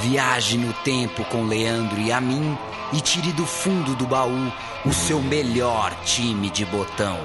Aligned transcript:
Viaje 0.00 0.56
no 0.56 0.72
tempo 0.84 1.24
com 1.24 1.44
Leandro 1.44 2.00
e 2.00 2.12
a 2.12 2.20
mim 2.20 2.56
e 2.92 3.00
tire 3.00 3.32
do 3.32 3.44
fundo 3.44 3.96
do 3.96 4.06
baú 4.06 4.52
o 4.86 4.92
seu 4.92 5.20
melhor 5.20 5.92
time 6.04 6.48
de 6.50 6.64
botão. 6.64 7.18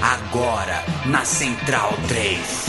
Agora 0.00 0.82
na 1.04 1.22
Central 1.24 1.92
3. 2.08 2.66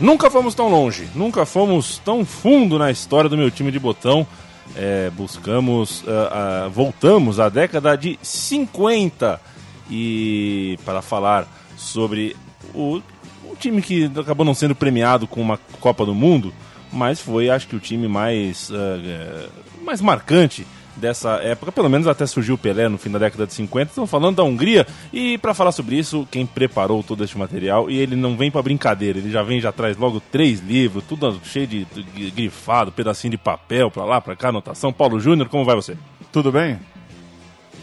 Nunca 0.00 0.28
fomos 0.28 0.52
tão 0.52 0.68
longe, 0.68 1.08
nunca 1.14 1.46
fomos 1.46 1.98
tão 1.98 2.24
fundo 2.24 2.76
na 2.76 2.90
história 2.90 3.30
do 3.30 3.38
meu 3.38 3.52
time 3.52 3.70
de 3.70 3.78
botão. 3.78 4.26
É, 4.74 5.10
buscamos, 5.10 6.02
uh, 6.02 6.66
uh, 6.66 6.70
voltamos 6.70 7.38
à 7.38 7.48
década 7.48 7.96
de 7.96 8.18
50 8.20 9.40
e 9.88 10.76
para 10.84 11.00
falar 11.00 11.46
sobre 11.76 12.34
o, 12.74 13.02
o 13.44 13.56
time 13.58 13.82
que 13.82 14.10
acabou 14.16 14.44
não 14.44 14.54
sendo 14.54 14.74
premiado 14.74 15.26
com 15.26 15.40
uma 15.40 15.58
Copa 15.80 16.04
do 16.04 16.14
Mundo, 16.14 16.52
mas 16.92 17.20
foi, 17.20 17.48
acho 17.48 17.66
que, 17.66 17.76
o 17.76 17.80
time 17.80 18.06
mais, 18.06 18.70
uh, 18.70 19.50
mais 19.82 20.00
marcante 20.00 20.66
dessa 20.96 21.36
época, 21.42 21.72
pelo 21.72 21.88
menos 21.88 22.06
até 22.06 22.26
surgiu 22.26 22.54
o 22.54 22.58
Pelé 22.58 22.88
no 22.88 22.98
fim 22.98 23.10
da 23.10 23.18
década 23.18 23.46
de 23.46 23.54
50. 23.54 23.90
Estamos 23.90 24.10
falando 24.10 24.36
da 24.36 24.44
Hungria 24.44 24.86
e 25.12 25.38
para 25.38 25.54
falar 25.54 25.72
sobre 25.72 25.96
isso, 25.96 26.28
quem 26.30 26.44
preparou 26.44 27.02
todo 27.02 27.24
este 27.24 27.38
material 27.38 27.90
e 27.90 27.96
ele 27.98 28.14
não 28.14 28.36
vem 28.36 28.50
para 28.50 28.62
brincadeira, 28.62 29.18
ele 29.18 29.30
já 29.30 29.42
vem 29.42 29.60
já 29.60 29.72
traz 29.72 29.96
logo 29.96 30.20
três 30.20 30.60
livros, 30.60 31.04
tudo 31.08 31.40
cheio 31.44 31.66
de, 31.66 31.84
de 31.86 32.30
grifado, 32.30 32.92
pedacinho 32.92 33.30
de 33.30 33.38
papel 33.38 33.90
para 33.90 34.04
lá, 34.04 34.20
para 34.20 34.36
cá, 34.36 34.48
anotação. 34.48 34.92
Paulo 34.92 35.18
Júnior, 35.18 35.48
como 35.48 35.64
vai 35.64 35.74
você? 35.74 35.96
Tudo 36.30 36.52
bem? 36.52 36.78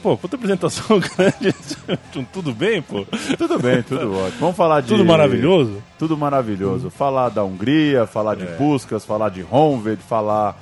Pô, 0.02 0.16
puta 0.16 0.38
apresentação 0.38 1.00
grande. 1.18 1.54
tudo 2.32 2.54
bem, 2.54 2.82
pô? 2.82 3.06
Tudo 3.38 3.60
bem, 3.60 3.84
tudo 3.84 4.14
ótimo. 4.16 4.40
Vamos 4.40 4.56
falar 4.56 4.82
de. 4.82 4.88
Tudo 4.88 5.06
maravilhoso? 5.06 5.84
Tudo 5.98 6.18
maravilhoso. 6.18 6.90
Falar 6.90 7.30
da 7.30 7.44
Hungria, 7.44 8.08
falar 8.08 8.36
de 8.36 8.44
é. 8.44 8.56
Puskas, 8.56 9.04
falar 9.04 9.30
de 9.30 9.46
Honved, 9.50 10.02
falar 10.02 10.58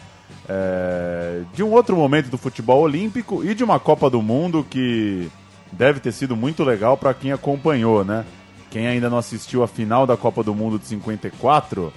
é, 0.49 1.41
de 1.53 1.61
um 1.61 1.71
outro 1.71 1.95
momento 1.95 2.29
do 2.29 2.37
futebol 2.37 2.81
olímpico 2.81 3.43
e 3.43 3.53
de 3.53 3.63
uma 3.63 3.79
Copa 3.79 4.09
do 4.09 4.21
Mundo 4.21 4.65
que 4.67 5.29
deve 5.71 5.99
ter 5.99 6.11
sido 6.11 6.35
muito 6.35 6.63
legal 6.63 6.97
para 6.97 7.13
quem 7.13 7.31
acompanhou, 7.31 8.03
né? 8.03 8.25
Quem 8.71 8.87
ainda 8.87 9.09
não 9.09 9.17
assistiu 9.17 9.63
a 9.63 9.67
final 9.67 10.07
da 10.07 10.17
Copa 10.17 10.43
do 10.43 10.55
Mundo 10.55 10.79
de 10.79 10.85
54 10.87 11.93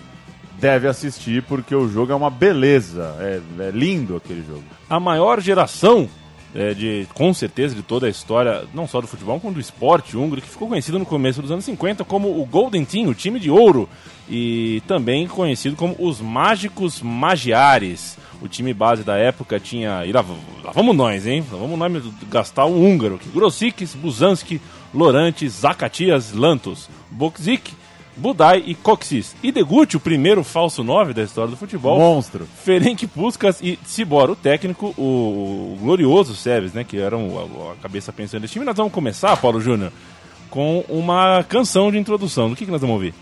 deve 0.58 0.86
assistir 0.86 1.42
porque 1.44 1.74
o 1.74 1.88
jogo 1.88 2.12
é 2.12 2.14
uma 2.14 2.28
beleza, 2.28 3.16
é, 3.18 3.40
é 3.60 3.70
lindo 3.70 4.14
aquele 4.14 4.44
jogo. 4.46 4.62
A 4.88 5.00
maior 5.00 5.40
geração 5.40 6.08
é, 6.54 6.74
de, 6.74 7.06
com 7.14 7.32
certeza, 7.32 7.74
de 7.74 7.82
toda 7.82 8.06
a 8.06 8.10
história, 8.10 8.64
não 8.74 8.86
só 8.86 9.00
do 9.00 9.06
futebol, 9.06 9.38
como 9.38 9.54
do 9.54 9.60
esporte 9.60 10.16
húngaro, 10.16 10.42
que 10.42 10.48
ficou 10.48 10.68
conhecido 10.68 10.98
no 10.98 11.06
começo 11.06 11.40
dos 11.40 11.50
anos 11.50 11.64
50 11.64 12.04
como 12.04 12.40
o 12.40 12.44
Golden 12.44 12.84
Team, 12.84 13.08
o 13.08 13.14
time 13.14 13.38
de 13.38 13.50
ouro, 13.50 13.88
e 14.28 14.82
também 14.86 15.26
conhecido 15.26 15.76
como 15.76 15.96
os 15.98 16.20
Mágicos 16.20 17.02
Magiares. 17.02 18.18
O 18.42 18.48
time 18.48 18.72
base 18.72 19.02
da 19.02 19.18
época 19.18 19.60
tinha. 19.60 20.06
E 20.06 20.12
lá, 20.12 20.24
lá 20.64 20.72
vamos 20.72 20.96
nós, 20.96 21.26
hein? 21.26 21.44
Lá 21.52 21.58
vamos 21.58 21.78
nós 21.78 22.04
gastar 22.30 22.64
o 22.64 22.82
húngaro. 22.82 23.20
Grossikis, 23.34 23.94
Buzanski, 23.94 24.60
Lorantes, 24.94 25.52
Zacatias, 25.60 26.32
Lantos, 26.32 26.88
Bokzik, 27.10 27.72
Budai 28.20 28.62
e 28.66 28.74
Coxis. 28.74 29.34
E 29.42 29.50
Deguchi, 29.50 29.96
o 29.96 30.00
primeiro 30.00 30.44
falso 30.44 30.84
9 30.84 31.14
da 31.14 31.22
história 31.22 31.50
do 31.50 31.56
futebol. 31.56 31.98
Monstro. 31.98 32.46
Ferenc 32.62 33.06
Puskas 33.06 33.60
e 33.62 33.78
Cibor, 33.84 34.30
o 34.30 34.36
técnico, 34.36 34.94
o, 34.98 35.74
o 35.74 35.78
glorioso 35.80 36.34
Seves, 36.34 36.74
né? 36.74 36.84
Que 36.84 36.98
eram 36.98 37.38
a, 37.38 37.72
a 37.72 37.76
cabeça 37.76 38.12
pensando 38.12 38.42
desse 38.42 38.52
time. 38.52 38.64
Nós 38.64 38.76
vamos 38.76 38.92
começar, 38.92 39.36
Paulo 39.38 39.60
Júnior, 39.60 39.90
com 40.50 40.84
uma 40.88 41.42
canção 41.44 41.90
de 41.90 41.98
introdução. 41.98 42.50
Do 42.50 42.56
que, 42.56 42.66
que 42.66 42.70
nós 42.70 42.80
vamos 42.80 42.94
ouvir? 42.94 43.14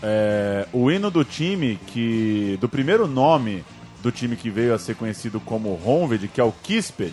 É, 0.00 0.66
o 0.72 0.90
hino 0.90 1.10
do 1.10 1.24
time 1.24 1.78
que. 1.88 2.56
do 2.60 2.68
primeiro 2.68 3.06
nome 3.06 3.64
do 4.02 4.12
time 4.12 4.36
que 4.36 4.48
veio 4.48 4.72
a 4.72 4.78
ser 4.78 4.94
conhecido 4.94 5.40
como 5.40 5.80
Honved, 5.84 6.28
que 6.28 6.40
é 6.40 6.44
o 6.44 6.52
Kispet. 6.52 7.12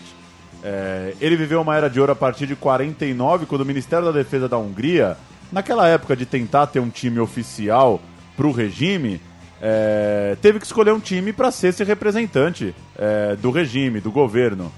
É, 0.62 1.14
ele 1.20 1.36
viveu 1.36 1.60
uma 1.60 1.76
era 1.76 1.90
de 1.90 1.98
ouro 1.98 2.12
a 2.12 2.16
partir 2.16 2.46
de 2.46 2.54
49, 2.54 3.46
quando 3.46 3.62
o 3.62 3.66
Ministério 3.66 4.06
da 4.06 4.12
Defesa 4.12 4.48
da 4.48 4.56
Hungria, 4.56 5.16
naquela 5.54 5.86
época 5.86 6.16
de 6.16 6.26
tentar 6.26 6.66
ter 6.66 6.80
um 6.80 6.90
time 6.90 7.20
oficial 7.20 8.00
para 8.36 8.44
o 8.44 8.50
regime, 8.50 9.20
é, 9.62 10.36
teve 10.42 10.58
que 10.58 10.66
escolher 10.66 10.92
um 10.92 10.98
time 10.98 11.32
para 11.32 11.52
ser 11.52 11.68
esse 11.68 11.84
representante 11.84 12.74
é, 12.98 13.36
do 13.36 13.52
regime, 13.52 14.00
do 14.00 14.10
governo. 14.10 14.72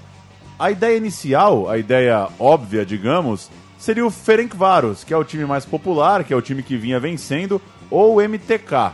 A 0.59 0.69
ideia 0.69 0.95
inicial, 0.95 1.67
a 1.67 1.79
ideia 1.79 2.29
óbvia, 2.37 2.85
digamos, 2.85 3.49
seria 3.79 4.05
o 4.05 4.11
Ferencváros, 4.11 5.03
que 5.03 5.11
é 5.11 5.17
o 5.17 5.23
time 5.23 5.45
mais 5.45 5.65
popular, 5.65 6.23
que 6.23 6.31
é 6.31 6.37
o 6.37 6.41
time 6.43 6.61
que 6.61 6.77
vinha 6.77 6.99
vencendo, 6.99 7.59
ou 7.89 8.17
o 8.17 8.21
MTK. 8.21 8.93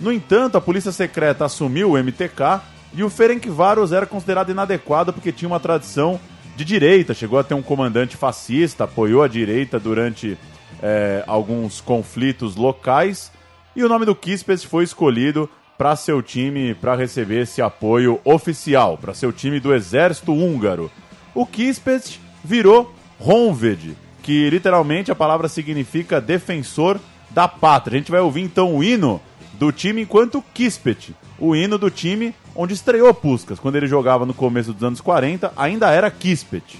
No 0.00 0.12
entanto, 0.12 0.58
a 0.58 0.60
polícia 0.60 0.90
secreta 0.90 1.44
assumiu 1.44 1.92
o 1.92 1.96
MTK 1.96 2.60
e 2.92 3.04
o 3.04 3.10
Ferencváros 3.10 3.92
era 3.92 4.04
considerado 4.04 4.50
inadequado 4.50 5.12
porque 5.12 5.30
tinha 5.30 5.48
uma 5.48 5.60
tradição 5.60 6.18
de 6.56 6.64
direita, 6.64 7.14
chegou 7.14 7.38
a 7.38 7.44
ter 7.44 7.54
um 7.54 7.62
comandante 7.62 8.16
fascista, 8.16 8.82
apoiou 8.82 9.22
a 9.22 9.28
direita 9.28 9.78
durante 9.78 10.36
é, 10.82 11.24
alguns 11.26 11.80
conflitos 11.80 12.56
locais 12.56 13.30
e 13.76 13.82
o 13.82 13.88
nome 13.88 14.06
do 14.06 14.14
Kispes 14.14 14.62
foi 14.62 14.84
escolhido 14.84 15.48
para 15.76 15.96
seu 15.96 16.22
time, 16.22 16.74
para 16.74 16.94
receber 16.94 17.42
esse 17.42 17.60
apoio 17.60 18.20
oficial, 18.24 18.96
para 18.96 19.12
seu 19.12 19.32
time 19.32 19.58
do 19.58 19.74
exército 19.74 20.32
húngaro. 20.32 20.90
O 21.34 21.44
Kispes 21.44 22.20
virou 22.44 22.94
Honved, 23.18 23.96
que 24.22 24.48
literalmente 24.48 25.10
a 25.10 25.14
palavra 25.14 25.48
significa 25.48 26.20
defensor 26.20 27.00
da 27.30 27.48
pátria. 27.48 27.96
A 27.96 27.98
gente 27.98 28.12
vai 28.12 28.20
ouvir 28.20 28.42
então 28.42 28.76
o 28.76 28.84
hino 28.84 29.20
do 29.54 29.72
time 29.72 30.02
enquanto 30.02 30.44
Kispet, 30.54 31.14
o 31.38 31.56
hino 31.56 31.76
do 31.76 31.90
time 31.90 32.32
onde 32.54 32.74
estreou 32.74 33.12
Puskas. 33.12 33.58
Quando 33.58 33.74
ele 33.74 33.88
jogava 33.88 34.24
no 34.24 34.34
começo 34.34 34.72
dos 34.72 34.84
anos 34.84 35.00
40, 35.00 35.52
ainda 35.56 35.90
era 35.90 36.10
Kispet. 36.10 36.78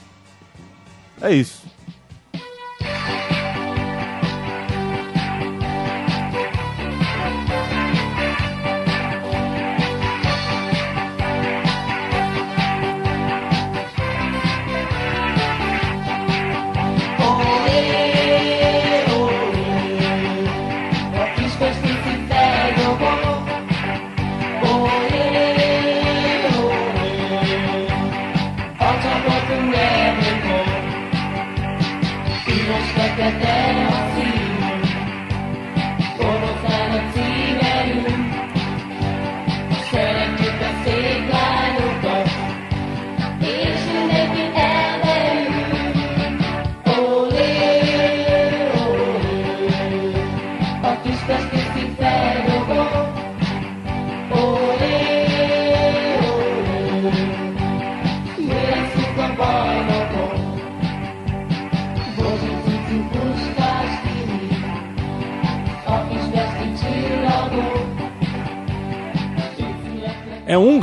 É 1.20 1.32
isso. 1.34 1.63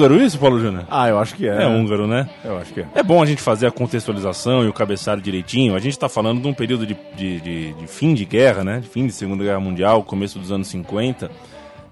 Húngaro 0.01 0.21
isso, 0.21 0.39
Paulo 0.39 0.59
Júnior? 0.59 0.86
Ah, 0.89 1.07
eu 1.07 1.19
acho 1.19 1.36
que 1.36 1.48
é. 1.48 1.63
É 1.63 1.68
húngaro, 1.68 2.07
né? 2.07 2.27
Eu 2.44 2.57
acho 2.57 2.74
que 2.74 2.81
é. 2.81 2.88
É 2.95 3.03
bom 3.03 3.21
a 3.21 3.25
gente 3.25 3.42
fazer 3.42 3.68
a 3.68 3.71
contextualização 3.71 4.63
e 4.63 4.68
o 4.68 4.74
cabeçalho 4.74 5.21
direitinho. 5.21 5.75
A 5.75 5.80
gente 5.80 5.94
está 5.94 6.09
falando 6.09 6.42
de 6.42 6.48
um 6.48 6.53
período 6.53 6.86
de, 6.86 6.98
de, 7.15 7.39
de, 7.39 7.74
de, 7.74 7.88
fim 7.88 8.13
de 8.13 8.25
guerra, 8.25 8.63
né? 8.63 8.80
De 8.80 8.88
fim 8.88 9.06
de 9.06 9.13
Segunda 9.13 9.44
Guerra 9.44 9.59
Mundial, 9.59 10.03
começo 10.03 10.39
dos 10.39 10.51
anos 10.51 10.68
50. 10.68 11.30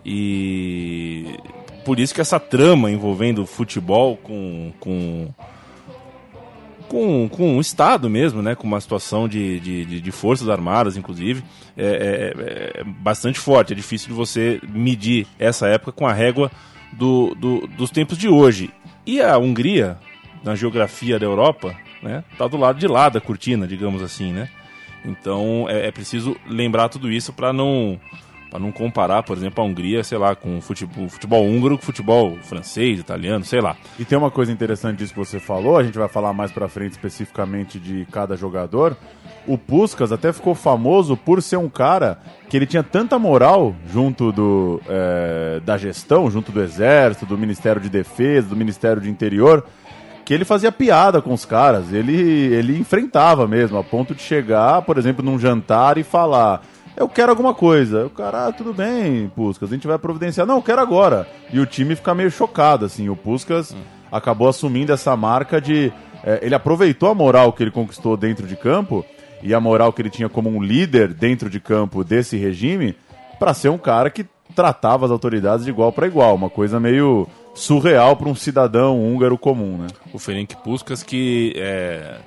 E 0.03 1.35
por 1.85 1.99
isso 1.99 2.13
que 2.13 2.21
essa 2.21 2.39
trama 2.39 2.89
envolvendo 2.89 3.45
futebol 3.45 4.17
com, 4.17 4.71
com 4.79 5.27
com, 6.87 7.29
com 7.29 7.57
o 7.57 7.61
Estado 7.61 8.09
mesmo, 8.09 8.41
né? 8.41 8.55
Com 8.55 8.65
uma 8.65 8.81
situação 8.81 9.27
de, 9.27 9.59
de, 9.59 10.01
de 10.01 10.11
forças 10.11 10.49
armadas, 10.49 10.97
inclusive, 10.97 11.43
é, 11.77 11.85
é, 11.85 12.79
é, 12.79 12.83
bastante 12.83 13.39
forte. 13.39 13.73
É 13.73 13.75
difícil 13.75 14.07
de 14.07 14.13
você 14.15 14.59
medir 14.67 15.27
essa 15.37 15.67
época 15.67 15.91
com 15.91 16.07
a 16.07 16.13
régua 16.13 16.49
do, 16.93 17.35
do, 17.35 17.67
dos 17.67 17.91
tempos 17.91 18.17
de 18.17 18.27
hoje. 18.27 18.71
E 19.05 19.21
a 19.21 19.37
Hungria, 19.37 19.97
na 20.43 20.55
geografia 20.55 21.19
da 21.19 21.25
Europa, 21.25 21.75
né, 22.01 22.23
tá 22.37 22.47
do 22.47 22.57
lado 22.57 22.79
de 22.79 22.87
lá 22.87 23.09
da 23.09 23.19
cortina, 23.19 23.67
digamos 23.67 24.01
assim, 24.01 24.31
né? 24.31 24.49
Então 25.03 25.65
é, 25.69 25.87
é 25.87 25.91
preciso 25.91 26.35
lembrar 26.45 26.89
tudo 26.89 27.11
isso 27.11 27.31
para 27.31 27.53
não 27.53 27.99
para 28.49 28.59
não 28.59 28.71
comparar, 28.71 29.23
por 29.23 29.37
exemplo, 29.37 29.63
a 29.63 29.67
Hungria, 29.67 30.03
sei 30.03 30.17
lá, 30.17 30.35
com 30.35 30.57
o 30.57 30.61
futebol, 30.61 31.07
futebol 31.07 31.45
húngaro 31.45 31.77
com 31.77 31.85
futebol 31.85 32.37
francês, 32.41 32.99
italiano, 32.99 33.45
sei 33.45 33.61
lá. 33.61 33.75
E 33.97 34.03
tem 34.03 34.17
uma 34.17 34.31
coisa 34.31 34.51
interessante 34.51 34.97
disso 34.97 35.13
que 35.13 35.19
você 35.19 35.39
falou, 35.39 35.77
a 35.77 35.83
gente 35.83 35.97
vai 35.97 36.07
falar 36.07 36.33
mais 36.33 36.51
pra 36.51 36.67
frente 36.67 36.93
especificamente 36.93 37.79
de 37.79 38.07
cada 38.11 38.35
jogador. 38.35 38.97
O 39.47 39.57
Puskas 39.57 40.11
até 40.11 40.33
ficou 40.33 40.55
famoso 40.55 41.15
por 41.15 41.41
ser 41.41 41.57
um 41.57 41.69
cara 41.69 42.19
que 42.49 42.57
ele 42.57 42.65
tinha 42.65 42.83
tanta 42.83 43.19
moral 43.19 43.75
junto 43.87 44.31
do, 44.31 44.81
é, 44.87 45.61
da 45.63 45.77
gestão, 45.77 46.29
junto 46.29 46.51
do 46.51 46.61
Exército, 46.61 47.25
do 47.25 47.37
Ministério 47.37 47.81
de 47.81 47.89
Defesa, 47.89 48.49
do 48.49 48.55
Ministério 48.55 49.01
de 49.01 49.09
Interior, 49.09 49.65
que 50.25 50.33
ele 50.33 50.45
fazia 50.45 50.71
piada 50.71 51.21
com 51.21 51.33
os 51.33 51.45
caras. 51.45 51.93
Ele, 51.93 52.13
ele 52.13 52.77
enfrentava 52.77 53.47
mesmo, 53.47 53.77
a 53.77 53.83
ponto 53.83 54.13
de 54.13 54.21
chegar, 54.21 54.81
por 54.81 54.97
exemplo, 54.97 55.23
num 55.23 55.39
jantar 55.39 55.97
e 55.97 56.03
falar 56.03 56.63
eu 56.99 57.07
quero 57.07 57.31
alguma 57.31 57.53
coisa. 57.53 58.05
O 58.05 58.09
cara, 58.09 58.47
ah, 58.47 58.51
tudo 58.51 58.73
bem, 58.73 59.31
Puskas, 59.33 59.71
a 59.71 59.73
gente 59.73 59.87
vai 59.87 59.97
providenciar. 59.97 60.45
Não, 60.45 60.57
eu 60.57 60.61
quero 60.61 60.81
agora. 60.81 61.25
E 61.51 61.59
o 61.59 61.65
time 61.65 61.95
fica 61.95 62.13
meio 62.13 62.29
chocado, 62.29 62.85
assim. 62.85 63.07
O 63.07 63.15
Puskas 63.15 63.71
hum. 63.71 63.77
acabou 64.11 64.49
assumindo 64.49 64.91
essa 64.91 65.15
marca 65.15 65.61
de. 65.61 65.93
É, 66.21 66.39
ele 66.41 66.53
aproveitou 66.53 67.09
a 67.09 67.15
moral 67.15 67.53
que 67.53 67.63
ele 67.63 67.71
conquistou 67.71 68.17
dentro 68.17 68.45
de 68.45 68.57
campo 68.57 69.05
e 69.41 69.53
a 69.53 69.59
moral 69.61 69.93
que 69.93 70.01
ele 70.01 70.09
tinha 70.09 70.27
como 70.27 70.49
um 70.49 70.61
líder 70.61 71.13
dentro 71.13 71.49
de 71.49 71.61
campo 71.61 72.03
desse 72.03 72.35
regime 72.35 72.93
para 73.39 73.53
ser 73.53 73.69
um 73.69 73.77
cara 73.77 74.09
que 74.09 74.25
tratava 74.53 75.05
as 75.05 75.11
autoridades 75.11 75.63
de 75.63 75.71
igual 75.71 75.93
para 75.93 76.05
igual. 76.05 76.35
Uma 76.35 76.49
coisa 76.49 76.81
meio 76.81 77.25
surreal 77.55 78.17
para 78.17 78.27
um 78.27 78.35
cidadão 78.35 79.01
húngaro 79.01 79.37
comum, 79.37 79.77
né? 79.77 79.87
O 80.13 80.19
Ferenc 80.19 80.53
Puskas 80.57 81.01
que 81.01 81.53
é, 81.55 82.17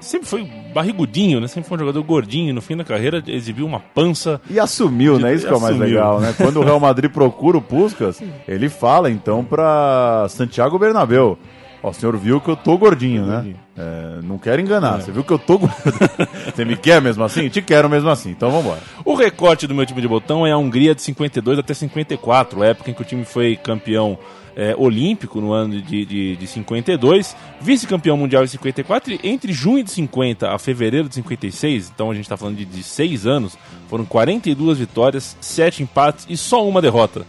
sempre 0.00 0.28
foi 0.28 0.44
barrigudinho, 0.72 1.40
né? 1.40 1.48
Sempre 1.48 1.68
foi 1.68 1.76
um 1.76 1.80
jogador 1.80 2.02
gordinho. 2.02 2.54
No 2.54 2.60
fim 2.60 2.76
da 2.76 2.84
carreira 2.84 3.22
exibiu 3.26 3.66
uma 3.66 3.80
pança. 3.80 4.40
E 4.48 4.58
assumiu, 4.58 5.16
de... 5.16 5.24
né? 5.24 5.34
Isso 5.34 5.46
que 5.46 5.52
é 5.52 5.56
o 5.56 5.60
mais 5.60 5.76
legal, 5.76 6.20
né? 6.20 6.34
Quando 6.36 6.60
o 6.60 6.64
Real 6.64 6.80
Madrid 6.80 7.10
procura 7.10 7.58
o 7.58 7.62
Puskas, 7.62 8.22
ele 8.46 8.68
fala 8.68 9.10
então 9.10 9.44
para 9.44 10.26
Santiago 10.28 10.78
Bernabéu. 10.78 11.38
Ó, 11.82 11.90
o 11.90 11.94
senhor 11.94 12.16
viu 12.16 12.40
que 12.40 12.48
eu 12.48 12.56
tô 12.56 12.76
gordinho, 12.76 13.24
né? 13.24 13.54
É, 13.76 14.20
não 14.24 14.36
quero 14.36 14.60
enganar. 14.60 14.98
É. 14.98 15.02
Você 15.02 15.12
viu 15.12 15.22
que 15.22 15.32
eu 15.32 15.38
tô 15.38 15.58
gordo. 15.58 15.74
Você 16.52 16.64
me 16.64 16.76
quer 16.76 17.00
mesmo 17.00 17.22
assim? 17.22 17.48
Te 17.48 17.62
quero 17.62 17.88
mesmo 17.88 18.10
assim. 18.10 18.30
Então 18.30 18.50
vamos 18.50 18.66
embora. 18.66 18.80
O 19.04 19.14
recorte 19.14 19.66
do 19.66 19.74
meu 19.74 19.86
time 19.86 20.00
de 20.00 20.08
botão 20.08 20.44
é 20.44 20.50
a 20.50 20.58
Hungria 20.58 20.94
de 20.94 21.02
52 21.02 21.58
até 21.58 21.72
54, 21.72 22.64
época 22.64 22.90
em 22.90 22.94
que 22.94 23.02
o 23.02 23.04
time 23.04 23.24
foi 23.24 23.56
campeão 23.56 24.18
é, 24.58 24.74
olímpico 24.76 25.40
no 25.40 25.52
ano 25.52 25.80
de, 25.80 26.04
de, 26.04 26.36
de 26.36 26.46
52, 26.48 27.36
vice-campeão 27.60 28.16
mundial 28.16 28.42
em 28.42 28.48
54, 28.48 29.12
e 29.12 29.20
entre 29.22 29.52
junho 29.52 29.84
de 29.84 29.90
50 29.92 30.50
a 30.50 30.58
fevereiro 30.58 31.08
de 31.08 31.14
56, 31.14 31.92
então 31.94 32.10
a 32.10 32.14
gente 32.14 32.24
está 32.24 32.36
falando 32.36 32.56
de, 32.56 32.64
de 32.64 32.82
seis 32.82 33.24
anos, 33.24 33.56
foram 33.88 34.04
42 34.04 34.78
vitórias, 34.78 35.36
7 35.40 35.84
empates 35.84 36.26
e 36.28 36.36
só 36.36 36.66
uma 36.66 36.82
derrota. 36.82 37.24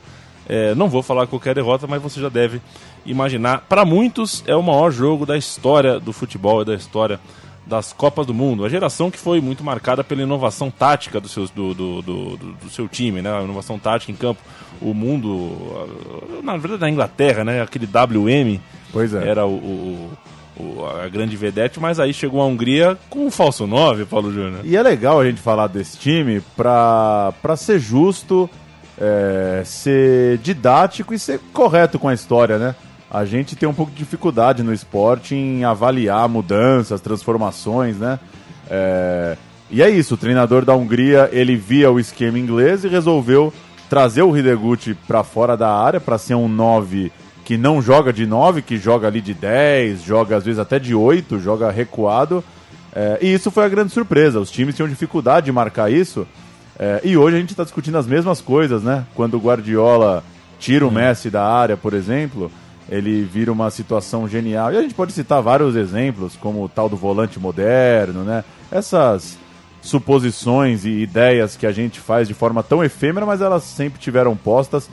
É, 0.48 0.74
não 0.74 0.90
vou 0.90 1.04
falar 1.04 1.28
qualquer 1.28 1.54
derrota, 1.54 1.86
mas 1.86 2.02
você 2.02 2.20
já 2.20 2.30
deve 2.30 2.60
imaginar. 3.06 3.62
Para 3.70 3.86
muitos, 3.86 4.44
é 4.48 4.56
o 4.56 4.64
maior 4.64 4.90
jogo 4.90 5.24
da 5.24 5.38
história 5.38 6.00
do 6.00 6.12
futebol 6.12 6.64
e 6.64 6.66
da 6.66 6.74
história 6.74 7.20
das 7.70 7.94
Copas 7.94 8.26
do 8.26 8.34
Mundo. 8.34 8.66
A 8.66 8.70
geração 8.70 9.12
que 9.12 9.20
foi 9.20 9.40
muito 9.40 9.64
marcada 9.64 10.04
pela 10.04 10.24
inovação 10.24 10.72
tática 10.72 11.22
do, 11.22 11.30
seus, 11.30 11.52
do, 11.52 11.74
do, 11.74 12.02
do, 12.02 12.38
do, 12.38 12.70
seu 12.70 12.88
time, 12.88 13.22
né? 13.22 13.32
A 13.32 13.44
inovação 13.44 13.78
tática 13.78 14.12
em 14.12 14.16
campo. 14.16 14.42
O 14.82 14.94
mundo, 14.94 15.56
na 16.44 16.58
verdade, 16.58 16.82
na 16.82 16.90
Inglaterra, 16.90 17.44
né? 17.44 17.62
Aquele 17.62 17.86
WM 17.86 18.60
pois 18.92 19.14
é. 19.14 19.30
era 19.30 19.46
o, 19.46 19.54
o, 19.54 20.12
o, 20.58 20.86
a 20.86 21.08
grande 21.08 21.38
vedete, 21.38 21.80
mas 21.80 22.00
aí 22.00 22.14
chegou 22.14 22.42
a 22.42 22.46
Hungria 22.46 22.98
com 23.10 23.28
o 23.28 23.32
falso 23.32 23.68
9, 23.68 24.06
Paulo 24.06 24.32
Júnior. 24.32 24.62
E 24.66 24.76
é 24.76 24.82
legal 24.82 25.22
a 25.22 25.26
gente 25.26 25.40
falar 25.40 25.68
desse 25.68 25.98
time 25.98 26.42
para 26.58 27.34
ser 27.56 27.80
justo, 27.80 28.50
é, 29.00 29.62
ser 29.64 30.40
didático 30.40 31.14
e 31.14 31.20
ser 31.20 31.40
correto 31.54 32.00
com 32.00 32.08
a 32.08 32.14
história, 32.14 32.58
né? 32.58 32.76
A 33.12 33.26
gente 33.26 33.56
tem 33.56 33.68
um 33.68 33.74
pouco 33.74 33.92
de 33.92 33.98
dificuldade 33.98 34.62
no 34.62 34.72
esporte 34.72 35.34
em 35.34 35.64
avaliar 35.64 36.30
mudanças, 36.30 37.02
transformações, 37.02 37.98
né? 37.98 38.20
É... 38.70 39.36
E 39.72 39.82
é 39.82 39.90
isso, 39.90 40.16
o 40.16 40.18
treinador 40.18 40.66
da 40.66 40.76
Hungria, 40.76 41.30
ele 41.32 41.56
via 41.56 41.92
o 41.92 42.00
esquema 42.00 42.40
inglês 42.40 42.84
e 42.84 42.88
resolveu 42.88 43.54
trazer 43.88 44.22
o 44.22 44.36
Hideguchi 44.36 44.96
para 45.08 45.24
fora 45.24 45.56
da 45.56 45.72
área 45.72 46.00
para 46.00 46.18
ser 46.18 46.36
um 46.36 46.48
9 46.48 47.12
que 47.46 47.58
não 47.58 47.82
joga 47.82 48.14
de 48.14 48.28
9, 48.28 48.62
que 48.62 48.78
joga 48.78 49.08
ali 49.08 49.22
de 49.22 49.34
10, 49.34 50.04
joga 50.04 50.38
às 50.38 50.44
vezes 50.44 50.60
até 50.60 50.78
de 50.78 50.94
8, 50.94 51.40
joga 51.40 51.72
recuado. 51.72 52.44
É... 52.94 53.18
e 53.22 53.34
isso 53.34 53.50
foi 53.50 53.66
a 53.66 53.70
grande 53.70 53.92
surpresa, 53.92 54.40
os 54.40 54.52
times 54.52 54.76
tinham 54.76 54.88
dificuldade 54.88 55.46
de 55.46 55.52
marcar 55.52 55.92
isso. 55.92 56.28
É... 56.78 57.02
e 57.04 57.18
hoje 57.18 57.38
a 57.38 57.40
gente 57.40 57.52
está 57.52 57.64
discutindo 57.64 57.98
as 57.98 58.06
mesmas 58.06 58.40
coisas, 58.40 58.84
né? 58.84 59.04
Quando 59.16 59.36
o 59.36 59.40
Guardiola 59.40 60.24
tira 60.60 60.86
o 60.86 60.92
Messi 60.92 61.32
da 61.32 61.44
área, 61.44 61.76
por 61.76 61.94
exemplo 61.94 62.52
ele 62.90 63.24
vira 63.24 63.52
uma 63.52 63.70
situação 63.70 64.28
genial. 64.28 64.74
E 64.74 64.78
a 64.78 64.82
gente 64.82 64.96
pode 64.96 65.14
citar 65.14 65.42
vários 65.42 65.76
exemplos, 65.76 66.36
como 66.36 66.64
o 66.64 66.70
tal 66.70 66.90
do 66.90 66.98
volante 66.98 67.40
moderno, 67.40 68.24
né? 68.24 68.44
Essas 68.72 69.38
suposições 69.82 70.84
e 70.86 70.90
ideias 70.90 71.56
que 71.56 71.66
a 71.66 71.72
gente 71.72 72.00
faz 72.00 72.28
de 72.28 72.34
forma 72.34 72.64
tão 72.64 72.84
efêmera, 72.84 73.26
mas 73.26 73.42
elas 73.42 73.64
sempre 73.64 74.00
tiveram 74.00 74.36
postas. 74.36 74.90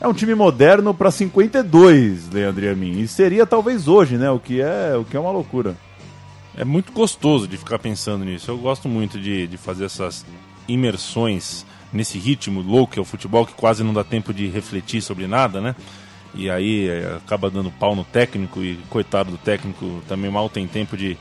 É 0.00 0.06
um 0.06 0.12
time 0.12 0.34
moderno 0.34 0.94
para 0.94 1.10
52, 1.10 2.30
Leandro 2.30 2.64
e 2.64 2.74
mim. 2.74 3.00
E 3.00 3.08
seria 3.08 3.46
talvez 3.46 3.88
hoje, 3.88 4.16
né? 4.16 4.30
O 4.30 4.38
que 4.38 4.60
é, 4.60 4.94
o 4.96 5.04
que 5.04 5.16
é 5.16 5.20
uma 5.20 5.30
loucura. 5.30 5.76
É 6.56 6.64
muito 6.64 6.92
gostoso 6.92 7.48
de 7.48 7.56
ficar 7.56 7.78
pensando 7.78 8.24
nisso. 8.24 8.50
Eu 8.50 8.58
gosto 8.58 8.88
muito 8.88 9.18
de, 9.18 9.46
de 9.46 9.56
fazer 9.56 9.86
essas 9.86 10.26
imersões 10.68 11.64
nesse 11.92 12.18
ritmo 12.18 12.60
louco 12.60 12.92
que 12.92 12.98
é 12.98 13.02
o 13.02 13.04
futebol, 13.04 13.46
que 13.46 13.54
quase 13.54 13.82
não 13.82 13.92
dá 13.92 14.04
tempo 14.04 14.32
de 14.32 14.46
refletir 14.46 15.02
sobre 15.02 15.26
nada, 15.26 15.60
né? 15.60 15.74
E 16.34 16.50
aí 16.50 16.88
é, 16.88 17.16
acaba 17.16 17.50
dando 17.50 17.70
pau 17.70 17.94
no 17.94 18.04
técnico 18.04 18.60
e 18.62 18.76
coitado 18.88 19.32
do 19.32 19.38
técnico 19.38 20.02
também 20.08 20.30
mal 20.30 20.48
tem 20.48 20.66
tempo 20.66 20.96
de, 20.96 21.16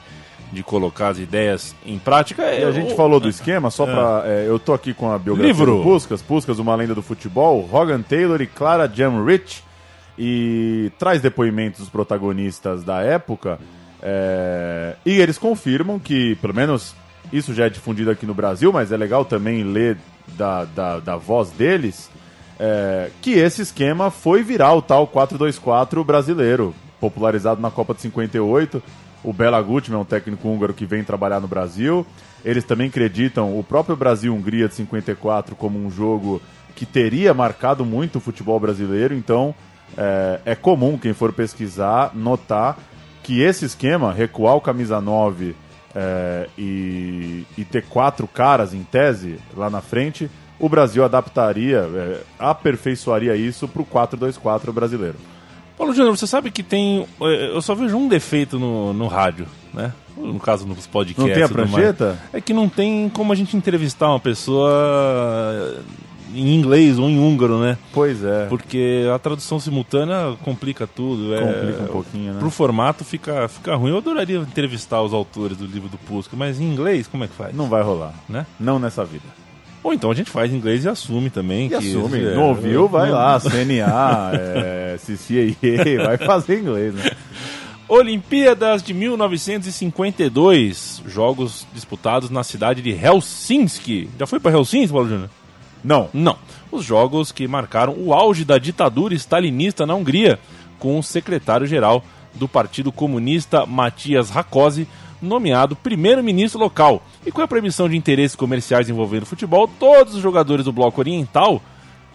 de 0.51 0.63
colocar 0.63 1.09
as 1.09 1.19
ideias 1.19 1.75
em 1.85 1.97
prática. 1.97 2.43
E 2.53 2.63
a 2.63 2.71
gente 2.71 2.95
falou 2.95 3.19
do 3.19 3.29
esquema, 3.29 3.69
só 3.69 3.87
é. 3.87 3.91
para 3.91 4.23
é, 4.25 4.45
eu 4.47 4.59
tô 4.59 4.73
aqui 4.73 4.93
com 4.93 5.11
a 5.11 5.17
biografia 5.17 5.51
Livro. 5.51 5.77
do 5.77 5.83
Puskas, 5.83 6.21
Puskas, 6.21 6.59
uma 6.59 6.75
lenda 6.75 6.95
do 6.95 7.01
futebol, 7.01 7.67
Hogan 7.71 8.01
Taylor 8.01 8.41
e 8.41 8.47
Clara 8.47 8.91
Jamrich, 8.93 9.63
e 10.17 10.91
traz 10.99 11.21
depoimentos 11.21 11.79
dos 11.79 11.89
protagonistas 11.89 12.83
da 12.83 13.01
época, 13.01 13.57
é, 14.01 14.95
e 15.05 15.19
eles 15.19 15.37
confirmam 15.37 15.99
que, 15.99 16.35
pelo 16.35 16.53
menos 16.53 16.95
isso 17.31 17.53
já 17.53 17.65
é 17.65 17.69
difundido 17.69 18.11
aqui 18.11 18.25
no 18.25 18.33
Brasil, 18.33 18.71
mas 18.71 18.91
é 18.91 18.97
legal 18.97 19.23
também 19.23 19.63
ler 19.63 19.97
da, 20.37 20.65
da, 20.65 20.99
da 20.99 21.15
voz 21.15 21.51
deles, 21.51 22.09
é, 22.59 23.09
que 23.21 23.31
esse 23.31 23.61
esquema 23.61 24.11
foi 24.11 24.43
virar 24.43 24.73
o 24.73 24.81
tal 24.81 25.07
4-2-4 25.07 26.03
brasileiro, 26.03 26.75
popularizado 26.99 27.61
na 27.61 27.71
Copa 27.71 27.93
de 27.93 28.01
58. 28.01 28.83
O 29.23 29.33
Bela 29.33 29.61
Gutmann 29.61 29.99
é 29.99 30.01
um 30.01 30.05
técnico 30.05 30.47
húngaro 30.47 30.73
que 30.73 30.85
vem 30.85 31.03
trabalhar 31.03 31.39
no 31.39 31.47
Brasil. 31.47 32.05
Eles 32.43 32.63
também 32.63 32.87
acreditam 32.87 33.57
o 33.57 33.63
próprio 33.63 33.95
Brasil-Hungria 33.95 34.67
de 34.67 34.75
54 34.75 35.55
como 35.55 35.79
um 35.79 35.89
jogo 35.89 36.41
que 36.75 36.85
teria 36.85 37.33
marcado 37.33 37.85
muito 37.85 38.17
o 38.17 38.21
futebol 38.21 38.59
brasileiro. 38.59 39.13
Então 39.13 39.55
é, 39.97 40.39
é 40.45 40.55
comum 40.55 40.97
quem 40.97 41.13
for 41.13 41.33
pesquisar 41.33 42.11
notar 42.13 42.77
que 43.23 43.41
esse 43.41 43.65
esquema, 43.65 44.13
recuar 44.13 44.55
o 44.55 44.61
camisa 44.61 44.99
9 44.99 45.55
é, 45.93 46.49
e, 46.57 47.45
e 47.57 47.65
ter 47.65 47.85
quatro 47.85 48.27
caras 48.27 48.73
em 48.73 48.83
tese 48.83 49.37
lá 49.55 49.69
na 49.69 49.81
frente, 49.81 50.29
o 50.59 50.67
Brasil 50.67 51.03
adaptaria, 51.03 51.89
é, 51.95 52.21
aperfeiçoaria 52.37 53.35
isso 53.35 53.67
para 53.67 53.81
o 53.81 53.85
4-2-4 53.85 54.71
brasileiro. 54.71 55.15
Paulo 55.77 55.93
Júnior, 55.93 56.17
você 56.17 56.27
sabe 56.27 56.51
que 56.51 56.61
tem. 56.61 57.07
É, 57.21 57.55
eu 57.55 57.61
só 57.61 57.73
vejo 57.73 57.95
um 57.95 58.09
defeito 58.09 58.59
no, 58.59 58.93
no 58.93 59.07
rádio, 59.07 59.47
né? 59.73 59.93
No 60.17 60.37
caso, 60.37 60.67
nos 60.67 60.85
podcasts. 60.85 61.25
Não 61.25 61.33
tem 61.33 61.43
a 61.43 61.47
prancheta? 61.47 62.19
É 62.33 62.41
que 62.41 62.53
não 62.53 62.67
tem 62.67 63.07
como 63.07 63.31
a 63.31 63.35
gente 63.35 63.55
entrevistar 63.55 64.09
uma 64.09 64.19
pessoa 64.19 65.81
em 66.33 66.53
inglês 66.53 66.99
ou 66.99 67.09
em 67.09 67.17
húngaro, 67.17 67.59
né? 67.59 67.77
Pois 67.93 68.23
é. 68.23 68.45
Porque 68.47 69.05
a 69.15 69.17
tradução 69.17 69.57
simultânea 69.59 70.35
complica 70.43 70.85
tudo. 70.85 71.33
É, 71.33 71.39
complica 71.39 71.83
um 71.83 71.87
pouquinho, 71.87 72.33
né? 72.33 72.39
Pro 72.39 72.49
formato 72.49 73.03
fica, 73.05 73.47
fica 73.47 73.75
ruim. 73.75 73.91
Eu 73.91 73.97
adoraria 73.97 74.37
entrevistar 74.37 75.01
os 75.01 75.13
autores 75.13 75.57
do 75.57 75.65
livro 75.65 75.87
do 75.87 75.97
Pusca, 75.97 76.35
mas 76.35 76.59
em 76.59 76.65
inglês, 76.65 77.07
como 77.07 77.23
é 77.23 77.27
que 77.27 77.33
faz? 77.33 77.55
Não 77.55 77.69
vai 77.69 77.81
rolar, 77.81 78.13
né? 78.27 78.45
Não 78.59 78.79
nessa 78.79 79.05
vida. 79.05 79.25
Ou 79.83 79.93
então 79.93 80.11
a 80.11 80.13
gente 80.13 80.29
faz 80.29 80.53
inglês 80.53 80.83
e 80.83 80.89
assume 80.89 81.29
também. 81.29 81.67
E 81.67 81.69
que 81.69 81.75
assume. 81.75 82.19
É, 82.19 82.35
não 82.35 82.49
ouviu, 82.49 82.85
vai 82.87 83.09
lá. 83.09 83.39
CNA, 83.39 84.31
é, 84.35 84.97
CCAA, 84.97 86.05
vai 86.05 86.17
fazer 86.17 86.59
inglês, 86.59 86.93
né? 86.93 87.09
Olimpíadas 87.87 88.83
de 88.83 88.93
1952, 88.93 91.01
jogos 91.07 91.65
disputados 91.73 92.29
na 92.29 92.43
cidade 92.43 92.83
de 92.83 92.91
Helsinki. 92.91 94.09
Já 94.19 94.27
foi 94.27 94.39
para 94.39 94.51
Helsinki, 94.51 94.89
Paulo 94.89 95.09
Júnior? 95.09 95.29
Não. 95.83 96.07
Não. 96.13 96.37
Os 96.71 96.85
jogos 96.85 97.31
que 97.31 97.47
marcaram 97.47 97.95
o 97.97 98.13
auge 98.13 98.45
da 98.45 98.59
ditadura 98.59 99.15
stalinista 99.15 99.87
na 99.87 99.95
Hungria, 99.95 100.37
com 100.77 100.99
o 100.99 101.03
secretário-geral 101.03 102.03
do 102.35 102.47
Partido 102.47 102.91
Comunista, 102.91 103.65
Matias 103.65 104.29
Rakosi, 104.29 104.87
nomeado 105.21 105.75
primeiro-ministro 105.75 106.59
local. 106.59 107.03
E 107.25 107.31
com 107.31 107.41
a 107.41 107.47
proibição 107.47 107.89
de 107.89 107.97
interesses 107.97 108.35
comerciais 108.35 108.89
envolvendo 108.89 109.25
futebol, 109.25 109.67
todos 109.67 110.15
os 110.15 110.21
jogadores 110.21 110.65
do 110.65 110.73
bloco 110.73 111.01
oriental 111.01 111.61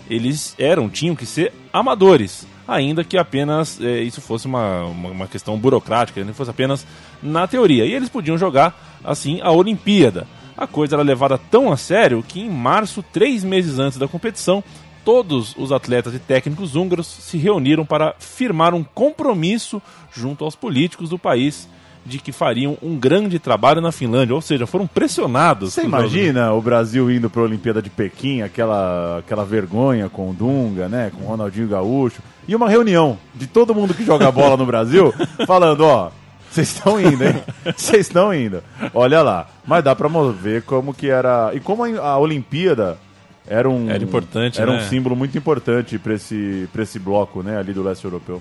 eles 0.08 0.54
eram, 0.58 0.88
tinham 0.88 1.16
que 1.16 1.26
ser 1.26 1.52
amadores, 1.72 2.46
ainda 2.68 3.04
que 3.04 3.16
apenas 3.16 3.80
é, 3.80 4.02
isso 4.02 4.20
fosse 4.20 4.46
uma, 4.46 4.84
uma, 4.84 5.08
uma, 5.10 5.26
questão 5.26 5.58
burocrática, 5.58 6.22
não 6.24 6.34
fosse 6.34 6.50
apenas 6.50 6.86
na 7.22 7.46
teoria. 7.46 7.86
E 7.86 7.92
eles 7.92 8.08
podiam 8.08 8.36
jogar, 8.36 8.98
assim, 9.02 9.40
a 9.40 9.50
Olimpíada. 9.50 10.26
A 10.56 10.66
coisa 10.66 10.96
era 10.96 11.02
levada 11.02 11.38
tão 11.38 11.72
a 11.72 11.76
sério 11.76 12.22
que 12.26 12.40
em 12.40 12.50
março, 12.50 13.02
três 13.02 13.42
meses 13.42 13.78
antes 13.78 13.98
da 13.98 14.06
competição, 14.06 14.62
todos 15.04 15.54
os 15.56 15.72
atletas 15.72 16.14
e 16.14 16.18
técnicos 16.18 16.76
húngaros 16.76 17.06
se 17.06 17.36
reuniram 17.36 17.84
para 17.84 18.14
firmar 18.18 18.74
um 18.74 18.84
compromisso 18.84 19.82
junto 20.12 20.44
aos 20.44 20.54
políticos 20.54 21.10
do 21.10 21.18
país 21.18 21.68
de 22.04 22.18
que 22.18 22.32
fariam 22.32 22.76
um 22.82 22.96
grande 22.96 23.38
trabalho 23.38 23.80
na 23.80 23.90
Finlândia, 23.90 24.34
ou 24.34 24.40
seja, 24.40 24.66
foram 24.66 24.86
pressionados. 24.86 25.72
Você 25.72 25.82
imagina 25.82 26.52
o 26.52 26.60
Brasil 26.60 27.10
indo 27.10 27.30
para 27.30 27.40
a 27.42 27.44
Olimpíada 27.44 27.80
de 27.80 27.90
Pequim, 27.90 28.42
aquela, 28.42 29.18
aquela 29.18 29.44
vergonha 29.44 30.08
com 30.08 30.30
o 30.30 30.34
Dunga, 30.34 30.88
né, 30.88 31.10
com 31.14 31.24
o 31.24 31.26
Ronaldinho 31.26 31.68
Gaúcho, 31.68 32.20
e 32.46 32.54
uma 32.54 32.68
reunião 32.68 33.18
de 33.34 33.46
todo 33.46 33.74
mundo 33.74 33.94
que 33.94 34.04
joga 34.04 34.30
bola 34.30 34.56
no 34.56 34.66
Brasil, 34.66 35.14
falando, 35.46 35.82
ó, 35.84 36.10
vocês 36.50 36.68
estão 36.68 37.00
indo, 37.00 37.24
hein? 37.24 37.42
Vocês 37.76 38.06
estão 38.06 38.32
indo. 38.32 38.62
Olha 38.94 39.22
lá. 39.22 39.48
Mas 39.66 39.82
dá 39.82 39.92
para 39.92 40.08
ver 40.30 40.62
como 40.62 40.94
que 40.94 41.08
era. 41.10 41.50
E 41.52 41.58
como 41.58 41.84
a 41.84 42.16
Olimpíada 42.16 42.96
era 43.44 43.68
um. 43.68 43.90
Era 43.90 44.04
importante, 44.04 44.60
Era 44.60 44.72
né? 44.72 44.78
um 44.78 44.88
símbolo 44.88 45.16
muito 45.16 45.36
importante 45.36 45.98
para 45.98 46.14
esse, 46.14 46.68
esse 46.78 46.98
bloco, 47.00 47.42
né, 47.42 47.58
ali 47.58 47.72
do 47.72 47.82
leste 47.82 48.04
europeu. 48.04 48.40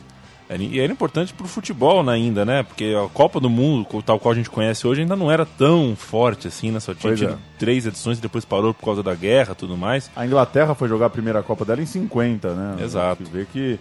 E 0.61 0.79
era 0.79 0.91
importante 0.91 1.33
para 1.33 1.45
o 1.45 1.49
futebol 1.49 2.03
né, 2.03 2.13
ainda, 2.13 2.45
né? 2.45 2.63
Porque 2.63 2.93
a 2.95 3.07
Copa 3.09 3.39
do 3.39 3.49
Mundo, 3.49 4.03
tal 4.03 4.19
qual 4.19 4.31
a 4.31 4.35
gente 4.35 4.49
conhece 4.49 4.85
hoje, 4.85 5.01
ainda 5.01 5.15
não 5.15 5.31
era 5.31 5.45
tão 5.45 5.95
forte 5.95 6.47
assim, 6.47 6.71
né? 6.71 6.79
Só 6.79 6.93
tinha 6.93 7.29
é. 7.31 7.37
três 7.57 7.85
edições 7.85 8.17
e 8.19 8.21
depois 8.21 8.45
parou 8.45 8.73
por 8.73 8.85
causa 8.85 9.01
da 9.01 9.15
guerra 9.15 9.55
tudo 9.55 9.77
mais. 9.77 10.11
A 10.15 10.25
Inglaterra 10.25 10.75
foi 10.75 10.87
jogar 10.87 11.07
a 11.07 11.09
primeira 11.09 11.41
Copa 11.41 11.65
dela 11.65 11.81
em 11.81 11.85
50, 11.85 12.53
né? 12.53 12.83
Exato. 12.83 13.23
Vê 13.31 13.45
que 13.45 13.79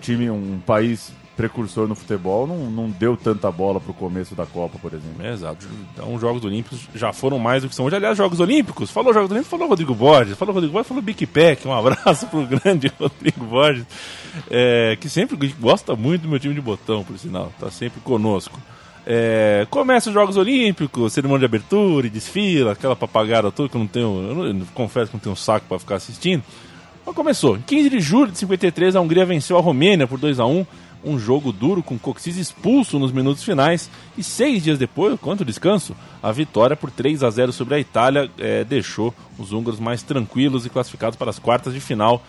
time, 0.00 0.30
um 0.30 0.60
país 0.64 1.12
precursor 1.36 1.88
no 1.88 1.94
futebol 1.94 2.46
não, 2.46 2.70
não 2.70 2.90
deu 2.90 3.16
tanta 3.16 3.50
bola 3.50 3.80
para 3.80 3.90
o 3.90 3.94
começo 3.94 4.34
da 4.34 4.46
Copa, 4.46 4.78
por 4.78 4.92
exemplo. 4.92 5.24
exato. 5.26 5.66
Então, 5.92 6.14
os 6.14 6.20
Jogos 6.20 6.44
Olímpicos 6.44 6.88
já 6.94 7.12
foram 7.12 7.38
mais 7.38 7.62
do 7.62 7.68
que 7.68 7.74
são 7.74 7.84
hoje. 7.84 7.96
Aliás, 7.96 8.16
Jogos 8.16 8.40
Olímpicos, 8.40 8.90
falou 8.90 9.12
Jogos 9.12 9.30
Olímpicos, 9.30 9.50
falou 9.50 9.68
Rodrigo 9.68 9.94
Borges, 9.94 10.36
falou 10.36 10.54
Rodrigo 10.54 10.72
Borges, 10.72 10.88
falou 10.88 11.02
Big 11.02 11.26
Pack. 11.26 11.66
Um 11.66 11.72
abraço 11.72 12.26
pro 12.28 12.46
grande 12.46 12.90
Rodrigo 12.98 13.44
Borges, 13.44 13.84
é, 14.50 14.96
que 15.00 15.08
sempre 15.08 15.36
gosta 15.60 15.96
muito 15.96 16.22
do 16.22 16.28
meu 16.28 16.38
time 16.38 16.54
de 16.54 16.60
botão, 16.60 17.02
por 17.02 17.18
sinal, 17.18 17.52
tá 17.58 17.70
sempre 17.70 18.00
conosco. 18.00 18.58
É, 19.06 19.66
começa 19.68 20.08
os 20.08 20.14
Jogos 20.14 20.36
Olímpicos, 20.36 21.12
cerimônia 21.12 21.40
de 21.40 21.44
abertura 21.44 22.06
e 22.06 22.10
desfila, 22.10 22.72
aquela 22.72 22.96
papagada 22.96 23.52
toda 23.52 23.68
que 23.68 23.76
eu 23.76 23.80
não 23.80 23.86
tenho, 23.86 24.28
eu, 24.30 24.34
não, 24.34 24.46
eu 24.46 24.66
confesso 24.72 25.10
que 25.10 25.16
não 25.16 25.20
tenho 25.20 25.36
saco 25.36 25.66
para 25.68 25.78
ficar 25.78 25.96
assistindo. 25.96 26.42
Mas 27.04 27.14
começou. 27.14 27.56
Em 27.56 27.60
15 27.60 27.90
de 27.90 28.00
julho 28.00 28.32
de 28.32 28.38
53, 28.38 28.96
a 28.96 29.00
Hungria 29.00 29.26
venceu 29.26 29.58
a 29.58 29.60
Romênia 29.60 30.06
por 30.06 30.18
2 30.18 30.40
a 30.40 30.46
1 30.46 30.64
um 31.04 31.18
jogo 31.18 31.52
duro 31.52 31.82
com 31.82 31.98
Coxis 31.98 32.36
expulso 32.36 32.98
nos 32.98 33.12
minutos 33.12 33.44
finais 33.44 33.90
e 34.16 34.22
seis 34.22 34.62
dias 34.62 34.78
depois, 34.78 35.18
quanto 35.20 35.44
descanso, 35.44 35.94
a 36.22 36.32
vitória 36.32 36.76
por 36.76 36.90
3 36.90 37.22
a 37.22 37.30
0 37.30 37.52
sobre 37.52 37.74
a 37.74 37.80
Itália 37.80 38.30
é, 38.38 38.64
deixou 38.64 39.14
os 39.38 39.52
húngaros 39.52 39.78
mais 39.78 40.02
tranquilos 40.02 40.64
e 40.64 40.70
classificados 40.70 41.16
para 41.16 41.30
as 41.30 41.38
quartas 41.38 41.74
de 41.74 41.80
final, 41.80 42.22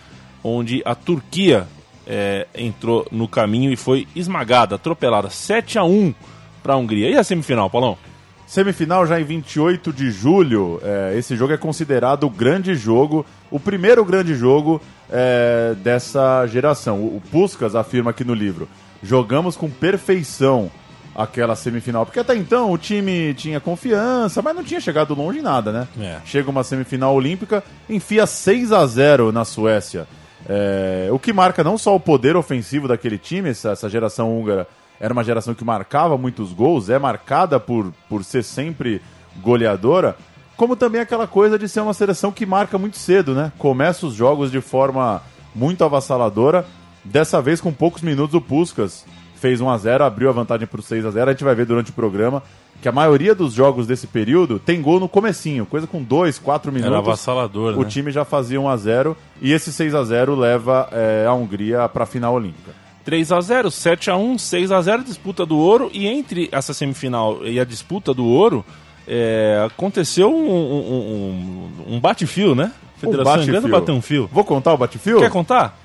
onde 0.44 0.82
a 0.84 0.94
Turquia 0.94 1.66
é, 2.06 2.46
entrou 2.54 3.06
no 3.10 3.26
caminho 3.26 3.72
e 3.72 3.76
foi 3.76 4.06
esmagada, 4.14 4.76
atropelada 4.76 5.30
7 5.30 5.78
a 5.78 5.84
1 5.84 6.14
para 6.62 6.74
a 6.74 6.76
Hungria. 6.76 7.10
E 7.10 7.16
a 7.16 7.24
semifinal, 7.24 7.70
Paulão? 7.70 7.98
Semifinal 8.46 9.06
já 9.06 9.20
em 9.20 9.24
28 9.24 9.92
de 9.92 10.10
julho. 10.10 10.80
É, 10.82 11.14
esse 11.18 11.36
jogo 11.36 11.52
é 11.52 11.56
considerado 11.56 12.24
o 12.24 12.30
grande 12.30 12.74
jogo, 12.74 13.26
o 13.50 13.58
primeiro 13.58 14.04
grande 14.04 14.34
jogo 14.34 14.80
é, 15.10 15.74
dessa 15.82 16.46
geração. 16.46 17.00
O, 17.00 17.16
o 17.16 17.22
Puskas 17.30 17.74
afirma 17.74 18.12
aqui 18.12 18.24
no 18.24 18.34
livro: 18.34 18.68
jogamos 19.02 19.56
com 19.56 19.68
perfeição 19.68 20.70
aquela 21.16 21.56
semifinal. 21.56 22.04
Porque 22.04 22.20
até 22.20 22.36
então 22.36 22.70
o 22.70 22.78
time 22.78 23.34
tinha 23.34 23.58
confiança, 23.58 24.42
mas 24.42 24.54
não 24.54 24.62
tinha 24.62 24.80
chegado 24.80 25.14
longe 25.14 25.38
em 25.38 25.42
nada, 25.42 25.72
né? 25.72 25.88
É. 25.98 26.18
Chega 26.24 26.50
uma 26.50 26.62
semifinal 26.62 27.14
olímpica, 27.14 27.64
enfia 27.88 28.26
6 28.26 28.70
a 28.70 28.86
0 28.86 29.32
na 29.32 29.44
Suécia. 29.44 30.06
É, 30.48 31.08
o 31.10 31.18
que 31.18 31.32
marca 31.32 31.64
não 31.64 31.76
só 31.76 31.96
o 31.96 32.00
poder 32.00 32.36
ofensivo 32.36 32.86
daquele 32.86 33.18
time, 33.18 33.50
essa, 33.50 33.70
essa 33.70 33.88
geração 33.88 34.38
húngara 34.38 34.68
era 35.00 35.12
uma 35.12 35.24
geração 35.24 35.54
que 35.54 35.64
marcava 35.64 36.16
muitos 36.16 36.52
gols, 36.52 36.88
é 36.88 36.98
marcada 36.98 37.60
por, 37.60 37.92
por 38.08 38.24
ser 38.24 38.42
sempre 38.42 39.00
goleadora, 39.42 40.16
como 40.56 40.74
também 40.74 41.00
aquela 41.00 41.26
coisa 41.26 41.58
de 41.58 41.68
ser 41.68 41.80
uma 41.80 41.92
seleção 41.92 42.32
que 42.32 42.46
marca 42.46 42.78
muito 42.78 42.96
cedo, 42.96 43.34
né? 43.34 43.52
Começa 43.58 44.06
os 44.06 44.14
jogos 44.14 44.50
de 44.50 44.60
forma 44.60 45.22
muito 45.54 45.84
avassaladora. 45.84 46.66
Dessa 47.04 47.40
vez, 47.42 47.60
com 47.60 47.72
poucos 47.72 48.02
minutos, 48.02 48.34
o 48.34 48.40
Puskas 48.40 49.04
fez 49.36 49.60
1 49.60 49.68
a 49.68 49.76
0 49.76 50.04
abriu 50.04 50.30
a 50.30 50.32
vantagem 50.32 50.66
para 50.66 50.80
o 50.80 50.82
6 50.82 51.04
a 51.04 51.10
0 51.10 51.30
A 51.30 51.32
gente 51.32 51.44
vai 51.44 51.54
ver 51.54 51.66
durante 51.66 51.90
o 51.90 51.94
programa 51.94 52.42
que 52.80 52.88
a 52.88 52.92
maioria 52.92 53.34
dos 53.34 53.52
jogos 53.54 53.86
desse 53.86 54.06
período 54.06 54.58
tem 54.58 54.82
gol 54.82 55.00
no 55.00 55.08
comecinho, 55.08 55.64
coisa 55.64 55.86
com 55.86 56.02
2, 56.02 56.38
4 56.38 56.70
minutos. 56.70 56.92
Era 56.92 56.98
avassalador, 56.98 57.74
O 57.76 57.82
né? 57.82 57.88
time 57.88 58.10
já 58.10 58.24
fazia 58.24 58.60
1 58.60 58.68
a 58.68 58.76
0 58.76 59.16
e 59.40 59.52
esse 59.52 59.72
6 59.72 59.94
a 59.94 60.04
0 60.04 60.34
leva 60.34 60.88
é, 60.92 61.26
a 61.26 61.32
Hungria 61.32 61.88
para 61.88 62.04
a 62.04 62.06
final 62.06 62.34
olímpica. 62.34 62.85
3 63.06 63.30
a 63.32 63.40
0 63.40 63.70
7 63.70 64.10
a 64.10 64.16
1 64.16 64.36
6 64.36 64.72
a 64.72 64.82
0 64.82 65.04
disputa 65.04 65.46
do 65.46 65.56
ouro. 65.56 65.88
E 65.94 66.08
entre 66.08 66.48
essa 66.50 66.74
semifinal 66.74 67.46
e 67.46 67.60
a 67.60 67.64
disputa 67.64 68.12
do 68.12 68.26
ouro, 68.26 68.64
é, 69.06 69.64
aconteceu 69.64 70.28
um, 70.28 70.50
um, 70.50 71.78
um, 71.88 71.94
um 71.94 72.00
bate-fio, 72.00 72.56
né? 72.56 72.72
Um 72.98 73.00
Federação 73.00 73.32
bate-fio. 73.32 73.56
Inglesa 73.56 73.68
bateu 73.68 73.94
um 73.94 74.02
fio. 74.02 74.28
Vou 74.32 74.44
contar 74.44 74.74
o 74.74 74.76
bate-fio? 74.76 75.20
Quer 75.20 75.30
contar? 75.30 75.78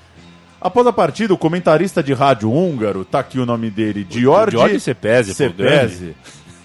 Após 0.60 0.86
a 0.88 0.94
partida, 0.94 1.34
o 1.34 1.38
comentarista 1.38 2.02
de 2.02 2.12
rádio 2.14 2.52
húngaro, 2.52 3.06
tá 3.06 3.20
aqui 3.20 3.40
o 3.40 3.46
nome 3.46 3.70
dele, 3.70 4.06
George, 4.10 4.58
George 4.58 4.80
Cepese. 4.80 5.34
Cepese, 5.34 6.16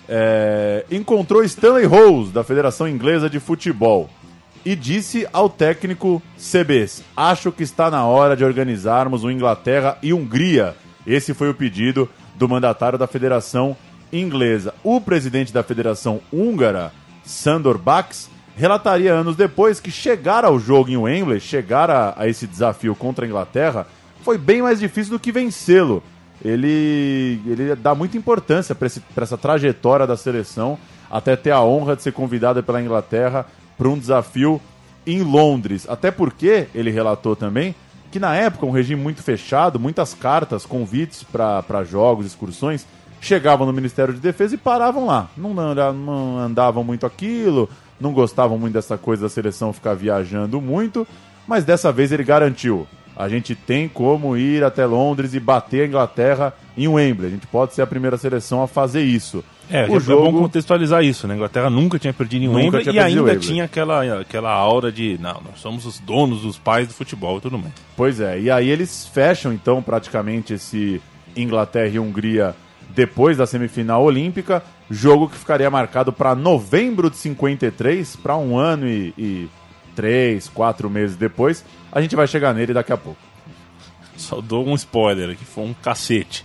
é, 0.08 0.84
encontrou 0.90 1.42
Stanley 1.44 1.84
Rose, 1.84 2.32
da 2.32 2.42
Federação 2.42 2.88
Inglesa 2.88 3.28
de 3.28 3.40
Futebol, 3.40 4.08
e 4.66 4.75
disse 4.75 5.28
ao 5.32 5.49
técnico 5.49 6.20
CBs: 6.37 7.04
Acho 7.16 7.52
que 7.52 7.62
está 7.62 7.88
na 7.88 8.04
hora 8.04 8.37
de 8.37 8.44
organizarmos 8.44 9.23
o 9.23 9.30
Inglaterra 9.30 9.96
e 10.02 10.12
Hungria. 10.12 10.75
Esse 11.06 11.32
foi 11.32 11.49
o 11.49 11.54
pedido 11.54 12.11
do 12.35 12.49
mandatário 12.49 12.99
da 12.99 13.06
Federação 13.06 13.76
Inglesa. 14.12 14.75
O 14.82 15.00
presidente 15.00 15.52
da 15.52 15.62
Federação 15.62 16.20
Húngara, 16.32 16.92
Sandor 17.25 17.78
Bax, 17.78 18.28
relataria 18.56 19.14
anos 19.14 19.37
depois 19.37 19.78
que 19.78 19.92
chegar 19.92 20.44
ao 20.44 20.58
jogo 20.58 20.90
em 20.90 20.96
Wembley, 20.96 21.38
chegar 21.38 21.88
a, 21.88 22.14
a 22.16 22.26
esse 22.26 22.44
desafio 22.44 22.96
contra 22.96 23.25
a 23.25 23.28
Inglaterra, 23.28 23.87
foi 24.23 24.37
bem 24.37 24.62
mais 24.62 24.80
difícil 24.80 25.12
do 25.12 25.20
que 25.20 25.30
vencê-lo. 25.30 26.02
Ele, 26.44 27.40
ele 27.46 27.76
dá 27.76 27.94
muita 27.94 28.18
importância 28.18 28.75
para 28.75 28.88
essa 29.23 29.38
trajetória 29.38 30.08
da 30.08 30.16
seleção, 30.16 30.76
até 31.08 31.37
ter 31.37 31.52
a 31.52 31.62
honra 31.62 31.94
de 31.94 32.02
ser 32.02 32.12
convidada 32.12 32.64
pela 32.64 32.82
Inglaterra 32.82 33.46
para 33.76 33.88
um 33.88 33.99
desafio 33.99 34.61
em 35.06 35.23
Londres. 35.23 35.87
Até 35.88 36.11
porque, 36.11 36.66
ele 36.75 36.90
relatou 36.90 37.37
também, 37.37 37.75
que 38.11 38.18
na 38.18 38.35
época 38.35 38.66
um 38.66 38.71
regime 38.71 39.00
muito 39.00 39.23
fechado, 39.23 39.78
muitas 39.78 40.14
cartas, 40.14 40.64
convites 40.64 41.23
para 41.23 41.85
jogos, 41.85 42.26
excursões, 42.26 42.87
chegavam 43.21 43.66
no 43.66 43.73
Ministério 43.73 44.14
de 44.14 44.21
Defesa 44.21 44.54
e 44.54 44.59
paravam 44.59 45.06
lá. 45.06 45.28
Não, 45.37 45.52
não 45.54 46.38
andavam 46.38 46.83
muito 46.83 47.06
aquilo, 47.06 47.68
não 48.00 48.12
gostavam 48.12 48.59
muito 48.59 48.75
dessa 48.75 48.97
coisa 48.97 49.23
da 49.23 49.28
seleção 49.28 49.73
ficar 49.73 49.95
viajando 49.95 50.61
muito, 50.61 51.06
mas 51.47 51.64
dessa 51.64 51.92
vez 51.92 52.12
ele 52.12 52.25
garantiu. 52.25 52.87
A 53.16 53.28
gente 53.28 53.54
tem 53.54 53.88
como 53.88 54.37
ir 54.37 54.62
até 54.62 54.85
Londres 54.85 55.32
e 55.35 55.40
bater 55.40 55.85
a 55.85 55.87
Inglaterra 55.87 56.54
em 56.76 56.87
Wembley. 56.87 57.28
A 57.28 57.30
gente 57.30 57.46
pode 57.46 57.75
ser 57.75 57.82
a 57.82 57.87
primeira 57.87 58.18
seleção 58.18 58.62
a 58.62 58.68
fazer 58.68 59.02
isso. 59.02 59.42
É, 59.70 59.87
o 59.88 59.96
é 59.96 60.00
jogo 60.00 60.30
bom 60.30 60.42
contextualizar 60.42 61.02
isso, 61.02 61.26
né? 61.26 61.35
A 61.35 61.37
Inglaterra 61.37 61.70
nunca 61.70 61.99
tinha 61.99 62.12
perdido 62.12 62.44
em 62.44 62.49
Wembley 62.49 62.85
e 62.92 62.99
ainda 62.99 63.23
Wembley. 63.23 63.40
tinha 63.40 63.64
aquela, 63.64 64.20
aquela 64.20 64.52
aura 64.52 64.92
de, 64.92 65.18
não, 65.20 65.40
nós 65.40 65.58
somos 65.58 65.87
os 65.87 65.99
donos, 65.99 66.44
os 66.44 66.58
pais 66.58 66.87
do 66.87 66.94
futebol 66.94 67.38
e 67.38 67.40
tudo 67.40 67.58
mais. 67.58 67.73
Pois 67.96 68.20
é, 68.20 68.38
e 68.38 68.50
aí 68.50 68.68
eles 68.68 69.06
fecham 69.06 69.52
então 69.52 69.82
praticamente 69.82 70.54
esse 70.54 71.00
Inglaterra 71.35 71.88
e 71.88 71.99
Hungria 71.99 72.54
depois 72.90 73.37
da 73.37 73.46
semifinal 73.46 74.02
olímpica, 74.02 74.62
jogo 74.90 75.28
que 75.28 75.37
ficaria 75.37 75.68
marcado 75.68 76.12
para 76.12 76.35
novembro 76.35 77.11
de 77.11 77.16
53, 77.16 78.16
para 78.16 78.37
um 78.37 78.56
ano 78.56 78.88
e, 78.88 79.12
e 79.18 79.49
três, 79.96 80.48
quatro 80.48 80.88
meses 80.88 81.16
depois. 81.16 81.64
A 81.90 82.00
gente 82.00 82.14
vai 82.14 82.28
chegar 82.28 82.54
nele 82.54 82.72
daqui 82.72 82.92
a 82.92 82.96
pouco. 82.96 83.18
Só 84.16 84.40
dou 84.40 84.66
um 84.66 84.74
spoiler 84.74 85.30
aqui, 85.30 85.44
foi 85.44 85.64
um 85.64 85.74
cacete. 85.74 86.44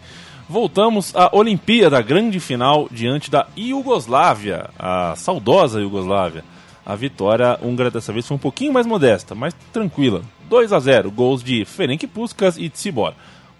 Voltamos 0.49 1.15
à 1.15 1.29
Olimpíada, 1.33 2.01
grande 2.01 2.39
final 2.39 2.87
diante 2.91 3.29
da 3.29 3.47
Iugoslávia, 3.55 4.69
a 4.77 5.13
saudosa 5.15 5.79
Iugoslávia. 5.79 6.43
A 6.85 6.95
vitória 6.95 7.59
húngara 7.61 7.91
dessa 7.91 8.11
vez 8.11 8.27
foi 8.27 8.35
um 8.35 8.39
pouquinho 8.39 8.73
mais 8.73 8.85
modesta, 8.85 9.35
mas 9.35 9.55
tranquila. 9.71 10.23
2 10.49 10.73
a 10.73 10.79
0, 10.79 11.11
gols 11.11 11.43
de 11.43 11.63
Ferenc 11.63 12.05
Puskas 12.07 12.57
e 12.57 12.67
Tsibor. 12.69 13.13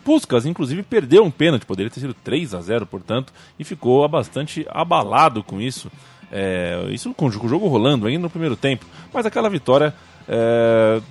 Puskas, 0.03 0.45
inclusive, 0.45 0.83
perdeu 0.83 1.23
um 1.23 1.31
pênalti, 1.31 1.65
poderia 1.65 1.89
ter 1.89 1.99
sido 1.99 2.13
3 2.13 2.55
a 2.55 2.61
0 2.61 2.85
portanto, 2.85 3.31
e 3.57 3.63
ficou 3.63 4.07
bastante 4.09 4.65
abalado 4.69 5.43
com 5.43 5.61
isso. 5.61 5.89
É, 6.31 6.87
isso 6.91 7.13
com 7.13 7.25
o 7.25 7.31
jogo 7.31 7.67
rolando 7.67 8.07
ainda 8.07 8.21
no 8.21 8.29
primeiro 8.29 8.55
tempo. 8.55 8.85
Mas 9.13 9.25
aquela 9.25 9.49
vitória 9.49 9.93
é, 10.27 11.01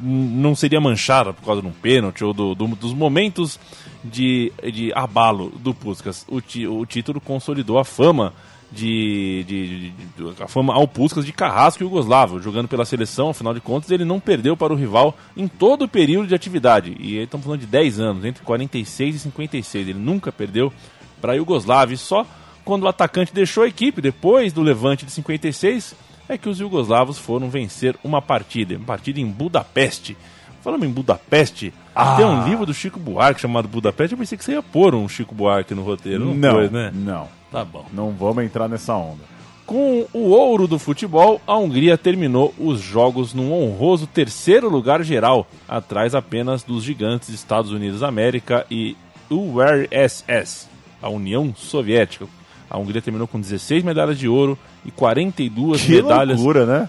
não 0.00 0.54
seria 0.54 0.80
manchada 0.80 1.32
por 1.32 1.44
causa 1.44 1.60
de 1.60 1.68
um 1.68 1.72
pênalti 1.72 2.24
ou 2.24 2.32
do, 2.32 2.54
do, 2.54 2.66
dos 2.68 2.94
momentos 2.94 3.60
de, 4.02 4.52
de 4.72 4.92
abalo 4.94 5.50
do 5.58 5.74
Puskas. 5.74 6.24
O, 6.28 6.40
ti, 6.40 6.66
o 6.66 6.84
título 6.86 7.20
consolidou 7.20 7.78
a 7.78 7.84
fama 7.84 8.32
de, 8.72 9.44
de, 9.46 9.90
de, 9.90 10.42
a 10.42 10.48
fama 10.48 10.72
ao 10.72 10.88
Puskas 10.88 11.26
de 11.26 11.32
Carrasco 11.32 11.82
e 11.82 11.86
Yugoslavo, 11.86 12.40
jogando 12.40 12.68
pela 12.68 12.86
seleção, 12.86 13.28
afinal 13.28 13.52
de 13.52 13.60
contas, 13.60 13.90
ele 13.90 14.04
não 14.04 14.18
perdeu 14.18 14.56
para 14.56 14.72
o 14.72 14.76
rival 14.76 15.14
em 15.36 15.46
todo 15.46 15.84
o 15.84 15.88
período 15.88 16.26
de 16.26 16.34
atividade. 16.34 16.96
E 16.98 17.18
estamos 17.18 17.44
falando 17.44 17.60
de 17.60 17.66
10 17.66 18.00
anos, 18.00 18.24
entre 18.24 18.42
46 18.42 19.16
e 19.16 19.18
56. 19.18 19.88
Ele 19.88 19.98
nunca 19.98 20.32
perdeu 20.32 20.72
para 21.20 21.34
a 21.34 21.36
Yugoslávia. 21.36 21.94
E 21.94 21.98
só 21.98 22.26
quando 22.64 22.84
o 22.84 22.88
atacante 22.88 23.34
deixou 23.34 23.64
a 23.64 23.68
equipe, 23.68 24.00
depois 24.00 24.52
do 24.52 24.62
levante 24.62 25.04
de 25.04 25.12
56, 25.12 25.94
é 26.28 26.38
que 26.38 26.48
os 26.48 26.58
jugoslavos 26.58 27.18
foram 27.18 27.50
vencer 27.50 27.96
uma 28.02 28.22
partida, 28.22 28.76
uma 28.76 28.86
partida 28.86 29.20
em 29.20 29.26
Budapeste. 29.26 30.16
Falando 30.62 30.86
em 30.86 30.90
Budapeste, 30.90 31.74
ah. 31.94 32.14
tem 32.16 32.24
um 32.24 32.44
livro 32.44 32.64
do 32.64 32.72
Chico 32.72 32.98
Buarque 32.98 33.40
chamado 33.40 33.66
Budapeste. 33.66 34.12
Eu 34.14 34.18
pensei 34.18 34.38
que 34.38 34.44
você 34.44 34.52
ia 34.52 34.62
pôr 34.62 34.94
um 34.94 35.08
Chico 35.08 35.34
Buarque 35.34 35.74
no 35.74 35.82
roteiro. 35.82 36.26
Não, 36.26 36.34
não 36.34 36.54
pôs, 36.54 36.70
né? 36.70 36.92
Não. 36.94 37.28
Tá 37.50 37.64
bom. 37.64 37.84
Não 37.92 38.10
vamos 38.12 38.44
entrar 38.44 38.68
nessa 38.68 38.94
onda. 38.94 39.32
Com 39.66 40.06
o 40.12 40.30
ouro 40.30 40.66
do 40.66 40.78
futebol, 40.78 41.40
a 41.46 41.56
Hungria 41.56 41.98
terminou 41.98 42.54
os 42.58 42.80
jogos 42.80 43.34
num 43.34 43.52
honroso 43.52 44.06
terceiro 44.06 44.68
lugar 44.68 45.02
geral, 45.02 45.46
atrás 45.68 46.14
apenas 46.14 46.62
dos 46.62 46.82
gigantes 46.82 47.28
Estados 47.28 47.70
Unidos 47.70 48.00
da 48.00 48.08
América 48.08 48.66
e 48.70 48.96
URSS, 49.30 50.68
a 51.00 51.08
União 51.08 51.54
Soviética. 51.56 52.26
A 52.72 52.78
Hungria 52.78 53.02
terminou 53.02 53.28
com 53.28 53.38
16 53.38 53.84
medalhas 53.84 54.18
de 54.18 54.26
ouro 54.26 54.58
e 54.82 54.90
42 54.90 55.82
que 55.82 55.96
medalhas. 55.96 56.38
loucura, 56.38 56.64
né? 56.64 56.88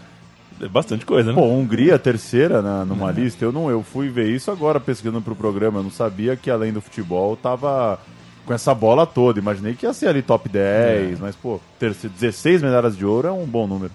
É 0.62 0.68
bastante 0.70 1.06
coisa, 1.06 1.34
né? 1.34 1.36
Pô, 1.36 1.46
Hungria, 1.46 2.00
terceira 2.00 2.62
na, 2.62 2.86
numa 2.86 3.10
é. 3.10 3.14
lista. 3.14 3.44
Eu 3.44 3.52
não, 3.52 3.70
eu 3.70 3.84
fui 3.84 4.08
ver 4.08 4.30
isso 4.30 4.50
agora 4.50 4.80
pesquisando 4.80 5.22
pro 5.22 5.36
programa. 5.36 5.80
Eu 5.80 5.84
não 5.84 5.92
sabia 5.92 6.38
que 6.38 6.50
além 6.50 6.72
do 6.72 6.80
futebol 6.80 7.36
tava 7.36 8.00
com 8.46 8.54
essa 8.54 8.74
bola 8.74 9.06
toda. 9.06 9.40
Imaginei 9.40 9.74
que 9.74 9.86
ia 9.86 9.92
ser 9.92 10.08
ali 10.08 10.22
top 10.22 10.48
10, 10.48 10.64
é. 10.64 11.22
mas, 11.22 11.36
pô, 11.36 11.60
ter 11.78 11.94
16 11.94 12.62
medalhas 12.62 12.96
de 12.96 13.06
ouro 13.06 13.28
é 13.28 13.32
um 13.32 13.46
bom 13.46 13.68
número. 13.68 13.92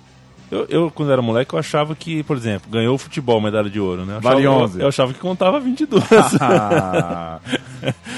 Eu, 0.50 0.66
eu, 0.68 0.90
quando 0.90 1.10
era 1.10 1.22
moleque, 1.22 1.54
eu 1.54 1.58
achava 1.58 1.94
que, 1.94 2.22
por 2.22 2.36
exemplo, 2.36 2.70
ganhou 2.70 2.94
o 2.94 2.98
futebol 2.98 3.40
medalha 3.40 3.70
de 3.70 3.80
ouro, 3.80 4.04
né? 4.04 4.16
Eu 4.16 4.20
vale 4.20 4.46
achava, 4.46 4.64
11. 4.64 4.78
Eu, 4.78 4.82
eu 4.82 4.88
achava 4.88 5.14
que 5.14 5.20
contava 5.20 5.58
22. 5.58 6.04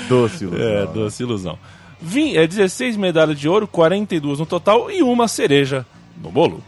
doce 0.08 0.44
ilusão. 0.44 0.58
É, 0.66 0.86
doce 0.86 1.22
ilusão. 1.22 1.56
Vim, 2.02 2.36
é 2.36 2.46
16 2.46 2.96
medalhas 2.96 3.38
de 3.38 3.48
ouro, 3.48 3.68
42 3.68 4.38
no 4.38 4.46
total 4.46 4.90
e 4.90 5.02
uma 5.02 5.28
cereja 5.28 5.84
no 6.16 6.30
bolo. 6.30 6.62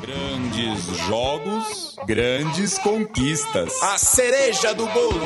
Grandes 0.00 0.84
jogos, 1.06 1.96
grandes 2.06 2.78
conquistas. 2.78 3.82
A 3.82 3.98
cereja 3.98 4.74
do 4.74 4.86
bolo. 4.86 5.20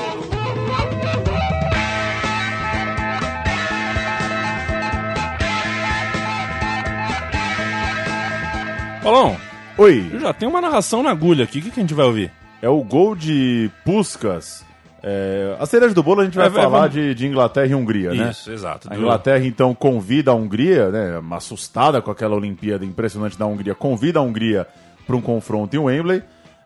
Paulão, 9.03 9.37
Oi. 9.79 10.11
eu 10.13 10.21
já 10.21 10.35
tenho 10.35 10.51
uma 10.51 10.61
narração 10.61 11.03
na 11.03 11.11
agulha 11.11 11.45
aqui. 11.45 11.61
O 11.61 11.63
que, 11.63 11.71
que 11.71 11.81
a 11.81 11.83
gente 11.83 11.95
vai 11.95 12.05
ouvir? 12.05 12.31
É 12.61 12.69
o 12.69 12.83
gol 12.83 13.15
de 13.15 13.71
Puskas. 13.85 14.68
É, 15.03 15.57
a 15.61 15.67
cereja 15.67 15.95
do 15.95 16.03
bolo 16.03 16.21
a 16.23 16.25
gente 16.25 16.37
vai 16.37 16.47
É, 16.47 16.51
vai- 16.51 16.63
falar 16.65 16.79
vamos- 16.81 16.95
de, 16.95 17.15
de 17.15 17.27
Inglaterra 17.27 17.67
e 17.67 17.75
Hungria, 17.75 18.13
né? 18.13 18.31
Isso, 18.31 18.51
exato. 18.51 18.89
A 18.91 18.97
Inglaterra, 18.97 19.47
então, 19.47 19.75
convida 19.75 20.31
a 20.31 20.35
Hungria, 20.35 20.91
né, 20.91 21.21
assustada 21.33 22.03
com 22.03 22.11
aquela 22.11 22.35
Olimpíada 22.35 22.85
impressionante 22.85 23.39
da 23.39 23.47
Hungria, 23.47 23.75
convida 23.75 24.19
a 24.19 24.23
Hungria 24.23 24.67
para 25.07 25.15
um 25.17 25.21
confronto 25.21 25.75
em 25.77 25.79
Wembley. 25.79 26.23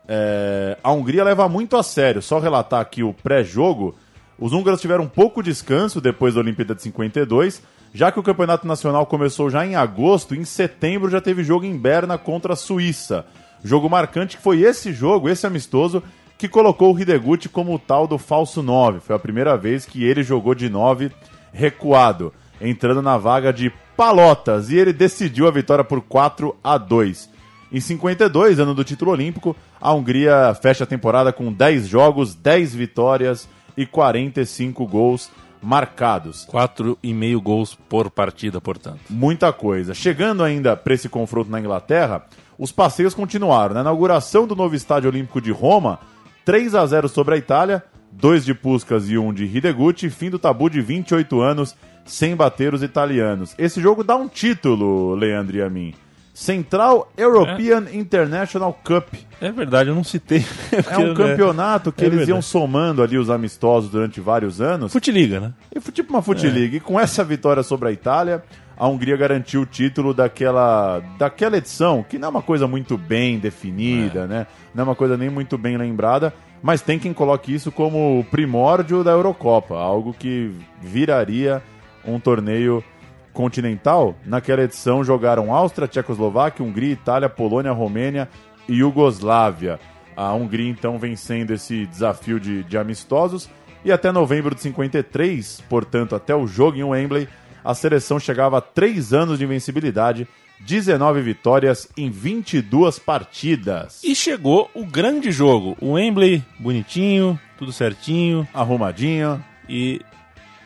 É, 0.07 0.77
a 0.83 0.91
Hungria 0.91 1.23
leva 1.23 1.47
muito 1.47 1.77
a 1.77 1.83
sério. 1.83 2.21
Só 2.21 2.39
relatar 2.39 2.81
aqui 2.81 3.03
o 3.03 3.13
pré-jogo. 3.13 3.95
Os 4.37 4.51
húngaros 4.51 4.81
tiveram 4.81 5.03
um 5.03 5.07
pouco 5.09 5.41
descanso 5.43 6.01
depois 6.01 6.33
da 6.33 6.41
Olimpíada 6.41 6.73
de 6.75 6.81
52, 6.81 7.61
já 7.93 8.11
que 8.11 8.19
o 8.19 8.23
Campeonato 8.23 8.67
Nacional 8.67 9.05
começou 9.05 9.49
já 9.49 9.65
em 9.65 9.75
agosto, 9.75 10.33
em 10.35 10.43
setembro 10.43 11.09
já 11.09 11.21
teve 11.21 11.43
jogo 11.43 11.65
em 11.65 11.77
Berna 11.77 12.17
contra 12.17 12.53
a 12.53 12.55
Suíça. 12.55 13.25
Jogo 13.63 13.87
marcante 13.89 14.35
que 14.37 14.43
foi 14.43 14.61
esse 14.61 14.91
jogo, 14.91 15.29
esse 15.29 15.45
amistoso, 15.47 16.03
que 16.43 16.49
colocou 16.49 16.93
o 16.93 16.99
Hidegut 16.99 17.47
como 17.47 17.73
o 17.73 17.79
tal 17.79 18.05
do 18.05 18.17
falso 18.17 18.61
9. 18.61 18.99
Foi 18.99 19.15
a 19.15 19.19
primeira 19.19 19.55
vez 19.55 19.85
que 19.85 20.03
ele 20.03 20.23
jogou 20.23 20.53
de 20.53 20.69
9 20.69 21.09
recuado, 21.53 22.33
entrando 22.59 23.01
na 23.01 23.17
vaga 23.17 23.53
de 23.53 23.71
Palotas, 23.95 24.69
e 24.69 24.75
ele 24.75 24.91
decidiu 24.91 25.47
a 25.47 25.51
vitória 25.51 25.85
por 25.85 26.01
4 26.01 26.53
a 26.61 26.77
2. 26.77 27.29
Em 27.71 27.79
52, 27.79 28.59
ano 28.59 28.73
do 28.73 28.83
título 28.83 29.11
olímpico, 29.11 29.55
a 29.79 29.93
Hungria 29.93 30.53
fecha 30.61 30.83
a 30.83 30.87
temporada 30.87 31.31
com 31.31 31.49
10 31.49 31.87
jogos, 31.87 32.35
10 32.35 32.75
vitórias 32.75 33.47
e 33.77 33.85
45 33.85 34.85
gols 34.85 35.31
marcados. 35.61 36.43
Quatro 36.43 36.97
e 37.01 37.13
meio 37.13 37.39
gols 37.39 37.73
por 37.73 38.11
partida, 38.11 38.59
portanto. 38.59 38.99
Muita 39.09 39.53
coisa. 39.53 39.93
Chegando 39.93 40.43
ainda 40.43 40.75
para 40.75 40.93
esse 40.93 41.07
confronto 41.07 41.49
na 41.49 41.61
Inglaterra, 41.61 42.25
os 42.59 42.69
passeios 42.69 43.13
continuaram. 43.13 43.75
Na 43.75 43.79
inauguração 43.79 44.45
do 44.45 44.57
novo 44.57 44.75
estádio 44.75 45.09
olímpico 45.09 45.39
de 45.39 45.49
Roma, 45.49 45.99
3 46.45 46.75
a 46.75 46.85
0 46.85 47.07
sobre 47.07 47.35
a 47.35 47.37
Itália, 47.37 47.83
dois 48.11 48.43
de 48.45 48.53
Puskas 48.53 49.09
e 49.09 49.17
um 49.17 49.33
de 49.33 49.45
Hidegut, 49.45 50.09
fim 50.09 50.29
do 50.29 50.37
tabu 50.39 50.69
de 50.69 50.81
28 50.81 51.41
anos 51.41 51.75
sem 52.05 52.35
bater 52.35 52.73
os 52.73 52.83
italianos. 52.83 53.55
Esse 53.57 53.81
jogo 53.81 54.03
dá 54.03 54.15
um 54.15 54.27
título, 54.27 55.15
Leandro 55.15 55.55
e 55.57 55.61
a 55.61 55.69
mim. 55.69 55.93
Central 56.33 57.11
European 57.15 57.85
International 57.93 58.73
Cup. 58.83 59.13
É 59.39 59.51
verdade, 59.51 59.89
eu 59.89 59.95
não 59.95 60.03
citei. 60.03 60.43
É 60.89 60.97
um 60.97 61.13
campeonato 61.13 61.91
que 61.91 62.03
É 62.03 62.07
eles 62.07 62.21
iam 62.21 62.25
verdade. 62.25 62.45
somando 62.45 63.03
ali 63.03 63.17
os 63.19 63.29
amistosos 63.29 63.89
durante 63.91 64.19
vários 64.19 64.59
anos. 64.59 64.91
Futiliga, 64.91 65.39
né? 65.39 65.53
E 65.73 65.79
tipo 65.91 66.11
uma 66.11 66.23
Foot 66.23 66.45
League. 66.47 66.77
E 66.77 66.79
com 66.79 66.99
essa 66.99 67.23
vitória 67.23 67.61
sobre 67.61 67.89
a 67.89 67.91
Itália, 67.91 68.43
a 68.83 68.87
Hungria 68.89 69.15
garantiu 69.15 69.61
o 69.61 69.65
título 69.65 70.13
daquela, 70.13 71.01
daquela 71.17 71.55
edição, 71.55 72.03
que 72.03 72.19
não 72.19 72.27
é 72.27 72.31
uma 72.31 72.41
coisa 72.41 72.67
muito 72.67 72.97
bem 72.97 73.39
definida, 73.39 74.27
né? 74.27 74.45
Não 74.75 74.81
é 74.81 74.83
uma 74.83 74.93
coisa 74.93 75.15
nem 75.15 75.29
muito 75.29 75.57
bem 75.57 75.77
lembrada, 75.77 76.33
mas 76.61 76.81
tem 76.81 76.99
quem 76.99 77.13
coloque 77.13 77.55
isso 77.55 77.71
como 77.71 78.19
o 78.19 78.25
primórdio 78.25 79.01
da 79.01 79.11
Eurocopa, 79.11 79.79
algo 79.79 80.13
que 80.13 80.51
viraria 80.81 81.63
um 82.05 82.19
torneio 82.19 82.83
continental. 83.31 84.15
Naquela 84.25 84.63
edição 84.63 85.01
jogaram 85.01 85.55
Áustria, 85.55 85.87
Tchecoslováquia, 85.87 86.65
Hungria, 86.65 86.91
Itália, 86.91 87.29
Polônia, 87.29 87.71
Romênia 87.71 88.27
e 88.67 88.79
Iugoslávia. 88.79 89.79
A 90.13 90.33
Hungria 90.33 90.69
então 90.69 90.99
vencendo 90.99 91.51
esse 91.51 91.85
desafio 91.85 92.37
de, 92.37 92.65
de 92.65 92.77
amistosos. 92.77 93.49
E 93.85 93.93
até 93.93 94.11
novembro 94.11 94.53
de 94.53 94.61
53, 94.61 95.63
portanto 95.69 96.15
até 96.15 96.35
o 96.35 96.47
jogo 96.47 96.77
em 96.77 96.83
Wembley, 96.83 97.29
a 97.63 97.73
seleção 97.73 98.19
chegava 98.19 98.57
a 98.57 98.61
3 98.61 99.13
anos 99.13 99.39
de 99.39 99.45
invencibilidade, 99.45 100.27
19 100.59 101.21
vitórias 101.21 101.89
em 101.97 102.09
22 102.09 102.99
partidas. 102.99 104.01
E 104.03 104.15
chegou 104.15 104.69
o 104.73 104.85
grande 104.85 105.31
jogo. 105.31 105.77
O 105.81 105.93
Wembley, 105.93 106.43
bonitinho, 106.59 107.39
tudo 107.57 107.71
certinho. 107.71 108.47
Arrumadinho. 108.53 109.43
E 109.67 110.01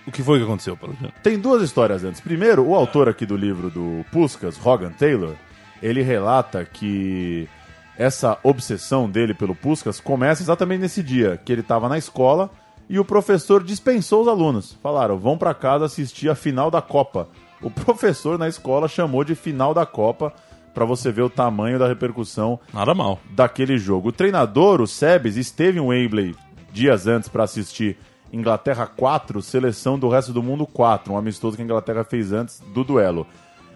o 0.05 0.11
que 0.11 0.23
foi 0.23 0.39
que 0.39 0.45
aconteceu, 0.45 0.77
Paulo? 0.77 0.95
Tem 1.23 1.39
duas 1.39 1.61
histórias 1.61 2.03
antes. 2.03 2.21
Primeiro, 2.21 2.65
o 2.65 2.75
autor 2.75 3.09
aqui 3.09 3.25
do 3.25 3.35
livro 3.35 3.69
do 3.69 4.05
Puskas, 4.11 4.57
Hogan 4.63 4.91
Taylor, 4.91 5.35
ele 5.81 6.01
relata 6.01 6.63
que 6.65 7.47
essa 7.97 8.37
obsessão 8.43 9.09
dele 9.09 9.33
pelo 9.33 9.55
Puskas 9.55 9.99
começa 9.99 10.43
exatamente 10.43 10.81
nesse 10.81 11.01
dia, 11.01 11.39
que 11.43 11.51
ele 11.51 11.61
estava 11.61 11.89
na 11.89 11.97
escola 11.97 12.51
e 12.89 12.99
o 12.99 13.05
professor 13.05 13.63
dispensou 13.63 14.21
os 14.21 14.27
alunos. 14.27 14.77
Falaram, 14.81 15.17
vão 15.17 15.37
para 15.37 15.53
casa 15.53 15.85
assistir 15.85 16.29
a 16.29 16.35
final 16.35 16.71
da 16.71 16.81
Copa. 16.81 17.27
O 17.61 17.69
professor 17.71 18.37
na 18.37 18.47
escola 18.47 18.87
chamou 18.87 19.23
de 19.23 19.35
final 19.35 19.73
da 19.73 19.85
Copa 19.85 20.33
para 20.73 20.85
você 20.85 21.11
ver 21.11 21.23
o 21.23 21.29
tamanho 21.29 21.79
da 21.79 21.87
repercussão 21.87 22.59
Nada 22.71 22.93
mal. 22.93 23.19
daquele 23.31 23.77
jogo. 23.77 24.09
O 24.09 24.11
treinador, 24.11 24.79
o 24.79 24.87
Sebes, 24.87 25.35
esteve 25.35 25.79
em 25.79 25.81
Wembley 25.81 26.35
dias 26.71 27.07
antes 27.07 27.27
para 27.27 27.43
assistir 27.43 27.97
Inglaterra 28.31 28.85
4, 28.85 29.41
seleção 29.41 29.97
do 29.97 30.09
resto 30.09 30.31
do 30.31 30.43
mundo 30.43 30.67
4, 30.67 31.11
um 31.11 31.17
amistoso 31.17 31.55
que 31.55 31.61
a 31.61 31.65
Inglaterra 31.65 32.03
fez 32.03 32.31
antes 32.31 32.61
do 32.73 32.83
duelo. 32.83 33.25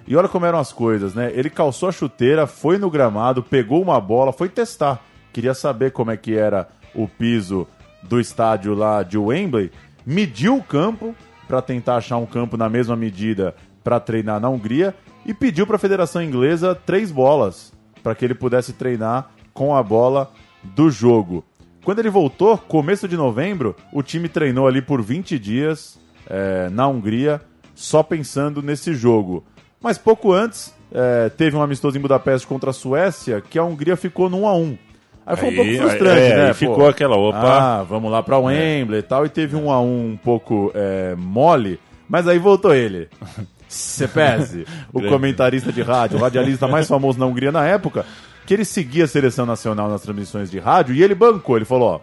E 0.08 0.16
olha 0.16 0.28
como 0.28 0.46
eram 0.46 0.60
as 0.60 0.72
coisas, 0.72 1.14
né? 1.14 1.32
Ele 1.34 1.50
calçou 1.50 1.90
a 1.90 1.92
chuteira, 1.92 2.46
foi 2.46 2.78
no 2.78 2.90
gramado, 2.90 3.42
pegou 3.42 3.82
uma 3.82 4.00
bola, 4.00 4.34
foi 4.34 4.50
testar. 4.50 5.00
Queria 5.32 5.54
saber 5.54 5.92
como 5.92 6.12
é 6.12 6.18
que 6.18 6.36
era 6.36 6.68
o 6.94 7.08
piso 7.08 7.68
do 8.04 8.20
estádio 8.20 8.74
lá 8.74 9.04
de 9.04 9.18
Wembley, 9.18 9.72
mediu 10.06 10.58
o 10.58 10.64
campo 10.64 11.16
para 11.48 11.62
tentar 11.62 11.98
achar 11.98 12.18
um 12.18 12.26
campo 12.26 12.58
na 12.58 12.70
mesma 12.70 12.96
medida 12.96 13.56
para 13.84 14.00
treinar 14.00 14.40
na 14.40 14.50
Hungria 14.50 14.96
e 15.26 15.34
pediu 15.34 15.68
para 15.68 15.76
a 15.76 15.80
Federação 15.80 16.22
Inglesa 16.22 16.74
três 16.74 17.12
bolas 17.12 17.74
para 18.02 18.16
que 18.16 18.26
ele 18.26 18.34
pudesse 18.34 18.74
treinar 18.74 19.32
com 19.54 19.76
a 19.76 19.84
bola 19.84 20.32
do 20.64 20.90
jogo. 20.90 21.44
Quando 21.84 22.00
ele 22.00 22.10
voltou, 22.10 22.58
começo 22.58 23.08
de 23.08 23.18
novembro, 23.18 23.76
o 23.92 24.04
time 24.04 24.30
treinou 24.30 24.68
ali 24.68 24.82
por 24.82 25.02
20 25.02 25.38
dias 25.40 26.00
é, 26.28 26.70
na 26.70 26.88
Hungria, 26.88 27.42
só 27.74 28.04
pensando 28.04 28.62
nesse 28.62 28.94
jogo. 28.94 29.44
Mas 29.82 29.98
pouco 29.98 30.32
antes, 30.32 30.76
é, 30.92 31.30
teve 31.30 31.56
um 31.56 31.62
amistoso 31.62 31.98
em 31.98 32.02
Budapeste 32.02 32.46
contra 32.46 32.70
a 32.70 32.74
Suécia, 32.74 33.42
que 33.42 33.58
a 33.58 33.64
Hungria 33.64 33.98
ficou 33.98 34.30
no 34.30 34.42
1 34.42 34.48
a 34.48 34.56
1 34.56 34.78
Aí 35.26 35.38
foi 35.38 35.50
um 35.50 35.56
pouco 35.56 35.72
frustrante, 35.72 36.20
é, 36.20 36.36
né? 36.36 36.48
aí 36.48 36.54
ficou 36.54 36.88
aquela, 36.88 37.16
opa. 37.16 37.40
Ah, 37.40 37.84
vamos 37.84 38.12
lá 38.12 38.24
pra 38.24 38.40
Wembley 38.40 39.00
e 39.00 39.04
tal. 39.04 39.26
E 39.26 39.30
teve 39.30 39.56
um 39.56 39.72
a 39.72 39.80
um 39.80 40.12
um 40.12 40.18
pouco 40.18 40.72
é, 40.74 41.16
mole, 41.18 41.80
mas 42.10 42.28
aí 42.28 42.40
voltou 42.40 42.74
ele. 42.74 43.08
Cepese, 43.68 44.66
o 44.92 45.02
comentarista 45.04 45.72
de 45.72 45.82
rádio, 45.82 46.18
o 46.18 46.22
radialista 46.22 46.68
mais 46.68 46.90
famoso 46.90 47.18
na 47.18 47.26
Hungria 47.26 47.54
na 47.54 47.66
época, 47.66 48.06
que 48.46 48.54
ele 48.54 48.66
seguia 48.66 49.06
a 49.06 49.08
seleção 49.08 49.46
nacional 49.46 49.88
nas 49.88 50.02
transmissões 50.02 50.52
de 50.52 50.60
rádio 50.60 50.94
e 50.94 51.02
ele 51.02 51.16
bancou. 51.16 51.56
Ele 51.56 51.64
falou: 51.64 51.90
ó, 51.90 52.00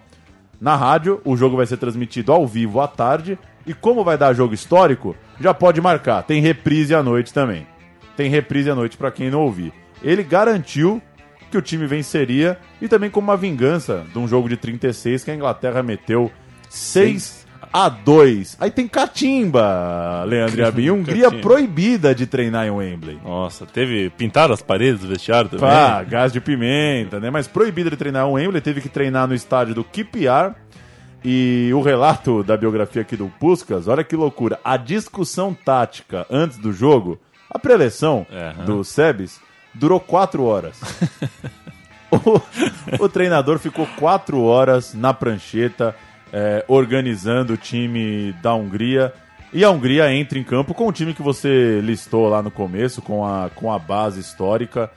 na 0.58 0.76
rádio 0.76 1.20
o 1.26 1.36
jogo 1.36 1.58
vai 1.58 1.66
ser 1.66 1.76
transmitido 1.76 2.32
ao 2.32 2.46
vivo 2.46 2.80
à 2.80 2.88
tarde 2.88 3.38
e 3.66 3.74
como 3.74 4.02
vai 4.02 4.16
dar 4.16 4.32
jogo 4.32 4.54
histórico, 4.54 5.14
já 5.38 5.52
pode 5.52 5.78
marcar. 5.78 6.22
Tem 6.22 6.40
reprise 6.40 6.94
à 6.94 7.02
noite 7.02 7.34
também. 7.34 7.66
Tem 8.16 8.30
reprise 8.30 8.70
à 8.70 8.74
noite 8.74 8.96
pra 8.96 9.10
quem 9.10 9.30
não 9.30 9.42
ouvir. 9.42 9.74
Ele 10.02 10.22
garantiu 10.22 11.02
que 11.50 11.56
o 11.58 11.62
time 11.62 11.86
venceria 11.86 12.58
e 12.80 12.88
também 12.88 13.10
como 13.10 13.28
uma 13.28 13.36
vingança 13.36 14.04
de 14.12 14.18
um 14.18 14.28
jogo 14.28 14.48
de 14.48 14.56
36 14.56 15.24
que 15.24 15.30
a 15.30 15.34
Inglaterra 15.34 15.82
meteu 15.82 16.30
6 16.68 17.46
a 17.72 17.88
2. 17.88 18.56
Aí 18.60 18.70
tem 18.70 18.86
catimba, 18.88 20.24
Leandro 20.26 20.60
e 20.60 20.64
Abin. 20.64 20.90
Hungria 20.90 21.24
Catimba. 21.24 21.42
proibida 21.42 22.14
de 22.14 22.26
treinar 22.26 22.66
em 22.66 22.70
Wembley. 22.70 23.18
Nossa, 23.24 23.66
teve 23.66 24.10
pintar 24.10 24.50
as 24.50 24.62
paredes 24.62 25.00
do 25.02 25.08
vestiário 25.08 25.50
também. 25.50 25.68
Pá, 25.68 26.02
gás 26.02 26.32
de 26.32 26.40
pimenta, 26.40 27.20
né? 27.20 27.30
Mas 27.30 27.46
proibida 27.46 27.90
de 27.90 27.96
treinar 27.96 28.26
em 28.26 28.32
Wembley, 28.32 28.60
teve 28.60 28.80
que 28.80 28.88
treinar 28.88 29.26
no 29.28 29.34
estádio 29.34 29.74
do 29.74 29.84
QPR. 29.84 30.54
E 31.24 31.70
o 31.74 31.80
relato 31.82 32.44
da 32.44 32.56
biografia 32.56 33.02
aqui 33.02 33.16
do 33.16 33.26
Puskas, 33.40 33.88
olha 33.88 34.04
que 34.04 34.14
loucura. 34.14 34.58
A 34.62 34.76
discussão 34.76 35.52
tática 35.52 36.24
antes 36.30 36.58
do 36.58 36.72
jogo, 36.72 37.18
a 37.50 37.58
preleção 37.58 38.24
Aham. 38.32 38.64
do 38.64 38.84
Sebes, 38.84 39.40
durou 39.74 40.00
quatro 40.00 40.44
horas. 40.44 40.80
o, 42.10 43.04
o 43.04 43.08
treinador 43.08 43.58
ficou 43.58 43.86
quatro 43.98 44.42
horas 44.42 44.94
na 44.94 45.12
prancheta, 45.14 45.94
é, 46.32 46.64
organizando 46.68 47.54
o 47.54 47.56
time 47.56 48.32
da 48.42 48.54
Hungria. 48.54 49.12
E 49.52 49.64
a 49.64 49.70
Hungria 49.70 50.12
entra 50.12 50.38
em 50.38 50.44
campo 50.44 50.74
com 50.74 50.86
o 50.86 50.92
time 50.92 51.14
que 51.14 51.22
você 51.22 51.80
listou 51.80 52.28
lá 52.28 52.42
no 52.42 52.50
começo, 52.50 53.00
com 53.00 53.24
a, 53.24 53.50
com 53.54 53.72
a 53.72 53.78
base 53.78 54.20
histórica. 54.20 54.90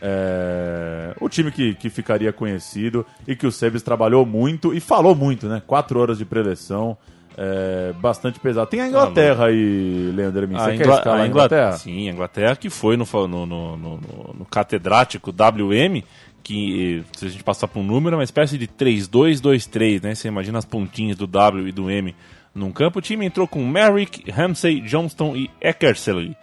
É, 0.00 1.14
o 1.20 1.28
time 1.28 1.50
que, 1.50 1.74
que 1.74 1.90
ficaria 1.90 2.32
conhecido 2.32 3.04
e 3.26 3.34
que 3.34 3.46
o 3.46 3.52
Sebes 3.52 3.82
trabalhou 3.82 4.24
muito 4.24 4.72
e 4.72 4.80
falou 4.80 5.14
muito, 5.14 5.48
né? 5.48 5.60
Quatro 5.66 5.98
horas 6.00 6.18
de 6.18 6.24
preleção, 6.24 6.96
é, 7.36 7.92
bastante 8.00 8.38
pesado. 8.40 8.68
Tem 8.70 8.80
a 8.80 8.88
Inglaterra 8.88 9.46
aí, 9.46 10.12
Leandro 10.14 10.42
Hermin. 10.42 10.56
Você 10.56 10.70
A, 10.70 10.76
quer 10.76 11.08
a 11.08 11.26
Inglaterra? 11.26 11.72
Sim, 11.72 12.08
a 12.08 12.12
Inglaterra 12.12 12.56
que 12.56 12.68
foi 12.70 12.96
no, 12.96 13.04
no, 13.12 13.28
no, 13.46 13.46
no- 13.76 14.00
no- 14.38 14.44
catedrático 14.50 15.30
WM, 15.32 16.02
que 16.42 17.04
se 17.16 17.26
a 17.26 17.28
gente 17.28 17.44
passar 17.44 17.68
por 17.68 17.80
um 17.80 17.84
número, 17.84 18.14
é 18.14 18.18
uma 18.18 18.24
espécie 18.24 18.56
de 18.58 18.66
3-2-2-3, 18.66 20.02
né? 20.02 20.14
Você 20.14 20.28
imagina 20.28 20.58
as 20.58 20.64
pontinhas 20.64 21.16
do 21.16 21.26
W 21.26 21.68
e 21.68 21.72
do 21.72 21.90
M 21.90 22.14
num 22.54 22.72
campo. 22.72 22.98
O 22.98 23.02
time 23.02 23.26
entrou 23.26 23.46
com 23.46 23.64
Merrick, 23.66 24.30
Ramsey, 24.30 24.80
Johnston 24.80 25.36
e 25.36 25.50
Eckersley. 25.60 26.36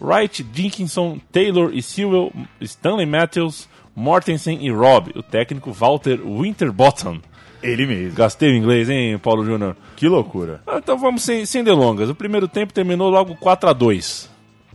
Wright, 0.00 0.42
Dickinson, 0.42 1.18
Taylor 1.30 1.70
e 1.72 1.80
Sewell, 1.80 2.32
Stanley 2.60 3.06
Matthews, 3.06 3.68
Mortensen 3.94 4.58
e 4.66 4.70
Robb. 4.70 5.12
O 5.14 5.22
técnico 5.22 5.72
Walter 5.72 6.18
Winterbottom. 6.20 7.20
Ele 7.64 7.86
mesmo. 7.86 8.14
Gastei 8.16 8.50
o 8.52 8.56
inglês, 8.56 8.88
hein, 8.90 9.18
Paulo 9.18 9.44
Júnior? 9.44 9.74
Que 9.96 10.06
loucura. 10.08 10.60
Ah, 10.66 10.78
Então 10.78 10.98
vamos 10.98 11.22
sem, 11.22 11.44
sem 11.46 11.64
delongas. 11.64 12.08
O 12.10 12.14
primeiro 12.14 12.46
tempo 12.46 12.72
terminou 12.72 13.08
logo 13.10 13.34
4 13.36 13.70
a 13.70 13.72
2 13.72 14.30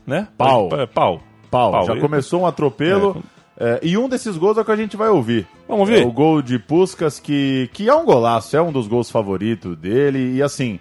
né? 0.07 0.27
Pau. 0.37 0.69
É, 0.73 0.85
Pau. 0.87 1.21
Pau, 1.51 1.85
já 1.85 1.93
Eu- 1.93 2.01
começou 2.01 2.41
um 2.41 2.47
atropelo. 2.47 3.23
é, 3.59 3.79
e 3.83 3.95
um 3.97 4.09
desses 4.09 4.35
gols 4.37 4.57
é 4.57 4.61
o 4.61 4.65
que 4.65 4.71
a 4.71 4.75
gente 4.75 4.97
vai 4.97 5.09
ouvir. 5.09 5.47
Vamos 5.67 5.87
ouvir? 5.89 6.01
É 6.01 6.05
o 6.05 6.11
gol 6.11 6.41
de 6.41 6.57
Puskas, 6.57 7.19
que, 7.19 7.69
que 7.73 7.87
é 7.87 7.93
um 7.93 8.05
golaço, 8.05 8.55
é 8.57 8.61
um 8.61 8.71
dos 8.71 8.87
gols 8.87 9.11
favoritos 9.11 9.75
dele. 9.77 10.35
E 10.37 10.41
assim, 10.41 10.79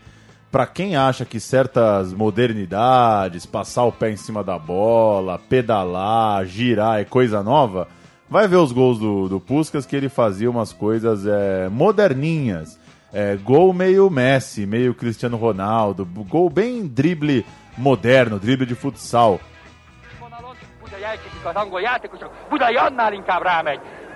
pra 0.50 0.66
quem 0.66 0.96
acha 0.96 1.24
que 1.26 1.38
certas 1.38 2.12
modernidades, 2.14 3.44
passar 3.46 3.84
o 3.84 3.92
pé 3.92 4.10
em 4.10 4.16
cima 4.16 4.42
da 4.42 4.58
bola, 4.58 5.38
pedalar, 5.48 6.44
girar 6.46 7.00
é 7.00 7.04
coisa 7.04 7.42
nova, 7.42 7.86
vai 8.30 8.46
ver 8.46 8.56
os 8.56 8.72
gols 8.72 8.98
do, 8.98 9.28
do 9.28 9.40
Puskas 9.40 9.86
que 9.86 9.96
ele 9.96 10.08
fazia 10.08 10.50
umas 10.50 10.72
coisas 10.72 11.26
é, 11.26 11.68
moderninhas. 11.68 12.78
É, 13.12 13.36
gol 13.36 13.72
meio 13.72 14.10
Messi, 14.10 14.66
meio 14.66 14.94
Cristiano 14.94 15.36
Ronaldo, 15.36 16.04
gol 16.04 16.50
bem 16.50 16.86
drible 16.86 17.44
moderno, 17.76 18.38
drible 18.38 18.66
de 18.66 18.74
futsal. 18.74 19.40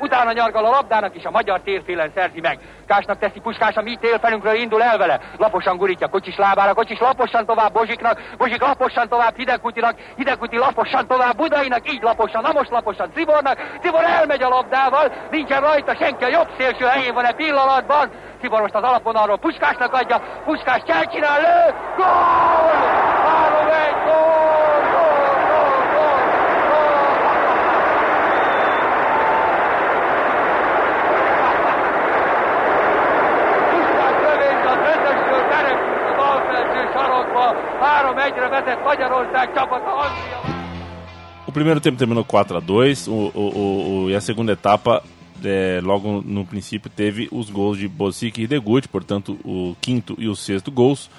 Utána 0.02 0.32
nyargal 0.32 0.64
a 0.64 0.70
labdának, 0.70 1.14
és 1.14 1.24
a 1.24 1.30
magyar 1.30 1.60
térfélen 1.60 2.10
szerzi 2.14 2.40
meg. 2.40 2.58
Kásnak 2.86 3.18
teszi 3.18 3.40
Puskás, 3.40 3.76
a 3.76 3.82
mi 3.82 3.96
térfelünkről 4.00 4.54
indul 4.54 4.82
el 4.82 4.98
vele. 4.98 5.20
Laposan 5.38 5.76
gurítja 5.76 6.08
Kocsis 6.08 6.36
lábára, 6.36 6.74
Kocsis 6.74 6.98
laposan 6.98 7.46
tovább 7.46 7.72
Bozsiknak, 7.72 8.20
Bozsik 8.38 8.60
laposan 8.60 9.08
tovább 9.08 9.36
Hidegkutinak, 9.36 9.94
Hidegkuti 10.16 10.56
laposan 10.58 11.06
tovább 11.06 11.36
Budainak, 11.36 11.92
így 11.92 12.02
laposan, 12.02 12.42
na 12.42 12.52
most 12.52 12.70
laposan 12.70 13.10
Cibornak, 13.14 13.58
Cibor 13.82 14.04
elmegy 14.04 14.42
a 14.42 14.48
labdával, 14.48 15.12
nincsen 15.30 15.60
rajta 15.60 15.94
senki, 15.94 16.24
a 16.24 16.28
jobb 16.28 16.48
szélső 16.58 16.84
helyén 16.84 17.14
van 17.14 17.24
e 17.24 17.32
pillanatban. 17.32 18.10
Cibor 18.40 18.60
most 18.60 18.74
az 18.74 18.82
alapvonalról 18.82 19.38
Puskásnak 19.38 19.92
adja, 19.92 20.22
Puskás 20.44 20.82
cselcsinál, 20.86 21.40
lő, 21.40 21.74
gól! 21.96 23.02
3-1, 23.62 24.04
gól, 24.04 24.14
gól, 24.14 24.51
O 41.46 41.52
primeiro 41.52 41.80
tempo 41.80 41.98
terminou 41.98 42.24
4 42.24 42.56
a 42.56 42.60
2 42.60 43.08
o, 43.08 43.12
o, 43.12 44.04
o- 44.04 44.10
e 44.10 44.14
a 44.14 44.20
segunda 44.20 44.52
etapa, 44.52 45.02
é, 45.44 45.80
logo 45.82 46.22
no 46.24 46.44
princípio, 46.44 46.88
teve 46.90 47.28
os 47.32 47.50
gols 47.50 47.76
de 47.78 47.88
Bosic 47.88 48.40
e 48.42 48.46
Degut, 48.46 48.88
portanto, 48.88 49.38
o 49.44 49.76
quinto 49.80 50.14
e 50.18 50.28
o 50.28 50.36
sexto 50.36 50.70
gols. 50.70 51.10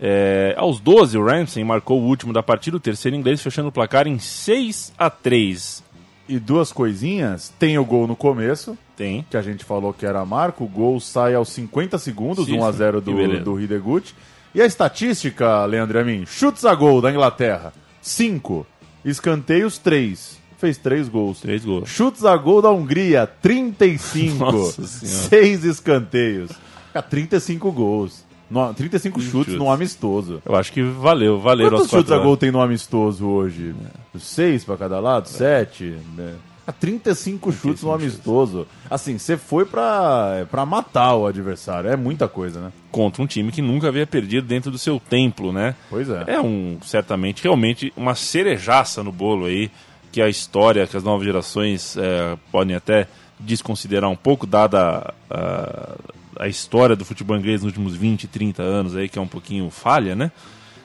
É, 0.00 0.54
aos 0.56 0.78
12, 0.78 1.16
o 1.18 1.24
Ramsey 1.24 1.64
marcou 1.64 2.00
o 2.00 2.04
último 2.06 2.32
da 2.32 2.42
partida, 2.42 2.76
o 2.76 2.80
terceiro 2.80 3.16
inglês, 3.16 3.42
fechando 3.42 3.68
o 3.68 3.72
placar 3.72 4.06
em 4.06 4.18
6 4.18 4.92
a 4.96 5.10
3 5.10 5.82
E 6.28 6.38
duas 6.38 6.70
coisinhas, 6.72 7.52
tem 7.58 7.78
o 7.78 7.84
gol 7.84 8.06
no 8.06 8.14
começo, 8.14 8.76
Tem. 8.96 9.24
que 9.30 9.36
a 9.36 9.42
gente 9.42 9.64
falou 9.64 9.92
que 9.94 10.04
era 10.06 10.24
marco, 10.26 10.62
o 10.64 10.68
gol 10.68 11.00
sai 11.00 11.34
aos 11.34 11.48
50 11.50 11.98
segundos, 11.98 12.46
Sim, 12.46 12.58
1 12.60 12.64
a 12.64 12.72
sim. 12.72 12.78
0 12.78 12.98
E 12.98 13.00
do, 13.00 13.40
do 13.44 13.60
Hidegut. 13.60 14.14
E 14.54 14.62
a 14.62 14.66
estatística, 14.66 15.64
Leandro 15.66 16.00
Amin, 16.00 16.24
chutes 16.26 16.64
a 16.64 16.74
gol 16.74 17.00
da 17.00 17.10
Inglaterra, 17.10 17.72
5, 18.00 18.66
escanteios 19.04 19.78
3, 19.78 20.38
fez 20.56 20.78
3 20.78 21.08
gols. 21.08 21.40
Três 21.40 21.64
gols. 21.64 21.88
Chutes 21.88 22.24
a 22.24 22.36
gol 22.36 22.62
da 22.62 22.70
Hungria, 22.70 23.26
35, 23.26 24.38
Nossa 24.52 24.86
Senhora. 24.86 25.28
6 25.28 25.64
escanteios. 25.64 26.50
Cara, 26.92 27.02
35 27.06 27.70
gols. 27.72 28.26
No, 28.50 28.72
35 28.72 29.20
chutes 29.20 29.30
chutes. 29.30 29.54
no 29.54 29.70
amistoso. 29.70 30.42
Eu 30.44 30.56
acho 30.56 30.72
que 30.72 30.82
valeu, 30.82 31.38
valeu 31.38 31.68
Quantos 31.70 31.90
chutes 31.90 32.10
a 32.10 32.18
gol 32.18 32.34
tem 32.34 32.50
no 32.50 32.62
amistoso 32.62 33.26
hoje? 33.26 33.74
Seis 34.18 34.64
pra 34.64 34.76
cada 34.78 34.98
lado? 34.98 35.28
Sete? 35.28 35.98
Né? 36.16 36.34
Ah, 36.68 36.72
35 36.72 37.50
chutes 37.50 37.82
no 37.82 37.92
amistoso. 37.92 38.66
Assim, 38.90 39.16
você 39.16 39.38
foi 39.38 39.64
pra, 39.64 40.46
pra 40.50 40.66
matar 40.66 41.14
o 41.14 41.26
adversário. 41.26 41.88
É 41.88 41.96
muita 41.96 42.28
coisa, 42.28 42.60
né? 42.60 42.72
contra 42.90 43.22
um 43.22 43.26
time 43.26 43.52
que 43.52 43.62
nunca 43.62 43.88
havia 43.88 44.06
perdido 44.06 44.46
dentro 44.46 44.70
do 44.70 44.78
seu 44.78 44.98
templo, 45.00 45.52
né? 45.52 45.74
Pois 45.88 46.08
é. 46.10 46.24
É 46.26 46.40
um, 46.40 46.78
certamente, 46.82 47.42
realmente 47.42 47.92
uma 47.96 48.14
cerejaça 48.14 49.02
no 49.02 49.12
bolo 49.12 49.46
aí, 49.46 49.70
que 50.10 50.20
a 50.20 50.28
história, 50.28 50.86
que 50.86 50.96
as 50.96 51.04
novas 51.04 51.24
gerações 51.24 51.96
é, 51.96 52.36
podem 52.50 52.74
até 52.74 53.06
desconsiderar 53.38 54.10
um 54.10 54.16
pouco, 54.16 54.46
dada 54.46 55.14
a, 55.30 55.96
a 56.40 56.48
história 56.48 56.96
do 56.96 57.04
futebol 57.04 57.36
inglês 57.36 57.62
nos 57.62 57.70
últimos 57.70 57.94
20, 57.94 58.26
30 58.26 58.62
anos 58.62 58.96
aí, 58.96 59.08
que 59.08 59.18
é 59.18 59.22
um 59.22 59.28
pouquinho 59.28 59.70
falha, 59.70 60.16
né? 60.16 60.32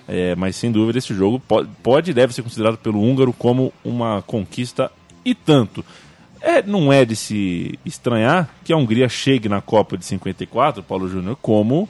É, 0.08 0.36
mas 0.36 0.56
sem 0.58 0.72
dúvida 0.72 1.00
esse 1.00 1.14
jogo 1.14 1.40
pode, 1.40 1.70
pode 1.82 2.12
e 2.12 2.14
deve 2.14 2.34
ser 2.34 2.44
considerado 2.44 2.78
pelo 2.78 3.02
húngaro 3.02 3.32
como 3.32 3.74
uma 3.84 4.22
conquista 4.22 4.92
e 5.26 5.34
tanto. 5.36 5.84
É, 6.42 6.62
não 6.62 6.92
é 6.92 7.06
de 7.06 7.16
se 7.16 7.80
estranhar 7.86 8.50
que 8.66 8.74
a 8.74 8.78
Hungria 8.78 9.08
chegue 9.08 9.48
na 9.48 9.62
Copa 9.62 9.98
de 9.98 10.04
54, 10.06 10.84
Paulo 10.84 11.08
Júnior, 11.08 11.38
como 11.42 11.88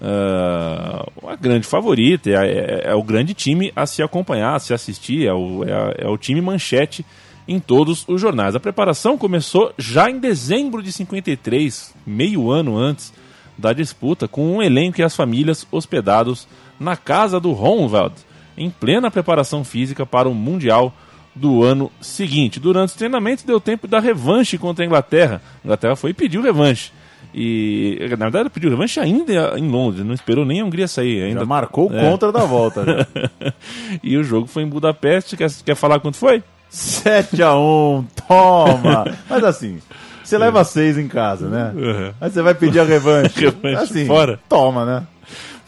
ah, 0.00 1.06
uma 1.22 1.36
grande 1.36 1.66
favorita, 1.66 2.28
é, 2.30 2.34
é- 2.34 2.82
é 2.90 2.94
o 2.94 3.02
grande 3.02 3.34
time 3.34 3.72
a 3.74 3.86
se 3.86 4.02
acompanhar, 4.02 4.54
a 4.54 4.58
se 4.58 4.74
assistir, 4.74 5.26
é 5.26 5.32
o, 5.32 5.64
é 5.64 5.72
a- 5.72 5.94
é 5.98 6.08
o 6.08 6.18
time 6.18 6.40
manchete 6.40 7.04
em 7.48 7.58
todos 7.58 8.04
os 8.08 8.20
jornais. 8.20 8.54
A 8.54 8.60
preparação 8.60 9.16
começou 9.16 9.72
já 9.78 10.10
em 10.10 10.18
dezembro 10.18 10.82
de 10.82 10.92
53, 10.92 11.94
meio 12.06 12.50
ano 12.50 12.76
antes 12.76 13.12
da 13.56 13.72
disputa, 13.72 14.28
com 14.28 14.56
um 14.56 14.62
elenco 14.62 15.00
e 15.00 15.04
as 15.04 15.16
famílias 15.16 15.66
hospedados 15.72 16.46
na 16.78 16.96
casa 16.96 17.40
do 17.40 17.52
Ronvald, 17.52 18.14
em 18.58 18.68
plena 18.68 19.10
preparação 19.10 19.64
física 19.64 20.04
para 20.04 20.28
o 20.28 20.34
Mundial 20.34 20.92
do 21.36 21.62
ano 21.62 21.92
seguinte. 22.00 22.58
Durante 22.58 22.88
os 22.88 22.94
treinamentos 22.96 23.44
deu 23.44 23.60
tempo 23.60 23.86
da 23.86 24.00
revanche 24.00 24.56
contra 24.58 24.82
a 24.84 24.86
Inglaterra. 24.86 25.40
A 25.62 25.66
Inglaterra 25.66 25.94
foi 25.94 26.10
e 26.10 26.14
pediu 26.14 26.42
revanche. 26.42 26.90
E, 27.34 27.98
na 28.18 28.24
verdade, 28.30 28.48
pediu 28.48 28.70
revanche 28.70 28.98
ainda 28.98 29.54
em 29.58 29.68
Londres, 29.68 30.04
não 30.06 30.14
esperou 30.14 30.46
nem 30.46 30.60
a 30.60 30.64
Hungria 30.64 30.88
sair. 30.88 31.22
Ainda 31.24 31.40
Já 31.40 31.46
marcou 31.46 31.92
É. 31.92 32.00
contra 32.10 32.32
da 32.32 32.44
volta. 32.46 32.82
já. 32.84 33.52
e 34.02 34.16
o 34.16 34.24
jogo 34.24 34.46
foi 34.46 34.62
em 34.62 34.68
Budapeste. 34.68 35.36
Quer, 35.36 35.50
quer 35.64 35.74
falar 35.74 36.00
quanto 36.00 36.16
foi? 36.16 36.42
7x1, 36.72 38.04
toma! 38.26 39.04
Mas 39.28 39.44
assim, 39.44 39.78
você 40.24 40.38
leva 40.38 40.64
seis 40.64 40.96
em 40.98 41.08
casa, 41.08 41.48
né? 41.48 41.72
Uhum. 41.74 42.12
Aí 42.20 42.30
você 42.30 42.42
vai 42.42 42.54
pedir 42.54 42.80
a 42.80 42.84
revanche. 42.84 43.38
Revanche 43.44 43.82
assim, 43.82 44.06
fora. 44.06 44.40
Toma, 44.48 44.84
né? 44.84 45.06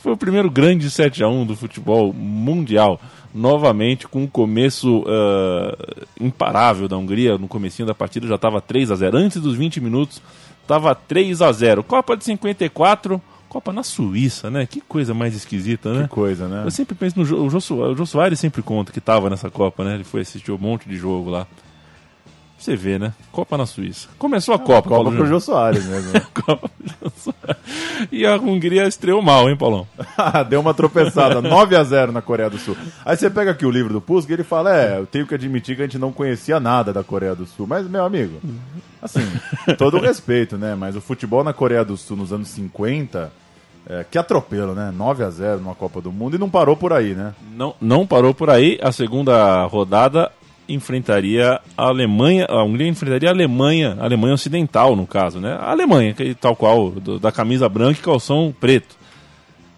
Foi 0.02 0.12
o 0.12 0.16
primeiro 0.16 0.50
grande 0.50 0.90
7 0.90 1.22
a 1.22 1.28
1 1.28 1.44
do 1.46 1.57
futebol 1.57 2.12
mundial. 2.14 3.00
Novamente 3.34 4.08
com 4.08 4.22
um 4.22 4.26
começo 4.26 5.04
ah, 5.06 5.76
imparável 6.20 6.88
da 6.88 6.96
Hungria. 6.96 7.36
No 7.38 7.48
comecinho 7.48 7.86
da 7.86 7.94
partida 7.94 8.26
já 8.26 8.34
estava 8.36 8.60
3 8.60 8.90
a 8.90 8.96
0 8.96 9.16
Antes 9.18 9.40
dos 9.40 9.54
20 9.54 9.80
minutos, 9.80 10.20
estava 10.62 10.94
3 10.94 11.42
a 11.42 11.52
0 11.52 11.82
Copa 11.82 12.16
de 12.16 12.24
54, 12.24 13.20
Copa 13.48 13.72
na 13.72 13.82
Suíça, 13.82 14.50
né? 14.50 14.66
Que 14.66 14.80
coisa 14.80 15.14
mais 15.14 15.34
esquisita, 15.34 15.92
né? 15.92 16.02
Que 16.04 16.08
coisa, 16.08 16.46
né? 16.48 16.62
Eu 16.66 16.70
sempre 16.70 16.94
penso 16.94 17.18
no 17.18 17.24
Jô, 17.24 17.42
o 17.44 17.50
Jô, 17.50 17.60
Su- 17.60 17.76
o 17.80 17.94
Jô 17.96 18.04
Soares 18.06 18.38
sempre 18.40 18.62
conta 18.62 18.92
que 18.92 18.98
estava 18.98 19.30
nessa 19.30 19.50
Copa, 19.50 19.84
né? 19.84 19.94
Ele 19.94 20.04
foi 20.04 20.20
assistir 20.22 20.50
um 20.52 20.58
monte 20.58 20.88
de 20.88 20.96
jogo 20.96 21.30
lá. 21.30 21.46
Você 22.59 22.75
vê, 22.75 22.99
né? 22.99 23.12
Copa 23.31 23.57
na 23.57 23.64
Suíça. 23.66 24.09
Começou 24.18 24.53
a 24.53 24.59
Copa, 24.59 24.88
Copa 24.88 24.90
Paulo 24.90 25.12
pro. 25.12 25.27
Jô 25.27 25.38
Soares 25.38 25.87
mesmo. 25.87 26.12
né? 26.12 26.21
Copa 26.35 26.68
pro 26.68 26.88
Jô 27.01 27.12
Soares. 27.16 28.09
E 28.11 28.27
a 28.27 28.35
Hungria 28.37 28.87
estreou 28.87 29.23
mal, 29.23 29.49
hein, 29.49 29.57
Paulão? 29.57 29.87
Deu 30.51 30.61
uma 30.61 30.75
tropeçada, 30.75 31.40
9 31.42 31.77
a 31.77 31.85
0 31.85 32.11
na 32.11 32.21
Coreia 32.21 32.51
do 32.51 32.59
Sul. 32.59 32.77
Aí 33.05 33.16
você 33.16 33.31
pega 33.31 33.53
aqui 33.53 33.64
o 33.64 33.71
livro 33.71 33.92
do 33.92 34.01
Pusk 34.01 34.29
e 34.29 34.33
ele 34.33 34.42
fala: 34.42 34.77
É, 34.77 34.99
eu 34.99 35.07
tenho 35.07 35.27
que 35.27 35.35
admitir 35.35 35.77
que 35.77 35.83
a 35.83 35.85
gente 35.85 35.99
não 35.99 36.12
conhecia 36.12 36.59
nada 36.59 36.92
da 36.92 37.05
Coreia 37.05 37.35
do 37.35 37.47
Sul. 37.47 37.66
Mas, 37.66 37.88
meu 37.88 38.05
amigo, 38.05 38.40
assim, 39.01 39.27
todo 39.79 39.97
o 39.97 40.01
respeito, 40.01 40.57
né? 40.59 40.75
Mas 40.75 40.97
o 40.97 41.01
futebol 41.01 41.44
na 41.44 41.53
Coreia 41.53 41.85
do 41.85 41.97
Sul 41.97 42.16
nos 42.16 42.33
anos 42.33 42.49
50, 42.49 43.31
é, 43.88 44.05
que 44.11 44.18
atropelo, 44.18 44.75
né? 44.75 44.92
9 44.94 45.23
a 45.23 45.31
0 45.31 45.61
numa 45.61 45.75
Copa 45.77 46.01
do 46.01 46.11
Mundo 46.11 46.35
e 46.35 46.38
não 46.38 46.51
parou 46.51 46.77
por 46.77 46.92
aí, 46.92 47.14
né? 47.14 47.35
Não, 47.55 47.75
não 47.81 48.05
parou 48.05 48.35
por 48.35 48.51
aí. 48.51 48.79
A 48.83 48.90
segunda 48.90 49.64
rodada 49.66 50.33
enfrentaria 50.68 51.61
a 51.76 51.85
Alemanha. 51.85 52.46
A 52.48 52.62
Hungria 52.62 52.88
enfrentaria 52.88 53.28
a 53.28 53.33
Alemanha, 53.33 53.96
a 54.00 54.04
Alemanha 54.04 54.35
Ocidental, 54.35 54.94
no 54.96 55.07
caso, 55.07 55.40
né? 55.40 55.52
A 55.61 55.70
Alemanha, 55.70 56.12
que, 56.14 56.35
tal 56.35 56.54
qual, 56.54 56.90
do- 56.90 57.18
da 57.18 57.33
camisa 57.33 57.68
branca 57.68 57.98
e 58.00 58.02
calção 58.02 58.54
preto. 58.59 58.96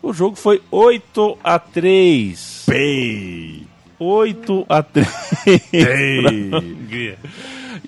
O 0.03 0.13
jogo 0.13 0.35
foi 0.37 0.63
8 0.71 1.37
a 1.45 1.59
3 1.59 2.65
Pei! 2.67 3.63
8 3.99 4.67
a 4.69 4.83
3 4.83 5.09
Ei! 5.73 6.49
pra 6.51 6.59
Hungria. 6.59 7.19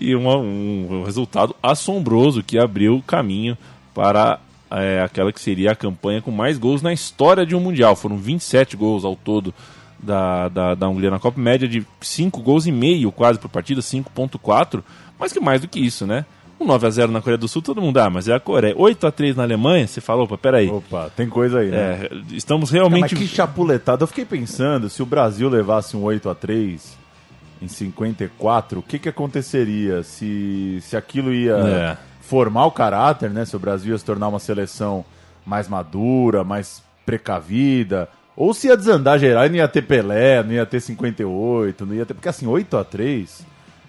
E 0.01 0.15
uma- 0.15 0.37
um, 0.37 1.03
resultado 1.05 1.55
assombroso 1.63 2.43
que 2.43 2.59
abriu 2.59 3.03
caminho 3.07 3.57
para 3.95 4.39
é, 4.71 5.03
aquela 5.03 5.33
que 5.33 5.41
seria 5.41 5.73
a 5.73 5.77
campanha 5.77 6.21
com 6.23 6.31
mais 6.31 6.59
gols 6.59 6.81
na 6.83 6.93
história 6.93 7.45
de 7.47 7.55
um 7.55 7.61
Mundial. 7.61 7.95
Foram 7.97 8.17
27 8.17 8.77
gols 8.77 9.05
ao 9.05 9.15
todo 9.17 9.55
da, 10.03 10.49
da, 10.49 10.75
da 10.75 10.89
Hungria 10.89 11.11
na 11.11 11.19
Copa, 11.21 11.41
média 11.41 11.69
de 11.69 11.87
5 12.01 12.41
gols 12.43 12.67
e 12.67 12.73
meio 12.73 13.13
quase 13.13 13.39
por 13.39 13.49
partida, 13.49 13.81
5.4, 13.81 14.83
mas 15.19 15.33
que 15.33 15.41
mais 15.41 15.61
do 15.61 15.69
que 15.69 15.79
isso, 15.81 16.07
né? 16.07 16.25
Um 16.61 16.67
9 16.67 16.87
a 16.87 16.91
0 16.91 17.11
na 17.13 17.21
Coreia 17.21 17.39
do 17.39 17.49
Sul, 17.49 17.61
todo 17.63 17.81
mundo, 17.83 17.99
ah, 17.99 18.09
mas 18.11 18.29
é 18.29 18.35
a 18.35 18.39
Coreia. 18.41 18.75
8 18.77 19.07
a 19.07 19.11
3 19.11 19.35
na 19.37 19.43
Alemanha, 19.43 19.87
você 19.87 20.01
falou, 20.01 20.25
opa, 20.25 20.39
peraí. 20.39 20.69
Opa, 20.69 21.11
tem 21.17 21.29
coisa 21.29 21.59
aí, 21.61 21.71
né? 21.71 21.77
É, 21.77 22.11
estamos 22.33 22.71
Não, 22.71 22.83
mas 22.83 22.91
realmente... 22.91 23.17
que 23.17 23.27
chapuletada. 23.27 24.03
Eu 24.05 24.07
fiquei 24.07 24.25
pensando, 24.25 24.89
se 24.89 25.03
o 25.03 25.07
Brasil 25.07 25.49
levasse 25.49 25.97
um 25.97 26.03
8 26.03 26.29
a 26.31 26.35
3 26.35 26.97
em 27.61 27.69
54, 27.69 28.79
o 28.79 28.83
que 28.83 28.99
que 28.99 29.09
aconteceria 29.09 30.03
se, 30.03 30.79
se 30.83 30.97
aquilo 30.97 31.33
ia 31.33 31.57
É. 31.57 31.97
formar 32.21 32.67
o 32.67 32.71
caráter, 32.71 33.31
né? 33.31 33.45
Se 33.45 33.57
o 33.57 33.59
Brasil 33.59 33.93
ia 33.93 33.99
se 33.99 34.05
tornar 34.05 34.29
uma 34.29 34.39
seleção 34.39 35.05
mais 35.45 35.69
madura, 35.69 36.45
mais 36.45 36.83
precavida, 37.05 38.09
ou 38.37 38.53
se 38.55 38.67
ia 38.69 38.77
desandar 38.77 39.19
geral 39.19 39.47
e 39.47 39.49
não 39.49 39.57
ia 39.57 39.69
ter 39.69 39.83
Pelé, 39.83 40.43
não 40.43 40.53
ia 40.53 40.65
ter 40.67 40.81
58, 40.81 41.85
não 41.87 41.95
ia 41.95 42.07
ter... 42.07 42.15
Porque 42.15 42.29
assim, 42.29 42.47
8 42.47 42.77
a 42.77 42.85
3 42.85 43.47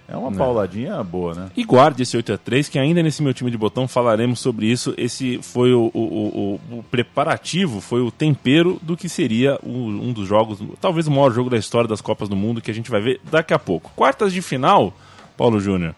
é 0.08 0.18
uma 0.18 0.30
pauladinha 0.38 1.02
boa, 1.04 1.34
né? 1.34 1.50
E 1.56 1.64
guarde 1.64 2.04
esse 2.04 2.16
8 2.18 2.34
a 2.34 2.38
3 2.38 2.68
que 2.68 2.78
ainda 2.78 3.02
nesse 3.02 3.24
meu 3.24 3.34
time 3.34 3.50
de 3.50 3.58
botão 3.58 3.88
falaremos 3.88 4.40
sobre 4.40 4.66
isso. 4.66 4.94
Esse 4.98 5.40
foi 5.42 5.74
o, 5.74 5.90
o, 5.94 6.60
o- 6.72 6.78
o 6.80 6.84
preparativo, 6.84 7.80
foi 7.80 8.02
o 8.02 8.12
tempero 8.12 8.78
do 8.82 8.98
que 8.98 9.08
seria 9.08 9.58
um 9.64 10.12
dos 10.12 10.28
jogos, 10.28 10.60
talvez 10.82 11.08
o 11.08 11.12
maior 11.12 11.32
jogo 11.32 11.50
da 11.50 11.58
história 11.58 11.88
das 11.88 12.02
Copas 12.02 12.28
do 12.28 12.36
Mundo, 12.36 12.62
que 12.62 12.70
a 12.70 12.74
gente 12.74 12.92
vai 12.92 13.00
ver 13.02 13.22
daqui 13.32 13.54
a 13.54 13.60
pouco. 13.60 13.92
Quartas 13.96 14.34
de 14.34 14.42
final, 14.42 14.94
Paulo 15.38 15.60
Júnior. 15.60 15.96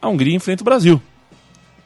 A 0.00 0.08
Hungria 0.08 0.34
enfrenta 0.34 0.62
o 0.62 0.64
Brasil. 0.64 1.02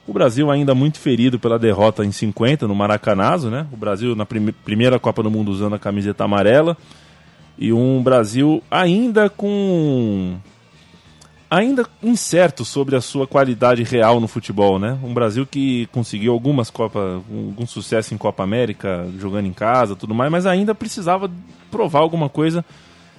O 0.06 0.12
Brasil 0.12 0.50
ainda 0.50 0.74
muito 0.74 0.98
ferido 0.98 1.38
pela 1.38 1.58
derrota 1.58 2.04
em 2.04 2.10
50 2.10 2.66
no 2.66 2.74
Maracanazo, 2.74 3.48
né? 3.50 3.66
O 3.72 3.76
Brasil 3.76 4.16
na 4.16 4.26
prime- 4.26 4.50
primeira 4.52 4.98
Copa 4.98 5.22
do 5.22 5.30
Mundo 5.30 5.50
usando 5.50 5.74
a 5.74 5.78
camiseta 5.78 6.24
amarela. 6.24 6.76
E 7.58 7.72
um 7.72 8.02
Brasil 8.02 8.62
ainda 8.70 9.28
com 9.28 10.36
ainda 11.50 11.84
incerto 12.02 12.64
sobre 12.64 12.94
a 12.96 13.00
sua 13.00 13.26
qualidade 13.26 13.82
real 13.82 14.20
no 14.20 14.26
futebol, 14.28 14.78
né? 14.78 14.96
Um 15.02 15.12
Brasil 15.12 15.44
que 15.46 15.86
conseguiu 15.92 16.32
algumas 16.32 16.70
Copas, 16.70 17.14
algum 17.14 17.66
sucesso 17.66 18.14
em 18.14 18.16
Copa 18.18 18.42
América, 18.42 19.06
jogando 19.18 19.46
em 19.46 19.52
casa, 19.52 19.94
tudo 19.96 20.14
mais, 20.14 20.30
mas 20.30 20.46
ainda 20.46 20.74
precisava 20.74 21.30
provar 21.70 22.00
alguma 22.00 22.28
coisa 22.28 22.64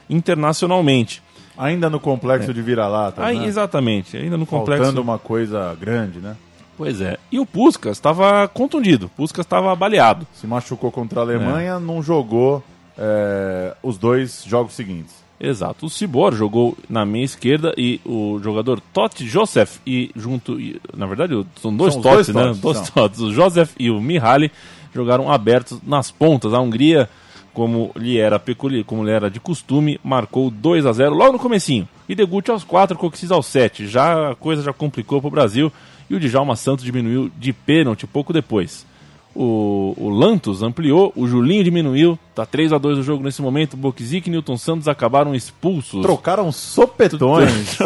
internacionalmente. 0.10 1.22
Ainda 1.58 1.90
no 1.90 2.00
complexo 2.00 2.54
de 2.54 2.62
vira-lata, 2.62 3.22
né? 3.22 3.28
Exatamente, 3.48 4.16
ainda 4.18 4.38
no 4.38 4.46
complexo. 4.46 4.84
Faltando 4.86 5.02
uma 5.02 5.20
coisa 5.20 5.76
grande, 5.80 6.20
né? 6.20 6.36
Pois 6.82 7.00
é. 7.00 7.20
E 7.32 7.40
o 7.40 7.46
Puskas 7.46 7.96
estava 7.96 8.48
contundido, 8.48 9.06
o 9.06 9.10
Puskas 9.10 9.46
estava 9.46 9.76
baleado. 9.76 10.26
Se 10.34 10.48
machucou 10.48 10.92
contra 10.92 11.20
a 11.20 11.24
Alemanha, 11.24 11.80
não 11.80 12.02
jogou 12.02 12.64
é, 12.98 13.76
os 13.84 14.00
dois 14.00 14.44
jogos 14.48 14.74
seguintes. 14.74 15.14
Exato. 15.40 15.86
O 15.86 15.90
Cibor 15.92 16.34
jogou 16.34 16.76
na 16.90 17.06
meia 17.06 17.24
esquerda 17.24 17.72
e 17.78 18.02
o 18.04 18.40
jogador 18.42 18.82
Totti 18.92 19.28
Joseph 19.28 19.78
e 19.86 20.10
junto, 20.16 20.60
e, 20.60 20.82
na 20.98 21.06
verdade, 21.06 21.46
são 21.62 21.76
dois 21.76 21.94
São 21.94 22.02
Totti, 22.02 22.16
dois 22.16 22.28
né? 22.30 22.44
Totti, 22.46 22.62
Dois. 22.62 22.90
Totti. 22.90 23.24
O 23.26 23.32
Joseph 23.32 23.74
e 23.78 23.92
o 23.92 24.02
Mihaly 24.02 24.52
jogaram 24.92 25.32
abertos 25.32 25.80
nas 25.86 26.10
pontas. 26.10 26.52
A 26.52 26.60
Hungria, 26.60 27.08
como 27.54 27.92
lhe 27.96 28.18
era 28.18 28.40
peculiar, 28.40 28.84
como 28.86 29.04
lhe 29.04 29.12
era 29.12 29.30
de 29.30 29.40
costume, 29.40 30.00
marcou 30.04 30.50
2 30.50 30.88
a 30.88 30.94
0 30.94 31.14
logo 31.14 31.34
no 31.34 31.40
comecinho. 31.40 31.88
E 32.10 32.16
Deguti 32.16 32.50
aos 32.50 32.64
4, 32.64 32.98
Coxis 32.98 33.30
aos 33.30 33.46
7. 33.46 33.88
Já 33.88 34.32
a 34.32 34.36
coisa 34.36 34.64
já 34.64 34.74
complicou 34.74 35.22
para 35.22 35.28
o 35.28 35.32
Brasil 35.32 35.72
e 36.12 36.16
o 36.16 36.20
Djalma 36.20 36.56
Santos 36.56 36.84
diminuiu 36.86 37.32
de 37.38 37.54
pênalti 37.54 38.06
pouco 38.06 38.32
depois. 38.34 38.86
O, 39.34 39.94
o 39.98 40.10
Lantos 40.10 40.62
ampliou, 40.62 41.14
o 41.16 41.26
Julinho 41.26 41.64
diminuiu, 41.64 42.20
tá 42.36 42.46
3 42.46 42.74
a 42.74 42.78
2 42.78 42.98
o 43.00 43.04
jogo 43.04 43.24
nesse 43.24 43.42
momento. 43.42 43.78
Boksic 43.78 44.28
e 44.28 44.30
Newton 44.30 44.58
Santos 44.58 44.90
acabaram 44.90 45.34
expulsos. 45.34 46.02
Trocaram 46.02 46.52
sopetões. 46.52 47.78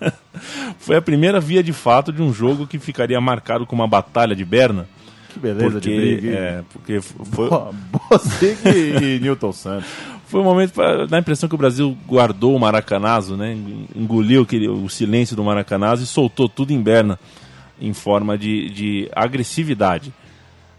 Foi 0.78 0.96
a 0.96 1.02
primeira 1.02 1.40
via 1.40 1.62
de 1.62 1.72
fato 1.72 2.12
de 2.12 2.22
um 2.22 2.32
jogo 2.32 2.66
que 2.66 2.78
ficaria 2.78 3.20
marcado 3.20 3.66
com 3.66 3.74
uma 3.74 3.86
batalha 3.88 4.34
de 4.34 4.44
Berna. 4.44 4.88
que 5.32 5.38
beleza 5.38 5.70
Porque, 5.72 5.90
de 5.90 5.96
briga. 6.20 6.28
é, 6.36 6.62
porque 6.72 7.00
foi, 7.00 7.50
Bozic 8.10 8.60
e 8.66 9.18
Newton 9.20 9.52
Santos. 9.52 9.88
foi 10.26 10.40
um 10.40 10.44
momento, 10.44 10.72
pra- 10.72 11.06
dá 11.06 11.16
a 11.16 11.20
impressão 11.20 11.48
que 11.48 11.54
o 11.54 11.58
Brasil 11.58 11.96
guardou 12.06 12.54
o 12.56 12.60
maracanazo, 12.60 13.36
né? 13.36 13.56
engoliu 13.94 14.42
aquele, 14.42 14.68
o 14.68 14.88
silêncio 14.88 15.34
do 15.36 15.44
maracanazo 15.44 16.02
e 16.04 16.06
soltou 16.06 16.48
tudo 16.48 16.72
em 16.72 16.80
Berna 16.80 17.18
em 17.80 17.92
forma 17.92 18.36
de, 18.38 18.68
de 18.70 19.08
agressividade. 19.14 20.12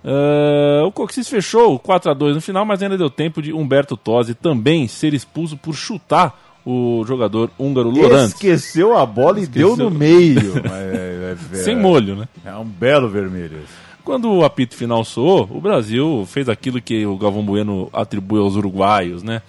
Ah, 0.03 0.83
o 0.85 0.91
Coxis 0.91 1.27
fechou 1.27 1.77
4 1.79 2.11
a 2.11 2.13
2 2.13 2.35
no 2.35 2.41
final, 2.41 2.65
mas 2.65 2.81
ainda 2.81 2.97
deu 2.97 3.09
tempo 3.09 3.41
de 3.41 3.51
Humberto 3.53 3.97
Tosi 3.97 4.33
também 4.33 4.87
ser 4.87 5.13
expulso 5.13 5.57
por 5.57 5.73
chutar 5.75 6.47
o 6.65 7.03
jogador 7.07 7.49
húngaro 7.57 7.89
Lorantes. 7.89 8.33
Esqueceu 8.35 8.97
a 8.97 9.05
bola 9.05 9.39
e 9.39 9.43
Esqueceu. 9.43 9.75
deu 9.75 9.89
no 9.89 9.91
meio. 9.91 10.53
É, 10.71 11.35
é- 11.53 11.57
é- 11.59 11.63
Sem 11.63 11.75
molho, 11.75 12.15
né? 12.15 12.27
É 12.45 12.53
um 12.55 12.65
belo 12.65 13.07
vermelho. 13.09 13.59
Quando 14.03 14.31
o 14.31 14.43
apito 14.43 14.75
final 14.75 15.03
soou, 15.05 15.47
o 15.51 15.61
Brasil 15.61 16.25
fez 16.27 16.49
aquilo 16.49 16.81
que 16.81 17.05
o 17.05 17.15
Galvão 17.17 17.43
Bueno 17.43 17.89
atribui 17.93 18.39
aos 18.39 18.55
uruguaios, 18.55 19.21
né? 19.21 19.41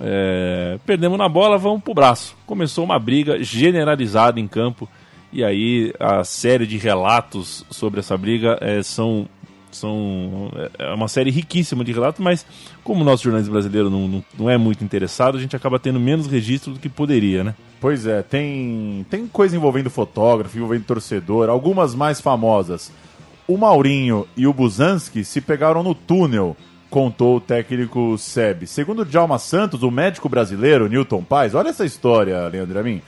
É, 0.00 0.78
perdemos 0.84 1.16
na 1.16 1.28
bola, 1.28 1.56
vamos 1.56 1.82
pro 1.82 1.94
braço. 1.94 2.36
Começou 2.46 2.84
uma 2.84 2.98
briga 2.98 3.42
generalizada 3.42 4.38
em 4.38 4.46
campo 4.46 4.88
e 5.34 5.44
aí 5.44 5.92
a 6.00 6.24
série 6.24 6.66
de 6.66 6.78
relatos 6.78 7.64
sobre 7.68 8.00
essa 8.00 8.16
briga 8.16 8.56
é, 8.60 8.82
são 8.82 9.28
são 9.70 10.52
é 10.78 10.94
uma 10.94 11.08
série 11.08 11.30
riquíssima 11.30 11.82
de 11.82 11.92
relatos, 11.92 12.20
mas 12.20 12.46
como 12.84 13.02
o 13.02 13.04
nosso 13.04 13.24
jornalismo 13.24 13.52
brasileiro 13.52 13.90
não, 13.90 14.06
não, 14.06 14.24
não 14.38 14.48
é 14.48 14.56
muito 14.56 14.84
interessado, 14.84 15.36
a 15.36 15.40
gente 15.40 15.56
acaba 15.56 15.80
tendo 15.80 15.98
menos 15.98 16.28
registro 16.28 16.72
do 16.72 16.78
que 16.78 16.88
poderia, 16.88 17.42
né? 17.42 17.54
pois 17.84 18.06
é. 18.06 18.22
Tem, 18.22 19.04
tem 19.10 19.26
coisa 19.26 19.54
envolvendo 19.54 19.90
fotógrafo, 19.90 20.56
envolvendo 20.56 20.84
torcedor, 20.84 21.50
algumas 21.50 21.94
mais 21.94 22.18
famosas. 22.18 22.90
O 23.46 23.58
Maurinho 23.58 24.26
e 24.34 24.46
o 24.46 24.54
Buzanski 24.54 25.22
se 25.22 25.38
pegaram 25.42 25.82
no 25.82 25.94
túnel, 25.94 26.56
contou 26.88 27.36
o 27.36 27.40
técnico 27.42 28.16
Seb. 28.16 28.66
Segundo 28.66 29.04
Djalma 29.04 29.38
Santos, 29.38 29.82
o 29.82 29.90
médico 29.90 30.30
brasileiro, 30.30 30.88
Newton 30.88 31.22
Paz, 31.22 31.54
olha 31.54 31.68
essa 31.68 31.84
história, 31.84 32.48
Leandro 32.48 32.78
Amin. 32.78 33.02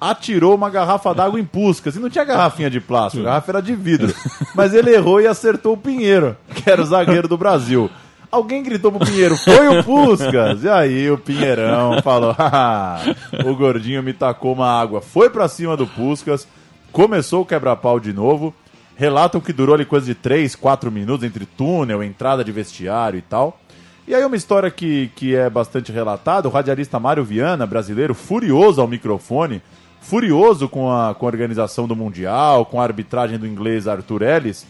Atirou 0.00 0.54
uma 0.54 0.70
garrafa 0.70 1.12
d'água 1.14 1.40
em 1.40 1.44
Puscas. 1.44 1.96
E 1.96 1.98
não 1.98 2.08
tinha 2.08 2.24
garrafinha 2.24 2.70
de 2.70 2.80
plástico, 2.80 3.22
a 3.22 3.26
garrafa 3.26 3.50
era 3.52 3.60
de 3.62 3.74
vidro. 3.74 4.14
Mas 4.54 4.72
ele 4.72 4.90
errou 4.94 5.20
e 5.20 5.26
acertou 5.26 5.74
o 5.74 5.76
Pinheiro, 5.76 6.36
que 6.54 6.70
era 6.70 6.80
o 6.80 6.86
zagueiro 6.86 7.26
do 7.26 7.36
Brasil. 7.36 7.90
Alguém 8.30 8.62
gritou 8.62 8.92
pro 8.92 9.06
Pinheiro, 9.06 9.36
foi 9.36 9.66
o 9.68 9.82
Puscas! 9.82 10.62
E 10.62 10.68
aí 10.68 11.10
o 11.10 11.16
Pinheirão 11.16 12.00
falou, 12.02 12.34
"Ah, 12.38 13.00
o 13.44 13.54
gordinho 13.56 14.02
me 14.02 14.12
tacou 14.12 14.52
uma 14.52 14.70
água. 14.70 15.00
Foi 15.00 15.30
pra 15.30 15.48
cima 15.48 15.76
do 15.76 15.86
Puscas, 15.86 16.46
começou 16.92 17.42
o 17.42 17.46
quebra-pau 17.46 17.98
de 17.98 18.12
novo. 18.12 18.54
Relatam 18.94 19.40
que 19.40 19.52
durou 19.52 19.74
ali 19.74 19.84
coisa 19.84 20.04
de 20.04 20.14
3, 20.14 20.54
4 20.56 20.90
minutos 20.90 21.24
entre 21.24 21.46
túnel, 21.46 22.02
entrada 22.02 22.44
de 22.44 22.52
vestiário 22.52 23.18
e 23.18 23.22
tal. 23.22 23.58
E 24.06 24.14
aí 24.14 24.24
uma 24.24 24.36
história 24.36 24.70
que, 24.70 25.10
que 25.14 25.34
é 25.36 25.48
bastante 25.48 25.92
relatada, 25.92 26.48
o 26.48 26.50
radialista 26.50 26.98
Mário 26.98 27.24
Viana, 27.24 27.66
brasileiro, 27.66 28.14
furioso 28.14 28.80
ao 28.80 28.88
microfone, 28.88 29.62
furioso 30.00 30.68
com 30.68 30.90
a, 30.90 31.14
com 31.14 31.26
a 31.26 31.28
organização 31.28 31.86
do 31.86 31.96
Mundial, 31.96 32.64
com 32.66 32.80
a 32.80 32.84
arbitragem 32.84 33.38
do 33.38 33.46
inglês 33.46 33.86
Arthur 33.86 34.22
Ellis, 34.22 34.66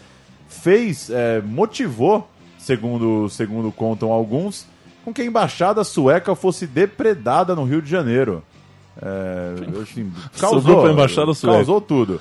fez, 0.47 1.09
é, 1.09 1.41
motivou, 1.41 2.29
segundo, 2.57 3.29
segundo 3.29 3.71
contam 3.71 4.11
alguns, 4.11 4.67
com 5.05 5.13
que 5.13 5.21
a 5.21 5.25
embaixada 5.25 5.83
sueca 5.83 6.35
fosse 6.35 6.67
depredada 6.67 7.55
no 7.55 7.63
Rio 7.63 7.81
de 7.81 7.89
Janeiro. 7.89 8.43
É, 9.01 9.81
assim, 9.81 10.11
causou, 10.39 10.89
embaixada 10.89 11.33
sueca. 11.33 11.57
causou 11.57 11.79
tudo. 11.79 12.19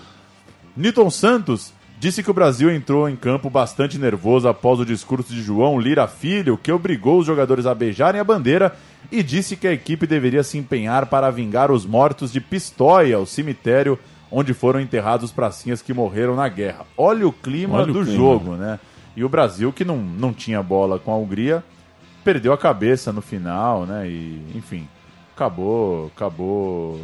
Newton 0.77 1.11
Santos 1.11 1.73
disse 1.99 2.23
que 2.23 2.31
o 2.31 2.35
Brasil 2.35 2.71
entrou 2.71 3.09
em 3.09 3.16
campo 3.16 3.51
bastante 3.51 3.99
nervoso 3.99 4.47
após 4.47 4.79
o 4.79 4.87
discurso 4.87 5.33
de 5.33 5.42
João 5.42 5.81
Lira 5.81 6.07
Filho, 6.07 6.57
que 6.57 6.71
obrigou 6.71 7.18
os 7.18 7.27
jogadores 7.27 7.66
a 7.66 7.75
beijarem 7.75 8.21
a 8.21 8.25
bandeira 8.25 8.77
e 9.11 9.23
disse 9.23 9.57
que 9.57 9.66
a 9.66 9.73
equipe 9.73 10.07
deveria 10.07 10.42
se 10.42 10.59
empenhar 10.59 11.07
para 11.07 11.31
vingar 11.31 11.71
os 11.71 11.87
mortos 11.87 12.31
de 12.33 12.40
Pistoia, 12.40 13.18
o 13.18 13.27
cemitério 13.27 13.99
onde 14.31 14.53
foram 14.53 14.79
enterrados 14.81 15.27
os 15.27 15.33
pracinhas 15.33 15.81
que 15.81 15.94
morreram 15.94 16.37
na 16.37 16.49
guerra. 16.49 16.85
Olha 16.97 17.27
o 17.27 17.33
clima 17.33 17.79
Olha 17.79 17.90
o 17.90 17.94
do 17.94 18.03
clima. 18.03 18.16
jogo, 18.16 18.57
né? 18.57 18.79
E 19.16 19.25
o 19.25 19.29
Brasil, 19.29 19.73
que 19.73 19.85
não, 19.85 19.97
não 19.97 20.33
tinha 20.33 20.62
bola 20.62 20.99
com 20.99 21.11
a 21.11 21.16
Hungria, 21.16 21.64
perdeu 22.23 22.53
a 22.53 22.59
cabeça 22.59 23.11
no 23.12 23.23
final, 23.23 23.87
né? 23.87 24.07
E, 24.07 24.42
enfim, 24.55 24.87
acabou, 25.35 26.11
acabou. 26.14 27.01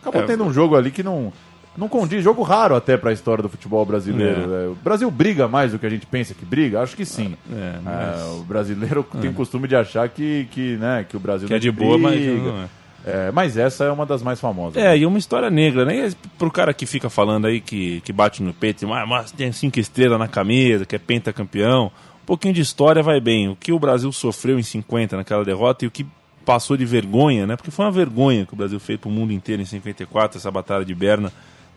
Acabou 0.00 0.22
É, 0.22 0.26
tendo 0.26 0.44
um 0.44 0.52
jogo 0.52 0.76
ali 0.76 0.90
que 0.90 1.02
não. 1.02 1.32
Não 1.76 1.88
condiz, 1.88 2.22
jogo 2.22 2.42
raro 2.42 2.74
até 2.76 2.96
para 2.96 3.10
a 3.10 3.12
história 3.12 3.42
do 3.42 3.48
futebol 3.48 3.84
brasileiro. 3.84 4.42
É. 4.42 4.46
né? 4.46 4.66
O 4.68 4.76
Brasil 4.82 5.10
briga 5.10 5.48
mais 5.48 5.72
do 5.72 5.78
que 5.78 5.86
a 5.86 5.90
gente 5.90 6.06
pensa 6.06 6.32
que 6.34 6.44
briga? 6.44 6.80
Acho 6.80 6.96
que 6.96 7.04
sim. 7.04 7.34
É, 7.52 7.54
É, 7.54 7.78
mas- 7.82 8.22
o 8.40 8.44
brasileiro 8.44 9.02
tem 9.20 9.30
o 9.30 9.34
costume 9.34 9.66
de 9.66 9.74
achar 9.76 10.08
que, 10.08 10.46
que, 10.52 10.76
né, 10.76 11.04
que 11.08 11.16
o 11.16 11.20
Brasil 11.20 11.48
Que 11.48 11.54
é 11.54 11.58
de 11.58 11.70
boa, 11.70 11.98
mas 11.98 12.14
briga. 12.20 12.50
é. 12.50 12.84
É, 13.06 13.30
mas 13.32 13.58
essa 13.58 13.84
é 13.84 13.90
uma 13.92 14.06
das 14.06 14.22
mais 14.22 14.40
famosas. 14.40 14.82
É, 14.82 14.96
e 14.96 15.04
uma 15.04 15.18
história 15.18 15.50
negra, 15.50 15.84
né? 15.84 16.08
E 16.08 16.14
pro 16.38 16.50
cara 16.50 16.72
que 16.72 16.86
fica 16.86 17.10
falando 17.10 17.46
aí, 17.46 17.60
que, 17.60 18.00
que 18.00 18.12
bate 18.14 18.42
no 18.42 18.54
peito, 18.54 18.90
ah, 18.90 19.04
mas 19.04 19.30
tem 19.30 19.52
cinco 19.52 19.78
estrelas 19.78 20.18
na 20.18 20.26
camisa, 20.26 20.86
que 20.86 20.96
é 20.96 20.98
pentacampeão. 20.98 21.92
Um 22.22 22.24
pouquinho 22.24 22.54
de 22.54 22.62
história 22.62 23.02
vai 23.02 23.20
bem. 23.20 23.48
O 23.50 23.56
que 23.56 23.72
o 23.72 23.78
Brasil 23.78 24.10
sofreu 24.10 24.58
em 24.58 24.62
50 24.62 25.18
naquela 25.18 25.44
derrota 25.44 25.84
e 25.84 25.88
o 25.88 25.90
que 25.90 26.06
passou 26.46 26.78
de 26.78 26.86
vergonha, 26.86 27.46
né? 27.46 27.56
Porque 27.56 27.70
foi 27.70 27.84
uma 27.84 27.92
vergonha 27.92 28.46
que 28.46 28.54
o 28.54 28.56
Brasil 28.56 28.80
fez 28.80 28.98
pro 28.98 29.10
mundo 29.10 29.34
inteiro 29.34 29.60
em 29.60 29.66
54, 29.66 30.38
essa 30.38 30.50
batalha 30.50 30.82
de 30.84 30.94
Berna, 30.94 31.30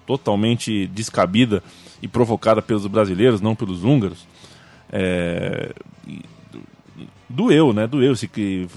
totalmente 0.08 0.88
descabida 0.88 1.62
e 2.02 2.08
provocada 2.08 2.62
pelos 2.62 2.88
brasileiros, 2.88 3.42
não 3.42 3.54
pelos 3.54 3.84
húngaros. 3.84 4.26
É, 4.90 5.74
doeu, 7.30 7.74
né? 7.74 7.86
Doeu. 7.86 8.16
se 8.16 8.28
que 8.28 8.68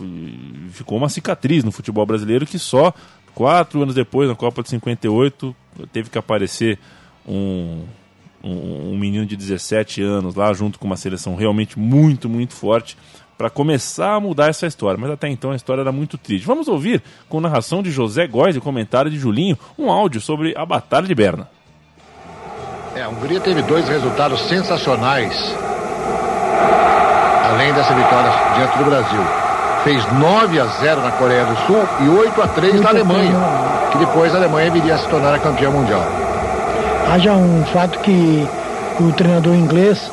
Ficou 0.73 0.99
uma 0.99 1.09
cicatriz 1.09 1.62
no 1.62 1.71
futebol 1.71 2.05
brasileiro 2.05 2.45
que 2.45 2.59
só 2.59 2.93
quatro 3.35 3.81
anos 3.81 3.95
depois, 3.95 4.29
na 4.29 4.35
Copa 4.35 4.62
de 4.62 4.71
58, 4.71 5.55
teve 5.93 6.11
que 6.11 6.19
aparecer 6.19 6.79
um, 7.27 7.85
um, 8.43 8.93
um 8.93 8.99
menino 8.99 9.25
de 9.25 9.37
17 9.37 10.03
anos 10.03 10.35
lá, 10.35 10.53
junto 10.53 10.79
com 10.79 10.87
uma 10.87 10.97
seleção 10.97 11.37
realmente 11.37 11.79
muito, 11.79 12.29
muito 12.29 12.55
forte, 12.55 12.99
para 13.40 13.48
começar 13.48 14.16
a 14.16 14.20
mudar 14.20 14.50
essa 14.50 14.66
história. 14.66 15.00
Mas 15.00 15.11
até 15.11 15.26
então 15.26 15.53
a 15.53 15.57
história 15.57 15.81
era 15.81 15.90
muito 15.90 16.18
triste. 16.18 16.46
Vamos 16.46 16.68
ouvir, 16.68 17.03
com 17.26 17.40
narração 17.40 17.83
de 17.83 17.90
José 17.90 18.26
Góes 18.26 18.55
e 18.55 18.61
comentário 18.61 19.11
de 19.11 19.18
Julinho, 19.18 19.59
um 19.79 19.90
áudio 19.90 20.20
sobre 20.20 20.53
a 20.55 20.66
Batalha 20.66 21.07
de 21.07 21.14
Berna. 21.14 21.48
É, 22.94 23.00
a 23.00 23.09
Hungria 23.09 23.40
teve 23.40 23.62
dois 23.62 23.88
resultados 23.88 24.42
sensacionais. 24.42 25.35
Além 27.50 27.72
dessa 27.72 27.94
vitória 27.94 28.31
diante 28.57 28.76
do 28.76 28.85
Brasil. 28.85 29.20
Fez 29.85 30.12
9 30.12 30.61
a 30.61 30.66
0 30.66 31.00
na 31.00 31.12
Coreia 31.12 31.46
do 31.46 31.57
Sul 31.66 31.83
e 32.05 32.09
8 32.11 32.42
a 32.42 32.48
3 32.48 32.81
na 32.83 32.90
Alemanha. 32.90 33.35
Que 33.90 33.96
depois 33.96 34.35
a 34.35 34.37
Alemanha 34.37 34.70
viria 34.70 34.96
a 34.96 34.98
se 34.98 35.09
tornar 35.09 35.35
a 35.35 35.38
campeã 35.38 35.70
mundial. 35.70 36.05
Haja 37.11 37.33
um 37.33 37.64
fato 37.64 38.00
que 38.00 38.46
o 39.00 39.11
treinador 39.12 39.55
inglês, 39.55 40.12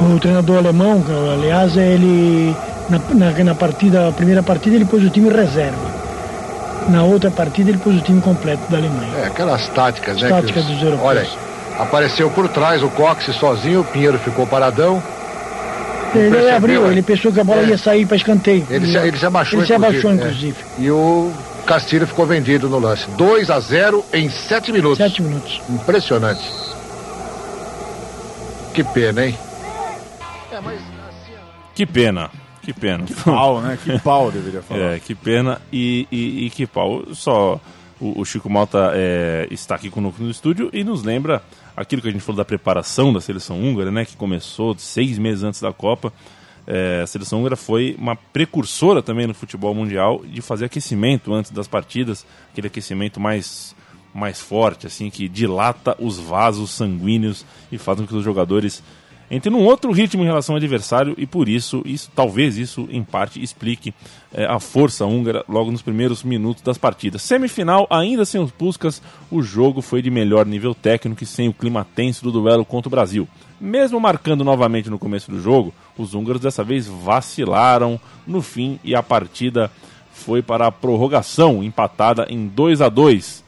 o 0.00 0.18
treinador 0.20 0.58
alemão, 0.58 1.02
aliás, 1.32 1.76
ele 1.76 2.54
na, 2.88 2.98
na, 3.14 3.44
na 3.44 3.54
partida, 3.54 4.08
a 4.08 4.12
primeira 4.12 4.42
partida 4.42 4.76
ele 4.76 4.84
pôs 4.84 5.02
o 5.04 5.10
time 5.10 5.28
reserva. 5.28 5.98
Na 6.88 7.02
outra 7.04 7.30
partida 7.30 7.70
ele 7.70 7.78
pôs 7.78 7.96
o 7.96 8.00
time 8.00 8.20
completo 8.20 8.62
da 8.70 8.78
Alemanha. 8.78 9.10
É, 9.22 9.26
aquelas 9.26 9.68
táticas, 9.68 10.20
né? 10.22 10.28
Táticas 10.28 10.64
os- 10.64 10.70
dos 10.70 10.82
europeus. 10.82 11.06
Olha 11.08 11.26
apareceu 11.78 12.28
por 12.30 12.48
trás 12.48 12.82
o 12.82 12.88
Cox 12.88 13.24
sozinho, 13.36 13.80
o 13.82 13.84
Pinheiro 13.84 14.18
ficou 14.18 14.44
paradão. 14.46 15.00
Ele 16.14 16.30
percebeu, 16.30 16.56
abriu, 16.56 16.86
é? 16.86 16.90
ele 16.90 17.02
pensou 17.02 17.30
que 17.30 17.38
a 17.38 17.44
bola 17.44 17.60
É. 17.62 17.66
ia 17.66 17.78
sair 17.78 18.04
para 18.06 18.16
escanteio. 18.16 18.66
Ele 18.70 18.86
se, 18.90 18.96
ele 18.96 19.16
se 19.18 19.26
abaixou, 19.26 19.60
Ele 19.60 19.66
se 19.66 19.74
abaixou, 19.74 20.10
é. 20.10 20.14
inclusive. 20.14 20.56
E 20.78 20.90
o 20.90 21.30
Castilho 21.66 22.06
ficou 22.06 22.26
vendido 22.26 22.68
no 22.68 22.78
lance. 22.78 23.06
2 23.10 23.50
a 23.50 23.60
0 23.60 24.04
em 24.12 24.28
7 24.30 24.72
minutos. 24.72 24.96
Sete 24.98 25.22
minutos. 25.22 25.60
Impressionante. 25.68 26.40
Que 28.74 28.82
pena, 28.82 29.26
hein? 29.26 29.38
Que 31.74 31.86
pena, 31.86 32.30
que 32.62 32.72
pena. 32.72 33.04
Pau, 33.24 33.60
né? 33.60 33.78
Que 33.82 33.98
pau 34.00 34.30
deveria 34.30 34.60
falar. 34.62 34.94
É, 34.94 34.98
que 34.98 35.14
pena 35.14 35.60
e, 35.72 36.06
e, 36.10 36.46
e 36.46 36.50
que 36.50 36.66
pau. 36.66 37.14
Só 37.14 37.60
o, 38.00 38.20
o 38.20 38.24
Chico 38.24 38.50
Malta 38.50 38.92
é, 38.94 39.46
está 39.50 39.74
aqui 39.74 39.90
conosco 39.90 40.22
no 40.22 40.30
estúdio 40.30 40.70
e 40.72 40.82
nos 40.84 41.02
lembra 41.02 41.42
aquilo 41.76 42.02
que 42.02 42.08
a 42.08 42.10
gente 42.10 42.22
falou 42.22 42.36
da 42.36 42.44
preparação 42.44 43.12
da 43.12 43.20
seleção 43.20 43.60
húngara, 43.60 43.90
né? 43.90 44.04
Que 44.04 44.16
começou 44.16 44.76
seis 44.78 45.18
meses 45.18 45.44
antes 45.44 45.60
da 45.60 45.72
Copa. 45.72 46.12
É, 46.66 47.00
a 47.02 47.06
seleção 47.06 47.40
húngara 47.40 47.56
foi 47.56 47.96
uma 47.98 48.14
precursora 48.14 49.02
também 49.02 49.26
no 49.26 49.34
futebol 49.34 49.74
mundial 49.74 50.22
de 50.26 50.42
fazer 50.42 50.66
aquecimento 50.66 51.32
antes 51.32 51.50
das 51.50 51.66
partidas, 51.66 52.26
aquele 52.50 52.66
aquecimento 52.66 53.18
mais 53.18 53.74
mais 54.12 54.40
forte, 54.40 54.86
assim, 54.86 55.10
que 55.10 55.28
dilata 55.28 55.94
os 55.98 56.18
vasos 56.18 56.70
sanguíneos 56.70 57.44
e 57.70 57.78
faz 57.78 58.00
com 58.00 58.06
que 58.06 58.16
os 58.16 58.24
jogadores 58.24 58.82
entrem 59.30 59.52
num 59.52 59.64
outro 59.64 59.92
ritmo 59.92 60.22
em 60.22 60.26
relação 60.26 60.54
ao 60.54 60.58
adversário 60.58 61.14
e 61.18 61.26
por 61.26 61.48
isso, 61.48 61.82
isso 61.84 62.10
talvez 62.14 62.56
isso 62.56 62.88
em 62.90 63.02
parte 63.02 63.42
explique 63.42 63.92
eh, 64.32 64.46
a 64.46 64.58
força 64.58 65.04
húngara 65.04 65.44
logo 65.48 65.70
nos 65.70 65.82
primeiros 65.82 66.22
minutos 66.22 66.62
das 66.62 66.78
partidas. 66.78 67.22
Semifinal, 67.22 67.86
ainda 67.90 68.24
sem 68.24 68.40
os 68.40 68.50
Puskas, 68.50 69.02
o 69.30 69.42
jogo 69.42 69.82
foi 69.82 70.00
de 70.00 70.10
melhor 70.10 70.46
nível 70.46 70.74
técnico 70.74 71.22
e 71.22 71.26
sem 71.26 71.48
o 71.48 71.52
clima 71.52 71.86
tenso 71.94 72.24
do 72.24 72.32
duelo 72.32 72.64
contra 72.64 72.88
o 72.88 72.90
Brasil. 72.90 73.28
Mesmo 73.60 74.00
marcando 74.00 74.44
novamente 74.44 74.88
no 74.88 74.98
começo 74.98 75.30
do 75.30 75.40
jogo, 75.40 75.74
os 75.96 76.14
húngaros 76.14 76.40
dessa 76.40 76.62
vez 76.62 76.86
vacilaram 76.86 78.00
no 78.26 78.40
fim 78.40 78.78
e 78.84 78.94
a 78.94 79.02
partida 79.02 79.70
foi 80.12 80.42
para 80.42 80.66
a 80.66 80.72
prorrogação, 80.72 81.62
empatada 81.62 82.26
em 82.28 82.46
2 82.46 82.80
a 82.80 82.88
2 82.88 83.44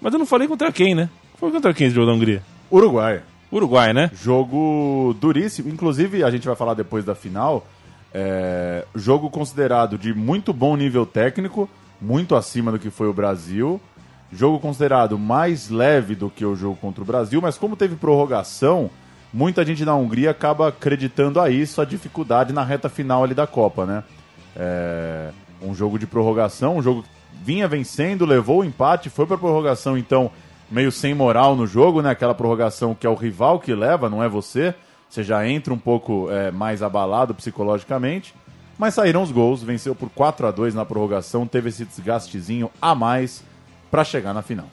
Mas 0.00 0.12
eu 0.12 0.18
não 0.18 0.26
falei 0.26 0.46
contra 0.46 0.72
quem, 0.72 0.94
né? 0.94 1.08
Foi 1.36 1.50
contra 1.50 1.72
quem 1.72 1.86
esse 1.86 1.94
jogo 1.94 2.06
da 2.06 2.12
Hungria? 2.12 2.42
Uruguai. 2.70 3.22
Uruguai, 3.50 3.92
né? 3.92 4.10
Jogo 4.14 5.14
duríssimo. 5.20 5.68
Inclusive, 5.68 6.22
a 6.22 6.30
gente 6.30 6.46
vai 6.46 6.56
falar 6.56 6.74
depois 6.74 7.04
da 7.04 7.14
final. 7.14 7.66
é, 8.12 8.84
jogo 8.94 9.28
considerado 9.30 9.98
de 9.98 10.14
muito 10.14 10.52
bom 10.52 10.76
nível 10.76 11.04
técnico, 11.04 11.68
muito 12.00 12.34
acima 12.34 12.72
do 12.72 12.78
que 12.78 12.90
foi 12.90 13.08
o 13.08 13.12
Brasil. 13.12 13.80
Jogo 14.32 14.58
considerado 14.58 15.18
mais 15.18 15.70
leve 15.70 16.14
do 16.14 16.28
que 16.28 16.44
o 16.44 16.54
jogo 16.54 16.76
contra 16.76 17.02
o 17.02 17.06
Brasil, 17.06 17.40
mas 17.40 17.56
como 17.56 17.76
teve 17.76 17.96
prorrogação, 17.96 18.90
muita 19.32 19.64
gente 19.64 19.84
na 19.84 19.94
Hungria 19.94 20.30
acaba 20.30 20.68
acreditando 20.68 21.40
a 21.40 21.50
isso, 21.50 21.80
a 21.80 21.84
dificuldade 21.84 22.52
na 22.52 22.62
reta 22.62 22.88
final 22.88 23.24
ali 23.24 23.34
da 23.34 23.46
Copa, 23.46 23.86
né? 23.86 24.04
É, 24.54 25.30
um 25.62 25.74
jogo 25.74 25.98
de 25.98 26.06
prorrogação, 26.06 26.76
um 26.76 26.82
jogo 26.82 27.02
que 27.02 27.08
vinha 27.42 27.66
vencendo, 27.66 28.26
levou 28.26 28.60
o 28.60 28.64
empate, 28.64 29.08
foi 29.08 29.26
para 29.26 29.38
prorrogação, 29.38 29.96
então 29.96 30.30
meio 30.70 30.92
sem 30.92 31.14
moral 31.14 31.56
no 31.56 31.66
jogo, 31.66 32.02
né? 32.02 32.10
Aquela 32.10 32.34
prorrogação 32.34 32.94
que 32.94 33.06
é 33.06 33.10
o 33.10 33.14
rival 33.14 33.58
que 33.58 33.74
leva, 33.74 34.08
não 34.08 34.22
é 34.22 34.28
você. 34.28 34.74
Você 35.08 35.22
já 35.22 35.46
entra 35.46 35.72
um 35.72 35.78
pouco 35.78 36.30
é, 36.30 36.50
mais 36.50 36.82
abalado 36.82 37.34
psicologicamente. 37.34 38.34
Mas 38.78 38.94
saíram 38.94 39.22
os 39.22 39.32
gols, 39.32 39.62
venceu 39.62 39.94
por 39.94 40.08
4 40.10 40.46
a 40.46 40.50
2 40.50 40.74
na 40.74 40.84
prorrogação, 40.84 41.46
teve 41.46 41.70
esse 41.70 41.84
desgastezinho 41.84 42.70
a 42.80 42.94
mais 42.94 43.42
para 43.90 44.04
chegar 44.04 44.32
na 44.32 44.42
final. 44.42 44.66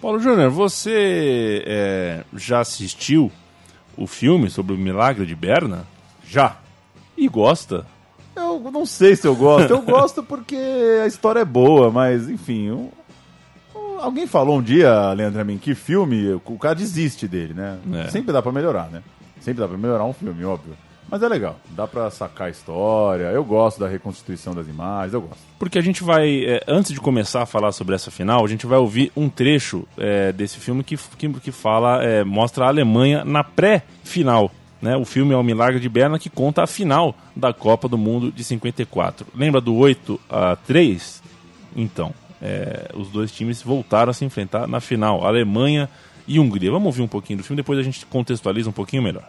Paulo 0.00 0.20
Júnior, 0.20 0.50
você 0.50 1.64
é, 1.66 2.24
já 2.34 2.60
assistiu 2.60 3.32
o 3.96 4.06
filme 4.06 4.48
sobre 4.48 4.72
o 4.72 4.78
milagre 4.78 5.26
de 5.26 5.34
Berna? 5.34 5.84
Já. 6.24 6.58
E 7.16 7.26
gosta? 7.26 7.84
Eu 8.36 8.70
não 8.70 8.86
sei 8.86 9.16
se 9.16 9.26
eu 9.26 9.34
gosto. 9.34 9.70
Eu 9.70 9.82
gosto 9.82 10.22
porque 10.22 10.56
a 11.02 11.06
história 11.08 11.40
é 11.40 11.44
boa, 11.44 11.90
mas 11.90 12.28
enfim. 12.28 12.88
Alguém 13.98 14.26
falou 14.26 14.58
um 14.58 14.62
dia, 14.62 15.12
Leandro, 15.12 15.40
a 15.40 15.44
mim, 15.44 15.58
que 15.58 15.74
filme 15.74 16.32
o 16.32 16.58
cara 16.58 16.74
desiste 16.74 17.26
dele, 17.26 17.54
né? 17.54 17.78
É. 17.94 18.08
Sempre 18.10 18.32
dá 18.32 18.40
pra 18.40 18.52
melhorar, 18.52 18.88
né? 18.90 19.02
Sempre 19.40 19.60
dá 19.60 19.68
pra 19.68 19.76
melhorar 19.76 20.04
um 20.04 20.12
filme, 20.12 20.44
óbvio. 20.44 20.74
Mas 21.10 21.22
é 21.22 21.28
legal, 21.28 21.58
dá 21.70 21.86
pra 21.86 22.10
sacar 22.10 22.48
a 22.48 22.50
história. 22.50 23.24
Eu 23.24 23.42
gosto 23.42 23.80
da 23.80 23.88
reconstituição 23.88 24.54
das 24.54 24.68
imagens, 24.68 25.14
eu 25.14 25.22
gosto. 25.22 25.38
Porque 25.58 25.78
a 25.78 25.82
gente 25.82 26.04
vai, 26.04 26.44
é, 26.44 26.62
antes 26.68 26.92
de 26.92 27.00
começar 27.00 27.42
a 27.42 27.46
falar 27.46 27.72
sobre 27.72 27.94
essa 27.94 28.10
final, 28.10 28.44
a 28.44 28.48
gente 28.48 28.66
vai 28.66 28.78
ouvir 28.78 29.10
um 29.16 29.28
trecho 29.28 29.88
é, 29.96 30.32
desse 30.32 30.58
filme 30.58 30.84
que, 30.84 30.98
que, 31.16 31.28
que 31.40 31.50
fala, 31.50 32.04
é, 32.04 32.22
mostra 32.24 32.66
a 32.66 32.68
Alemanha 32.68 33.24
na 33.24 33.42
pré-final. 33.42 34.50
Né? 34.82 34.96
O 34.96 35.04
filme 35.04 35.32
é 35.32 35.36
o 35.36 35.42
Milagre 35.42 35.80
de 35.80 35.88
Berna 35.88 36.18
que 36.18 36.28
conta 36.28 36.62
a 36.62 36.66
final 36.66 37.14
da 37.34 37.54
Copa 37.54 37.88
do 37.88 37.96
Mundo 37.96 38.30
de 38.30 38.44
54. 38.44 39.26
Lembra 39.34 39.62
do 39.62 39.74
8 39.74 40.20
a 40.28 40.56
3? 40.56 41.22
Então, 41.74 42.12
é, 42.40 42.90
os 42.94 43.08
dois 43.08 43.32
times 43.32 43.62
voltaram 43.62 44.10
a 44.10 44.14
se 44.14 44.24
enfrentar 44.24 44.66
na 44.66 44.80
final, 44.80 45.26
Alemanha 45.26 45.88
e 46.26 46.38
Hungria. 46.38 46.70
Vamos 46.70 46.86
ouvir 46.86 47.02
um 47.02 47.08
pouquinho 47.08 47.38
do 47.38 47.44
filme, 47.44 47.56
depois 47.56 47.78
a 47.78 47.82
gente 47.82 48.04
contextualiza 48.06 48.68
um 48.68 48.72
pouquinho 48.72 49.02
melhor. 49.02 49.28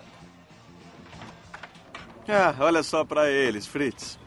Ah, 2.28 2.53
olha 2.60 2.84
só 2.84 3.03
pra 3.03 3.30
eles, 3.30 3.66
Fritz. 3.66 4.20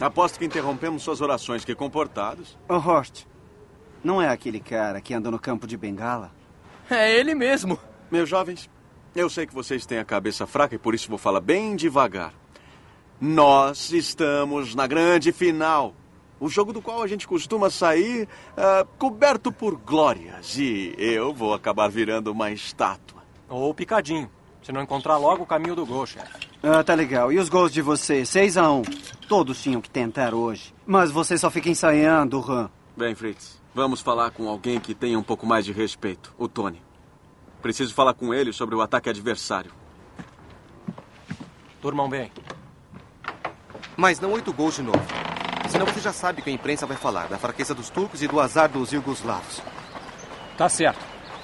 Aposto 0.00 0.38
que 0.38 0.46
interrompemos 0.46 1.02
suas 1.02 1.20
orações, 1.20 1.62
que 1.62 1.74
comportados. 1.74 2.56
Ô, 2.66 2.76
Horst, 2.76 3.24
não 4.02 4.22
é 4.22 4.28
aquele 4.28 4.60
cara 4.60 5.00
que 5.00 5.12
anda 5.12 5.30
no 5.30 5.38
campo 5.38 5.66
de 5.66 5.76
bengala? 5.76 6.32
É 6.88 7.14
ele 7.14 7.34
mesmo. 7.34 7.78
Meus 8.10 8.28
jovens, 8.28 8.70
eu 9.14 9.28
sei 9.28 9.46
que 9.46 9.54
vocês 9.54 9.84
têm 9.84 9.98
a 9.98 10.04
cabeça 10.04 10.46
fraca 10.46 10.74
e 10.74 10.78
por 10.78 10.94
isso 10.94 11.08
vou 11.08 11.18
falar 11.18 11.40
bem 11.40 11.76
devagar. 11.76 12.32
Nós 13.20 13.92
estamos 13.92 14.74
na 14.74 14.86
grande 14.86 15.30
final. 15.30 15.94
O 16.40 16.48
jogo 16.48 16.72
do 16.72 16.80
qual 16.80 17.02
a 17.02 17.06
gente 17.06 17.28
costuma 17.28 17.68
sair 17.68 18.26
ah, 18.56 18.86
coberto 18.98 19.52
por 19.52 19.76
glórias. 19.76 20.56
E 20.56 20.94
eu 20.96 21.34
vou 21.34 21.52
acabar 21.52 21.88
virando 21.88 22.32
uma 22.32 22.50
estátua. 22.50 23.22
Ou 23.46 23.74
picadinho. 23.74 24.30
Se 24.62 24.72
não 24.72 24.82
encontrar 24.82 25.18
logo 25.18 25.42
o 25.42 25.46
caminho 25.46 25.74
do 25.74 25.84
gol, 25.84 26.06
chefe. 26.06 26.48
Ah, 26.62 26.82
tá 26.82 26.94
legal. 26.94 27.30
E 27.30 27.38
os 27.38 27.48
gols 27.48 27.72
de 27.72 27.82
vocês? 27.82 28.28
6 28.28 28.56
a 28.56 28.70
1 28.70 28.82
Todos 29.28 29.62
tinham 29.62 29.80
que 29.80 29.90
tentar 29.90 30.34
hoje. 30.34 30.74
Mas 30.86 31.10
você 31.10 31.36
só 31.36 31.50
fica 31.50 31.68
ensaiando, 31.68 32.40
Ran. 32.40 32.70
Bem, 32.96 33.14
Fritz, 33.14 33.60
vamos 33.74 34.00
falar 34.00 34.30
com 34.30 34.48
alguém 34.48 34.80
que 34.80 34.94
tenha 34.94 35.18
um 35.18 35.22
pouco 35.22 35.46
mais 35.46 35.64
de 35.64 35.72
respeito. 35.72 36.34
O 36.38 36.48
Tony. 36.48 36.82
Preciso 37.60 37.94
falar 37.94 38.14
com 38.14 38.32
ele 38.32 38.52
sobre 38.52 38.74
o 38.74 38.80
ataque 38.80 39.10
adversário. 39.10 39.72
Durmam 41.82 42.08
bem. 42.08 42.32
Mas 43.96 44.20
não 44.20 44.32
oito 44.32 44.52
gols 44.52 44.76
de 44.76 44.82
novo. 44.82 45.29
Senão 45.70 45.86
você 45.86 46.00
já 46.00 46.12
sabe 46.12 46.40
o 46.40 46.44
que 46.44 46.50
a 46.50 46.52
imprensa 46.52 46.84
vai 46.84 46.96
falar 46.96 47.28
da 47.28 47.38
fraqueza 47.38 47.74
dos 47.74 47.88
turcos 47.88 48.22
e 48.22 48.28
do 48.28 48.40
azar 48.40 48.68
dos 48.68 48.92
iugoslavos. 48.92 49.62
Tá 50.58 50.68
certo. 50.68 50.98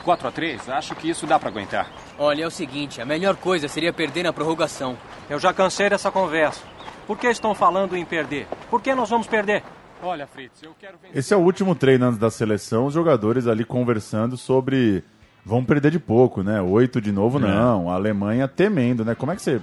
4 0.04 0.28
a 0.28 0.32
3 0.32 0.68
acho 0.68 0.94
que 0.94 1.08
isso 1.08 1.26
dá 1.26 1.38
pra 1.38 1.48
aguentar. 1.48 1.90
Olha, 2.18 2.44
é 2.44 2.46
o 2.46 2.50
seguinte, 2.50 3.00
a 3.00 3.04
melhor 3.04 3.36
coisa 3.36 3.68
seria 3.68 3.92
perder 3.92 4.24
na 4.24 4.32
prorrogação. 4.32 4.96
Eu 5.30 5.38
já 5.38 5.52
cansei 5.52 5.88
dessa 5.90 6.10
conversa. 6.10 6.62
Por 7.06 7.16
que 7.16 7.28
estão 7.28 7.54
falando 7.54 7.96
em 7.96 8.04
perder? 8.04 8.46
Por 8.68 8.82
que 8.82 8.94
nós 8.94 9.08
vamos 9.08 9.26
perder? 9.26 9.62
Olha, 10.02 10.26
Fritz, 10.26 10.62
eu 10.62 10.74
quero 10.78 10.98
vencer. 10.98 11.16
Esse 11.16 11.32
é 11.32 11.36
o 11.36 11.40
último 11.40 11.74
treino 11.74 12.06
antes 12.06 12.18
da 12.18 12.30
seleção, 12.30 12.86
os 12.86 12.94
jogadores 12.94 13.46
ali 13.46 13.64
conversando 13.64 14.36
sobre. 14.36 15.02
Vão 15.44 15.64
perder 15.64 15.92
de 15.92 16.00
pouco, 16.00 16.42
né? 16.42 16.60
Oito 16.60 17.00
de 17.00 17.12
novo, 17.12 17.38
não. 17.38 17.88
A 17.88 17.94
Alemanha 17.94 18.48
temendo, 18.48 19.04
né? 19.04 19.14
Como 19.14 19.30
é 19.30 19.36
que 19.36 19.42
você. 19.42 19.60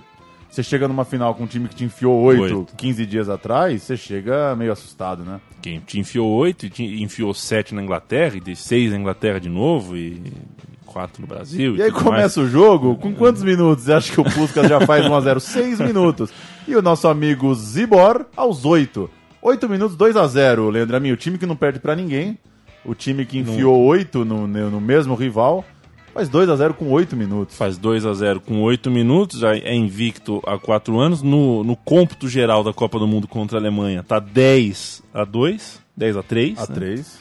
Você 0.54 0.62
chega 0.62 0.88
numa 0.88 1.04
final 1.04 1.34
com 1.34 1.46
um 1.46 1.48
time 1.48 1.68
que 1.68 1.74
te 1.74 1.84
enfiou 1.84 2.22
oito, 2.22 2.60
Oito. 2.60 2.76
15 2.78 3.06
dias 3.08 3.28
atrás, 3.28 3.82
você 3.82 3.98
chega 3.98 4.56
meio 4.56 4.72
assustado, 4.72 5.24
né? 5.24 5.42
Quem 5.60 5.80
te 5.80 6.00
enfiou 6.00 6.30
oito, 6.30 6.68
e 6.68 6.70
te 6.70 6.84
enfiou 7.02 7.34
sete 7.34 7.74
na 7.74 7.82
Inglaterra, 7.82 8.38
e 8.38 8.40
de 8.40 8.56
seis 8.56 8.92
na 8.92 9.00
Inglaterra 9.00 9.40
de 9.40 9.50
novo, 9.50 9.98
e 9.98 10.22
quatro 10.86 11.24
no 11.24 11.28
Brasil. 11.28 11.76
E 11.76 11.82
aí 11.82 11.92
tudo 11.92 12.04
começa 12.04 12.40
o 12.40 12.48
jogo, 12.48 12.96
com 12.98 13.16
quantos 13.16 13.42
minutos? 13.42 13.86
Você 13.86 13.94
acha 13.94 14.14
que 14.14 14.22
o 14.22 14.24
Puskas 14.24 14.70
já 14.70 14.80
faz 14.82 15.04
1x0? 15.04 15.40
6 15.40 15.80
minutos. 15.82 16.32
E 16.68 16.76
o 16.76 16.84
nosso 16.84 17.08
amigo 17.08 17.52
Zibor, 17.56 18.28
aos 18.38 18.64
8. 18.64 19.10
8 19.42 19.68
minutos, 19.68 19.98
2x0, 19.98 20.70
Leandro 20.70 20.96
Amin. 20.96 21.14
O 21.14 21.18
time 21.18 21.40
que 21.40 21.48
não 21.48 21.56
perde 21.56 21.80
pra 21.80 21.96
ninguém. 21.96 22.38
O 22.86 22.94
time 22.94 23.26
que 23.26 23.40
enfiou 23.40 23.82
8 23.86 24.24
no, 24.24 24.46
no 24.46 24.80
mesmo 24.80 25.16
rival. 25.16 25.66
Faz 26.14 26.30
2x0 26.30 26.74
com 26.74 26.90
8 26.92 27.16
minutos. 27.16 27.58
Faz 27.58 27.78
2 27.78 28.06
a 28.06 28.14
0 28.14 28.40
com 28.40 28.62
8 28.62 28.92
minutos, 28.92 29.40
já 29.40 29.56
é 29.56 29.74
invicto 29.74 30.42
há 30.46 30.58
4 30.60 31.00
anos. 31.00 31.22
No, 31.24 31.64
no 31.64 31.76
cômputo 31.76 32.28
geral 32.30 32.64
da 32.64 32.72
Copa 32.72 33.00
do 33.00 33.08
Mundo 33.08 33.28
contra 33.28 33.58
a 33.58 33.62
Alemanha, 33.62 34.04
tá 34.04 34.20
10 34.20 35.02
a 35.14 35.24
2, 35.26 35.82
10 35.98 36.18
a 36.18 36.24
3. 36.24 36.60
A 36.60 36.68
3. 36.68 37.20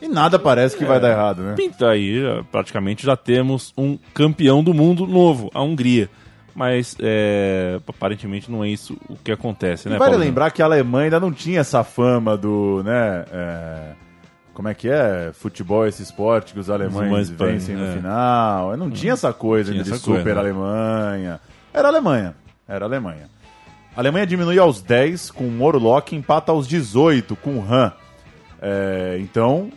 E 0.00 0.08
nada 0.08 0.38
parece 0.38 0.76
que 0.76 0.84
vai 0.84 0.98
dar 1.00 1.10
errado, 1.10 1.42
né? 1.42 1.54
Pinta 1.56 1.88
aí, 1.90 2.20
já- 2.20 2.42
praticamente 2.50 3.04
já 3.04 3.16
temos 3.16 3.72
um 3.76 3.98
campeão 4.14 4.62
do 4.64 4.72
mundo 4.74 5.06
novo, 5.06 5.50
a 5.54 5.62
Hungria. 5.62 6.08
Mas 6.54 6.96
é, 7.00 7.78
aparentemente 7.86 8.50
não 8.50 8.64
é 8.64 8.68
isso 8.70 8.96
o 9.10 9.16
que 9.16 9.30
acontece, 9.30 9.90
né? 9.90 9.96
E 9.96 9.98
vale 9.98 10.12
Paulo? 10.12 10.24
lembrar 10.24 10.50
que 10.50 10.62
a 10.62 10.64
Alemanha 10.64 11.04
ainda 11.04 11.20
não 11.20 11.30
tinha 11.30 11.60
essa 11.60 11.84
fama 11.84 12.34
do, 12.34 12.82
né, 12.82 13.24
é, 13.30 13.92
como 14.56 14.68
é 14.68 14.74
que 14.74 14.88
é? 14.88 15.32
Futebol, 15.34 15.86
esse 15.86 16.02
esporte 16.02 16.54
que 16.54 16.58
os 16.58 16.70
alemães 16.70 16.96
alemães 16.96 17.28
vencem 17.28 17.76
no 17.76 17.84
é. 17.84 17.92
final. 17.92 18.74
Não 18.74 18.90
tinha 18.90 19.12
essa 19.12 19.30
coisa 19.30 19.70
Tinha 19.70 19.84
de 19.84 19.90
essa 19.90 20.00
super 20.00 20.22
coisa, 20.22 20.34
né? 20.34 20.40
Alemanha. 20.40 21.40
Era 21.74 21.88
Alemanha. 21.88 22.34
Era 22.66 22.86
Alemanha. 22.86 23.28
A 23.94 24.00
Alemanha 24.00 24.26
diminui 24.26 24.58
aos 24.58 24.80
10 24.80 25.30
com 25.30 25.46
o 25.46 25.50
Morlock, 25.50 26.16
empata 26.16 26.52
aos 26.52 26.66
18 26.66 27.36
com 27.36 27.58
o 27.58 27.66
Han. 27.70 27.92
É, 28.62 29.18
então, 29.20 29.70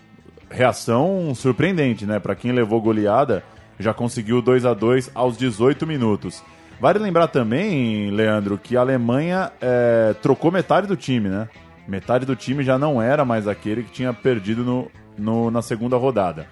reação 0.50 1.36
surpreendente, 1.36 2.06
né? 2.06 2.18
Pra 2.18 2.34
quem 2.34 2.54
levou 2.54 2.82
goleada, 2.82 3.44
já 3.78 3.94
conseguiu 3.94 4.42
2 4.42 4.66
a 4.66 4.74
2 4.74 5.12
aos 5.14 5.38
18 5.38 5.86
minutos. 5.86 6.42
Vale 6.80 7.00
lembrar 7.00 7.28
também, 7.28 8.12
Leandro, 8.12 8.58
que 8.58 8.78
a 8.78 8.80
Alemanha 8.80 9.52
é, 9.60 10.16
trocou 10.22 10.54
metade 10.54 10.88
do 10.88 10.96
time, 10.96 11.28
né? 11.28 11.50
Metade 11.90 12.26
do 12.26 12.36
time 12.36 12.64
já 12.64 12.78
não 12.78 13.02
era 13.02 13.26
mais 13.26 13.48
aquele 13.48 13.84
que 13.84 13.92
tinha 13.92 14.14
perdido 14.14 14.64
no, 14.64 14.92
no- 15.18 15.50
na 15.52 15.62
segunda 15.62 15.98
rodada. 15.98 16.48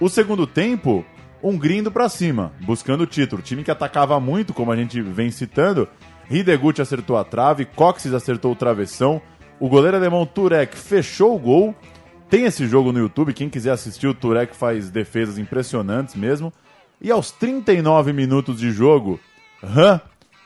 O 0.00 0.08
segundo 0.08 0.46
tempo, 0.46 1.04
um 1.42 1.56
grindo 1.56 1.90
pra 1.92 2.08
cima, 2.08 2.52
buscando 2.62 3.02
o 3.02 3.06
título. 3.06 3.40
Time 3.40 3.62
que 3.62 3.70
atacava 3.70 4.18
muito, 4.18 4.52
como 4.52 4.72
a 4.72 4.76
gente 4.76 5.00
vem 5.00 5.30
citando. 5.30 5.88
Hideguchi 6.28 6.82
acertou 6.82 7.16
a 7.16 7.22
trave, 7.24 7.64
Coxes 7.64 8.12
acertou 8.12 8.52
o 8.52 8.56
travessão. 8.56 9.22
O 9.60 9.68
goleiro 9.68 9.96
alemão 9.96 10.26
Turek 10.26 10.76
fechou 10.76 11.36
o 11.36 11.38
gol. 11.38 11.74
Tem 12.28 12.44
esse 12.44 12.66
jogo 12.66 12.90
no 12.90 12.98
YouTube, 12.98 13.32
quem 13.32 13.48
quiser 13.48 13.70
assistir, 13.70 14.08
o 14.08 14.14
Turek 14.14 14.56
faz 14.56 14.90
defesas 14.90 15.38
impressionantes 15.38 16.16
mesmo. 16.16 16.52
E 17.00 17.10
aos 17.12 17.30
39 17.30 18.12
minutos 18.12 18.58
de 18.58 18.72
jogo, 18.72 19.20
Han 19.62 20.00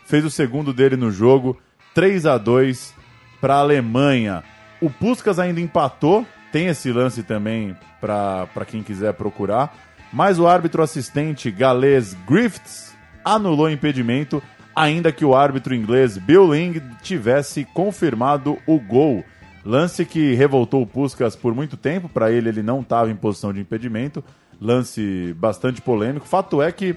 fez 0.05 0.25
o 0.25 0.31
segundo 0.31 0.73
dele 0.75 0.97
no 0.97 1.11
jogo, 1.11 1.57
3 1.95 2.27
a 2.27 2.37
2 2.37 2.95
para 3.41 3.55
a 3.55 3.61
Alemanha. 3.61 4.43
O 4.81 4.89
Puskas 4.89 5.39
ainda 5.39 5.61
empatou, 5.61 6.27
tem 6.53 6.69
esse 6.69 6.93
lance 6.93 7.23
também 7.23 7.77
para 8.01 8.65
quem 8.67 8.83
quiser 8.83 9.15
procurar. 9.15 9.75
Mas 10.13 10.39
o 10.39 10.47
árbitro 10.47 10.83
assistente 10.83 11.51
galês 11.51 12.17
Griffiths 12.27 12.97
anulou 13.25 13.67
o 13.67 13.71
impedimento, 13.71 14.43
ainda 14.75 15.13
que 15.13 15.25
o 15.25 15.35
árbitro 15.35 15.75
inglês 15.75 16.17
Bill 16.17 16.53
Ling 16.53 16.81
tivesse 17.03 17.65
confirmado 17.75 18.59
o 18.67 18.79
gol. 18.79 19.25
Lance 19.65 20.05
que 20.07 20.35
revoltou 20.35 20.83
o 20.83 20.87
Puskas 20.87 21.37
por 21.37 21.55
muito 21.55 21.77
tempo, 21.77 22.09
para 22.09 22.31
ele 22.33 22.49
ele 22.49 22.63
não 22.63 22.81
estava 22.81 23.11
em 23.11 23.17
posição 23.17 23.53
de 23.53 23.61
impedimento. 23.61 24.25
Lance 24.61 25.35
bastante 25.37 25.83
polêmico. 25.83 26.27
Fato 26.27 26.63
é 26.63 26.73
que 26.73 26.97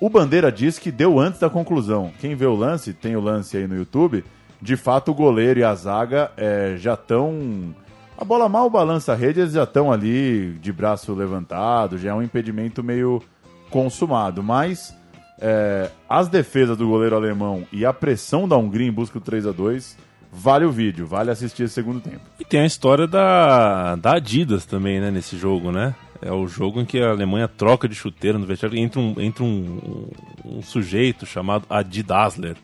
o 0.00 0.08
Bandeira 0.08 0.50
diz 0.50 0.78
que 0.78 0.90
deu 0.90 1.18
antes 1.18 1.40
da 1.40 1.50
conclusão. 1.50 2.12
Quem 2.20 2.34
vê 2.34 2.46
o 2.46 2.54
lance, 2.54 2.92
tem 2.92 3.16
o 3.16 3.20
lance 3.20 3.56
aí 3.56 3.66
no 3.66 3.76
YouTube, 3.76 4.24
de 4.60 4.76
fato 4.76 5.10
o 5.10 5.14
goleiro 5.14 5.60
e 5.60 5.64
a 5.64 5.74
zaga 5.74 6.30
eh, 6.36 6.76
já 6.78 6.94
estão. 6.94 7.74
A 8.18 8.24
bola 8.24 8.48
mal 8.48 8.70
balança 8.70 9.12
a 9.12 9.16
rede, 9.16 9.40
eles 9.40 9.52
já 9.52 9.64
estão 9.64 9.92
ali 9.92 10.52
de 10.60 10.72
braço 10.72 11.12
levantado, 11.12 11.98
já 11.98 12.10
é 12.10 12.14
um 12.14 12.22
impedimento 12.22 12.82
meio 12.82 13.22
consumado. 13.70 14.42
Mas 14.42 14.96
eh, 15.38 15.90
as 16.08 16.28
defesas 16.28 16.76
do 16.76 16.88
goleiro 16.88 17.14
alemão 17.14 17.64
e 17.70 17.84
a 17.84 17.92
pressão 17.92 18.48
da 18.48 18.56
Hungria 18.56 18.88
em 18.88 18.92
busca 18.92 19.18
do 19.18 19.24
3 19.24 19.46
a 19.46 19.52
2 19.52 19.98
vale 20.32 20.64
o 20.64 20.72
vídeo, 20.72 21.06
vale 21.06 21.30
assistir 21.30 21.64
esse 21.64 21.74
segundo 21.74 22.00
tempo. 22.00 22.20
E 22.38 22.44
tem 22.44 22.60
a 22.60 22.66
história 22.66 23.06
da, 23.06 23.96
da 23.96 24.16
Adidas 24.16 24.66
também, 24.66 25.00
né, 25.00 25.10
nesse 25.10 25.36
jogo, 25.36 25.70
né? 25.70 25.94
É 26.20 26.32
o 26.32 26.46
jogo 26.46 26.80
em 26.80 26.84
que 26.84 27.00
a 27.00 27.10
Alemanha 27.10 27.48
troca 27.48 27.88
de 27.88 27.94
chuteiro 27.94 28.38
no 28.38 28.46
vestiário. 28.46 28.78
Entra 28.78 29.00
um, 29.00 29.14
entra 29.18 29.44
um, 29.44 30.08
um 30.44 30.62
sujeito 30.62 31.26
chamado 31.26 31.66
Adidasler 31.68 32.56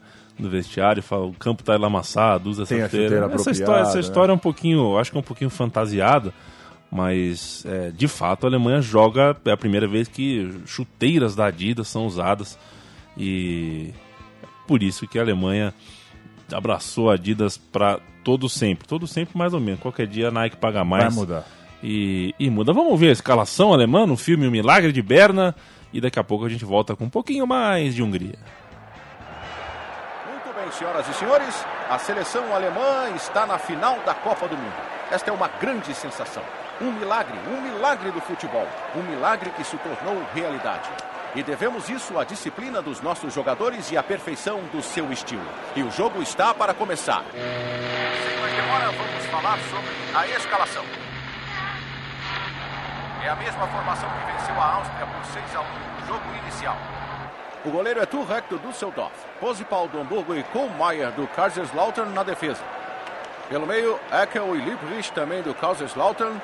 no 0.43 0.51
vestiário 0.51 1.01
e 1.01 1.03
fala: 1.03 1.25
o 1.27 1.33
campo 1.33 1.63
tá 1.63 1.77
lamassado, 1.77 2.51
usa 2.51 2.63
essa 2.65 2.75
Tem 2.75 2.85
chuteira. 2.85 3.31
essa 3.33 3.51
história, 3.51 3.83
essa 3.83 3.95
né? 3.95 4.01
história 4.01 4.33
é 4.33 4.35
um 4.35 4.39
pouquinho, 4.39 4.99
acho 4.99 5.11
que 5.11 5.17
é 5.17 5.21
um 5.21 5.25
pouquinho 5.25 5.51
fantasiada, 5.51 6.33
Mas, 6.91 7.65
é, 7.67 7.91
de 7.91 8.07
fato, 8.07 8.45
a 8.45 8.51
Alemanha 8.51 8.83
joga. 8.83 9.35
É 9.45 9.51
a 9.51 9.57
primeira 9.57 9.89
vez 9.89 10.09
que 10.09 10.51
chuteiras 10.67 11.35
da 11.35 11.47
Adidas 11.47 11.89
são 11.89 12.07
usadas. 12.07 12.59
E 13.17 13.93
por 14.67 14.83
isso 14.83 15.07
que 15.07 15.19
a 15.19 15.23
Alemanha 15.23 15.73
abraçou 16.53 17.11
a 17.11 17.15
Adidas 17.15 17.57
para 17.57 17.99
todo 18.23 18.49
sempre. 18.49 18.87
Todo 18.87 19.07
sempre, 19.07 19.39
mais 19.39 19.55
ou 19.55 19.61
menos. 19.61 19.81
Qualquer 19.81 20.07
dia 20.07 20.29
a 20.29 20.31
Nike 20.31 20.57
paga 20.57 20.85
mais. 20.85 21.05
Vai 21.05 21.15
mudar. 21.15 21.47
E, 21.83 22.35
e 22.39 22.51
muda. 22.51 22.73
Vamos 22.73 22.99
ver 23.01 23.09
a 23.09 23.13
escalação 23.13 23.73
alemã 23.73 24.07
no 24.07 24.17
filme 24.17 24.47
O 24.47 24.51
Milagre 24.51 24.93
de 24.93 25.03
Berna. 25.03 25.55
E 25.93 26.01
daqui 26.01 26.19
a 26.19 26.25
pouco 26.25 26.45
a 26.45 26.49
gente 26.49 26.65
volta 26.65 26.95
com 26.95 27.05
um 27.05 27.11
pouquinho 27.11 27.47
mais 27.47 27.95
de 27.95 28.03
Hungria. 28.03 28.39
Senhoras 30.79 31.07
e 31.07 31.15
senhores, 31.15 31.67
a 31.91 31.99
seleção 31.99 32.55
alemã 32.55 33.11
está 33.15 33.45
na 33.45 33.59
final 33.59 33.99
da 34.01 34.15
Copa 34.15 34.49
do 34.49 34.57
Mundo. 34.57 34.75
Esta 35.11 35.31
é 35.31 35.33
uma 35.33 35.49
grande 35.49 35.95
sensação. 35.95 36.43
Um 36.81 36.91
milagre, 36.93 37.39
um 37.47 37.61
milagre 37.61 38.11
do 38.11 38.21
futebol. 38.21 38.67
Um 38.97 39.03
milagre 39.03 39.51
que 39.51 39.65
se 39.65 39.77
tornou 39.77 40.25
realidade. 40.35 40.89
E 41.35 41.43
devemos 41.43 41.91
isso 41.91 42.19
à 42.19 42.25
disciplina 42.25 42.81
dos 42.81 43.01
nossos 43.03 43.35
jogadores 43.35 43.91
e 43.91 43.99
à 43.99 44.03
perfeição 44.03 44.61
do 44.73 44.83
seu 44.83 45.13
estilo. 45.13 45.47
E 45.77 45.83
o 45.83 45.91
jogo 45.91 46.23
está 46.23 46.55
para 46.55 46.73
começar. 46.73 47.23
Sem 47.33 48.41
mais 48.41 48.55
demora, 48.55 48.91
vamos 48.93 49.27
falar 49.27 49.59
sobre 49.71 49.91
a 50.15 50.27
escalação. 50.27 50.85
É 53.23 53.29
a 53.29 53.37
mesma 53.37 53.67
formação 53.69 54.09
que 54.09 54.33
venceu 54.33 54.61
a 54.61 54.75
Áustria 54.77 55.07
por 55.07 55.25
6 55.27 55.55
a 55.55 55.61
1 55.61 55.65
no 56.01 56.07
jogo 56.07 56.35
inicial. 56.43 56.77
O 57.65 57.71
goleiro 57.71 58.01
é 58.01 58.07
Turek 58.07 58.49
do 58.49 58.59
Düsseldorf, 58.59 59.13
Posipal 59.39 59.87
do 59.87 60.01
Hamburgo 60.01 60.35
e 60.35 60.43
Kohlmeier 60.43 61.13
do 61.13 61.29
Kaiserslautern 61.29 62.11
na 62.13 62.25
defesa. 62.25 62.63
Pelo 63.49 63.67
meio, 63.67 64.01
Eckel 64.11 64.57
e 64.57 64.61
Liebrich 64.61 65.13
também 65.13 65.43
do 65.43 65.55
Kaiserslautern 65.55 66.41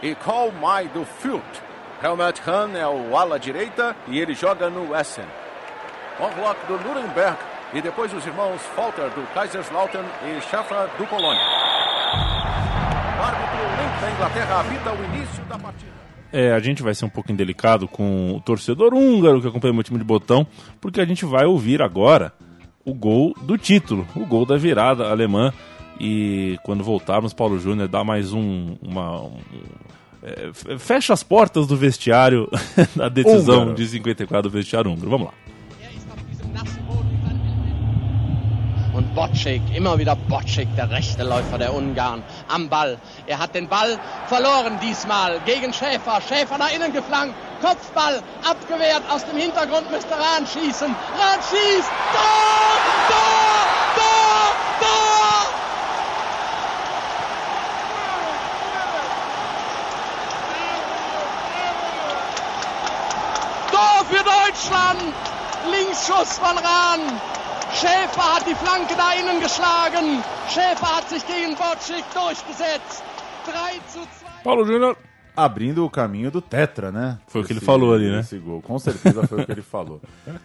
e 0.00 0.14
Kohlmeier 0.14 0.88
do 0.90 1.04
Fürth. 1.04 1.62
Helmut 2.00 2.40
Hahn 2.46 2.76
é 2.76 2.86
o 2.86 3.16
ala 3.16 3.38
direita 3.38 3.96
e 4.06 4.20
ele 4.20 4.34
joga 4.34 4.70
no 4.70 4.94
Essen. 4.94 5.26
Orlock 6.20 6.64
do 6.66 6.78
Nuremberg 6.78 7.36
e 7.72 7.82
depois 7.82 8.12
os 8.12 8.24
irmãos 8.24 8.62
Falter 8.76 9.10
do 9.10 9.26
Kaiserslautern 9.34 10.06
e 10.22 10.40
Schaffer 10.42 10.86
do 10.96 11.06
Colônia. 11.06 11.42
O 13.18 13.22
árbitro 13.22 14.00
da 14.00 14.10
Inglaterra 14.10 14.60
apita 14.60 14.92
o 14.92 15.04
início 15.04 15.44
da 15.46 15.58
partida. 15.58 15.93
É, 16.36 16.50
a 16.52 16.58
gente 16.58 16.82
vai 16.82 16.92
ser 16.96 17.04
um 17.04 17.08
pouco 17.08 17.30
indelicado 17.30 17.86
com 17.86 18.34
o 18.34 18.40
torcedor 18.40 18.92
húngaro 18.92 19.40
que 19.40 19.46
acompanha 19.46 19.70
o 19.70 19.74
meu 19.76 19.84
time 19.84 19.98
de 19.98 20.04
botão, 20.04 20.44
porque 20.80 21.00
a 21.00 21.04
gente 21.04 21.24
vai 21.24 21.44
ouvir 21.44 21.80
agora 21.80 22.32
o 22.84 22.92
gol 22.92 23.36
do 23.42 23.56
título, 23.56 24.04
o 24.16 24.26
gol 24.26 24.44
da 24.44 24.56
virada 24.56 25.08
alemã. 25.08 25.52
E 26.00 26.58
quando 26.64 26.82
voltarmos, 26.82 27.32
Paulo 27.32 27.56
Júnior 27.60 27.86
dá 27.86 28.02
mais 28.02 28.32
um. 28.32 28.76
Uma, 28.82 29.22
um 29.22 29.38
é, 30.24 30.50
fecha 30.76 31.12
as 31.12 31.22
portas 31.22 31.68
do 31.68 31.76
vestiário 31.76 32.50
da 32.96 33.08
decisão 33.08 33.62
Húngaro. 33.62 33.74
de 33.76 33.86
54 33.86 34.42
do 34.42 34.52
vestiário 34.52 34.90
húngaro. 34.90 35.10
Vamos 35.10 35.26
lá. 35.28 35.34
Bocek, 39.14 39.62
immer 39.74 39.98
wieder 39.98 40.16
Bocek, 40.16 40.74
der 40.76 40.90
rechte 40.90 41.22
Läufer 41.22 41.56
der 41.58 41.72
Ungarn, 41.72 42.24
am 42.48 42.68
Ball. 42.68 42.98
Er 43.26 43.38
hat 43.38 43.54
den 43.54 43.68
Ball 43.68 43.98
verloren 44.26 44.78
diesmal 44.82 45.40
gegen 45.46 45.72
Schäfer. 45.72 46.20
Schäfer 46.20 46.58
nach 46.58 46.72
innen 46.74 46.92
geflankt, 46.92 47.34
Kopfball 47.62 48.22
abgewehrt, 48.48 49.02
aus 49.10 49.24
dem 49.24 49.38
Hintergrund 49.38 49.90
müsste 49.90 50.14
Rahn 50.14 50.46
schießen. 50.46 50.88
Rahn 50.88 51.40
schießt, 51.50 51.90
Tor, 52.12 52.78
Tor, 53.08 53.66
Tor, 53.96 54.50
Tor! 54.80 55.46
Tor 63.70 64.04
für 64.10 64.24
Deutschland! 64.24 65.14
Linksschuss 65.70 66.38
von 66.38 66.58
Rahn. 66.58 67.20
Schäfer 67.74 68.36
hat 68.36 68.46
die 68.46 68.54
Flanke 68.54 68.94
da 68.94 69.14
innen 69.14 69.40
geschlagen. 69.40 70.22
Schäfer 70.48 70.96
hat 70.96 71.08
sich 71.08 71.26
gegen 71.26 71.56
Bocek 71.56 72.04
durchgesetzt. 72.14 73.02
3 73.46 73.52
zu 73.88 73.98
2. 73.98 74.08
Paulo 74.44 74.64
Júnior. 74.64 74.96
Abrindo 75.36 75.84
o 75.84 75.90
caminho 75.90 76.30
do 76.30 76.40
Tetra, 76.40 76.92
né? 76.92 77.18
Foi 77.26 77.42
o 77.42 77.44
que 77.44 77.52
ele 77.52 77.60
falou 77.60 77.92
ali, 77.92 78.08
né? 78.08 78.20
Esse 78.20 78.38
gol. 78.38 78.62
Com 78.62 78.78
certeza 78.78 79.26
foi 79.26 79.42
o 79.42 79.46
que 79.46 79.50
ele 79.50 79.62
falou. 79.62 80.00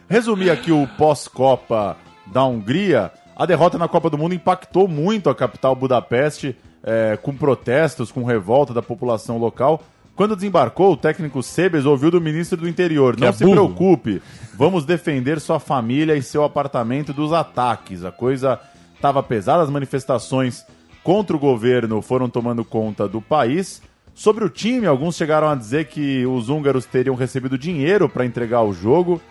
Resumir 0.09 0.49
aqui 0.49 0.71
o 0.71 0.87
pós-Copa 0.97 1.95
da 2.25 2.43
Hungria. 2.43 3.11
A 3.35 3.45
derrota 3.45 3.77
na 3.77 3.87
Copa 3.87 4.09
do 4.09 4.17
Mundo 4.17 4.33
impactou 4.33 4.87
muito 4.87 5.29
a 5.29 5.35
capital 5.35 5.75
Budapeste, 5.75 6.57
é, 6.83 7.15
com 7.21 7.35
protestos, 7.35 8.11
com 8.11 8.23
revolta 8.23 8.73
da 8.73 8.81
população 8.81 9.37
local. 9.37 9.83
Quando 10.19 10.35
desembarcou, 10.35 10.91
o 10.91 10.97
técnico 10.97 11.41
Sebes 11.41 11.85
ouviu 11.85 12.11
do 12.11 12.19
ministro 12.19 12.57
do 12.57 12.67
Interior: 12.67 13.15
Que 13.15 13.21
Não 13.21 13.29
é 13.29 13.31
se 13.31 13.41
burro." 13.41 13.69
preocupe, 13.69 14.21
vamos 14.53 14.83
defender 14.83 15.39
sua 15.39 15.61
família 15.61 16.13
e 16.13 16.21
seu 16.21 16.43
apartamento 16.43 17.13
dos 17.13 17.31
ataques. 17.31 18.03
A 18.03 18.11
coisa 18.11 18.59
estava 18.93 19.23
pesada, 19.23 19.63
as 19.63 19.69
manifestações 19.69 20.65
contra 21.05 21.37
o 21.37 21.39
governo 21.39 22.01
foram 22.01 22.29
tomando 22.29 22.65
conta 22.65 23.07
do 23.07 23.21
país. 23.21 23.81
Sobre 24.13 24.43
o 24.43 24.49
time, 24.49 24.85
alguns 24.85 25.15
chegaram 25.15 25.47
a 25.47 25.55
dizer 25.55 25.85
que 25.85 26.25
os 26.25 26.49
húngaros 26.49 26.85
teriam 26.85 27.15
recebido 27.15 27.57
dinheiro 27.57 28.09
para 28.09 28.25
entregar 28.25 28.63
o 28.63 28.73
jogo. 28.73 29.21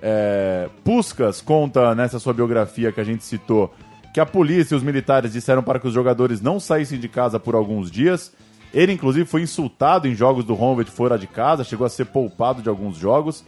É, 0.00 0.70
Puskas 0.82 1.42
conta 1.42 1.94
nessa 1.94 2.18
sua 2.18 2.32
biografia 2.32 2.90
que 2.90 3.02
a 3.02 3.04
gente 3.04 3.22
citou 3.22 3.70
que 4.14 4.18
a 4.18 4.24
polícia 4.24 4.74
e 4.74 4.78
os 4.78 4.82
militares 4.82 5.34
disseram 5.34 5.62
para 5.62 5.78
que 5.78 5.86
os 5.86 5.92
jogadores 5.92 6.40
não 6.40 6.58
saíssem 6.58 6.98
de 6.98 7.06
casa 7.06 7.38
por 7.38 7.54
alguns 7.54 7.90
dias. 7.90 8.32
Ele, 8.72 8.92
inclusive, 8.92 9.24
foi 9.26 9.42
insultado 9.42 10.06
em 10.06 10.14
jogos 10.14 10.44
do 10.44 10.54
Honved 10.54 10.90
fora 10.90 11.18
de 11.18 11.26
casa, 11.26 11.64
chegou 11.64 11.86
a 11.86 11.90
ser 11.90 12.06
poupado 12.06 12.60
de 12.62 12.68
alguns 12.68 12.96
jogos. 12.96 13.44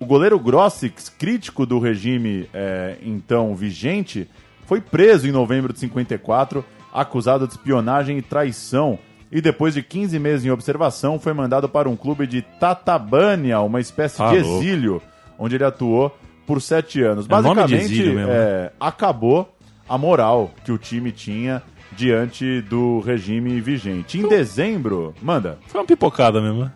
O 0.00 0.04
goleiro 0.06 0.38
Grossix, 0.38 1.08
crítico 1.08 1.64
do 1.64 1.78
regime 1.78 2.48
é, 2.52 2.96
então 3.02 3.54
vigente, 3.54 4.28
foi 4.66 4.80
preso 4.80 5.28
em 5.28 5.32
novembro 5.32 5.72
de 5.72 5.78
54, 5.78 6.64
acusado 6.92 7.46
de 7.46 7.52
espionagem 7.54 8.18
e 8.18 8.22
traição. 8.22 8.98
E 9.30 9.40
depois 9.40 9.74
de 9.74 9.82
15 9.82 10.18
meses 10.18 10.44
em 10.44 10.50
observação, 10.50 11.18
foi 11.18 11.32
mandado 11.32 11.68
para 11.68 11.88
um 11.88 11.96
clube 11.96 12.26
de 12.26 12.42
Tatabânia, 12.42 13.60
uma 13.60 13.80
espécie 13.80 14.20
Ah, 14.22 14.30
de 14.30 14.40
louco. 14.40 14.62
exílio, 14.62 15.02
onde 15.38 15.54
ele 15.56 15.64
atuou 15.64 16.16
por 16.46 16.60
sete 16.60 17.00
anos. 17.02 17.24
É 17.26 17.28
Basicamente, 17.28 18.02
mesmo, 18.02 18.14
né? 18.14 18.24
é, 18.28 18.72
acabou 18.78 19.48
a 19.88 19.96
moral 19.96 20.50
que 20.64 20.70
o 20.72 20.78
time 20.78 21.10
tinha 21.12 21.62
diante 21.96 22.60
do 22.62 23.00
regime 23.00 23.60
vigente. 23.60 24.18
Em 24.18 24.28
dezembro, 24.28 25.14
manda. 25.22 25.58
Foi 25.66 25.80
uma 25.80 25.86
pipocada 25.86 26.40
mesmo, 26.40 26.64
né? 26.64 26.72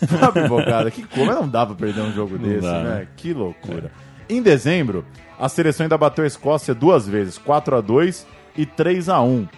Uma 0.10 0.32
pipocada. 0.32 0.90
que 0.90 1.02
como 1.02 1.32
não 1.32 1.48
dá 1.48 1.66
pra 1.66 1.74
perder 1.74 2.00
um 2.02 2.12
jogo 2.12 2.38
Não 2.38 2.48
desse, 2.48 2.62
dá, 2.62 2.82
né? 2.82 2.94
né? 3.00 3.08
Que 3.16 3.34
loucura. 3.34 3.90
Em 4.28 4.40
dezembro, 4.40 5.04
a 5.38 5.48
seleção 5.48 5.84
ainda 5.84 5.98
bateu 5.98 6.22
a 6.24 6.26
Escócia 6.26 6.74
duas 6.74 7.06
vezes, 7.08 7.36
4 7.36 7.76
a 7.76 7.80
2 7.80 8.26
e 8.56 8.64
3 8.64 9.08
a 9.08 9.20
1 9.20 9.48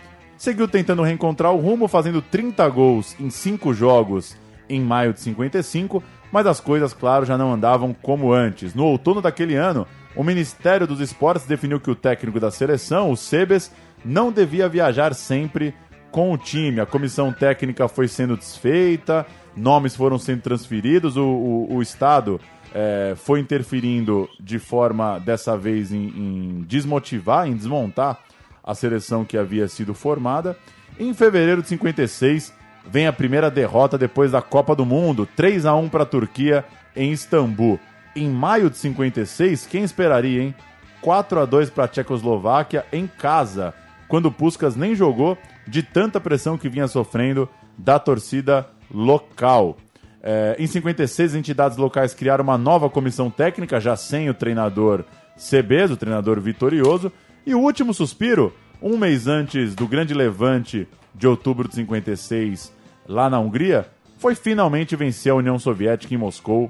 Seguiu 0.41 0.67
tentando 0.67 1.03
reencontrar 1.03 1.53
o 1.53 1.59
rumo, 1.61 1.87
fazendo 1.87 2.23
30 2.23 2.67
gols 2.71 3.15
em 3.21 3.29
5 3.29 3.75
jogos 3.75 4.35
em 4.71 4.81
maio 4.81 5.13
de 5.13 5.21
55, 5.21 6.03
mas 6.33 6.47
as 6.47 6.61
coisas, 6.61 6.95
claro, 6.95 7.27
já 7.27 7.37
não 7.37 7.53
andavam 7.53 7.93
como 7.93 8.33
antes. 8.33 8.75
No 8.75 8.87
outono 8.87 9.21
daquele 9.21 9.55
ano, 9.57 9.87
o 10.17 10.25
Ministério 10.25 10.87
dos 10.87 10.99
Esportes 10.99 11.47
definiu 11.47 11.79
que 11.79 11.91
o 11.91 11.95
técnico 11.95 12.41
da 12.41 12.51
seleção, 12.51 13.11
o 13.11 13.17
Sebes, 13.19 13.71
não 14.05 14.31
devia 14.33 14.69
viajar 14.69 15.15
sempre 15.15 15.75
com 16.11 16.33
o 16.33 16.39
time. 16.39 16.81
A 16.81 16.87
comissão 16.87 17.33
técnica 17.33 17.87
foi 17.89 18.09
sendo 18.09 18.37
desfeita, 18.37 19.27
nomes 19.57 19.95
foram 19.95 20.19
sendo 20.19 20.43
transferidos, 20.43 21.17
o, 21.17 21.25
o- 21.25 21.75
o 21.77 21.83
Estado 21.83 22.41
eh, 22.75 23.15
foi 23.17 23.41
interferindo 23.41 24.29
de 24.41 24.59
forma, 24.59 25.19
dessa 25.19 25.57
vez, 25.57 25.93
em, 25.93 26.07
em 26.09 26.65
desmotivar, 26.69 27.47
em 27.47 27.55
desmontar 27.55 28.19
a 28.63 28.75
seleção 28.75 29.25
que 29.25 29.37
havia 29.39 29.67
sido 29.69 29.95
formada. 29.95 30.57
Em 30.99 31.13
fevereiro 31.15 31.63
de 31.63 31.69
56, 31.69 32.53
vem 32.87 33.07
a 33.07 33.13
primeira 33.13 33.51
derrota 33.51 33.97
depois 33.99 34.33
da 34.33 34.43
Copa 34.43 34.75
do 34.75 34.85
Mundo, 34.85 35.27
3 35.37 35.65
a 35.67 35.75
1 35.75 35.89
para 35.89 36.03
a 36.03 36.07
Turquia 36.07 36.65
em 36.95 37.13
Istambul. 37.13 37.79
Em 38.15 38.29
maio 38.29 38.69
de 38.69 38.77
56, 38.77 39.67
quem 39.67 39.83
esperaria, 39.85 40.43
hein? 40.43 40.55
4 41.01 41.41
a 41.41 41.45
2 41.47 41.71
para 41.71 41.85
a 41.85 41.89
Tchecoslováquia 41.89 42.85
em 42.93 43.07
casa, 43.07 43.73
quando 44.11 44.31
Puskas 44.33 44.75
nem 44.75 44.93
jogou 44.93 45.39
de 45.69 45.85
tanta 45.85 46.21
pressão 46.21 46.59
que 46.59 46.69
vinha 46.69 46.89
sofrendo 46.89 47.49
da 47.79 47.97
torcida 47.97 48.69
local. 48.93 49.79
É, 50.21 50.57
em 50.59 50.67
56, 50.67 51.31
as 51.31 51.39
entidades 51.39 51.79
locais 51.79 52.13
criaram 52.13 52.43
uma 52.43 52.59
nova 52.59 52.91
comissão 52.91 53.31
técnica, 53.31 53.81
já 53.81 53.95
sem 53.95 54.29
o 54.29 54.35
treinador 54.35 55.05
Cebes, 55.37 55.93
o 55.93 55.97
treinador 55.97 56.41
vitorioso. 56.41 57.13
E 57.47 57.55
o 57.55 57.61
último 57.61 57.95
suspiro, 57.95 58.53
um 58.83 58.99
mês 58.99 59.29
antes 59.29 59.77
do 59.77 59.87
grande 59.87 60.13
levante 60.13 60.89
de 61.15 61.29
outubro 61.29 61.69
de 61.69 61.77
56, 61.77 62.75
lá 63.09 63.31
na 63.31 63.39
Hungria, 63.39 63.87
foi 64.19 64.35
finalmente 64.35 64.97
vencer 64.97 65.31
a 65.31 65.37
União 65.37 65.57
Soviética 65.57 66.13
em 66.13 66.19
Moscou 66.19 66.69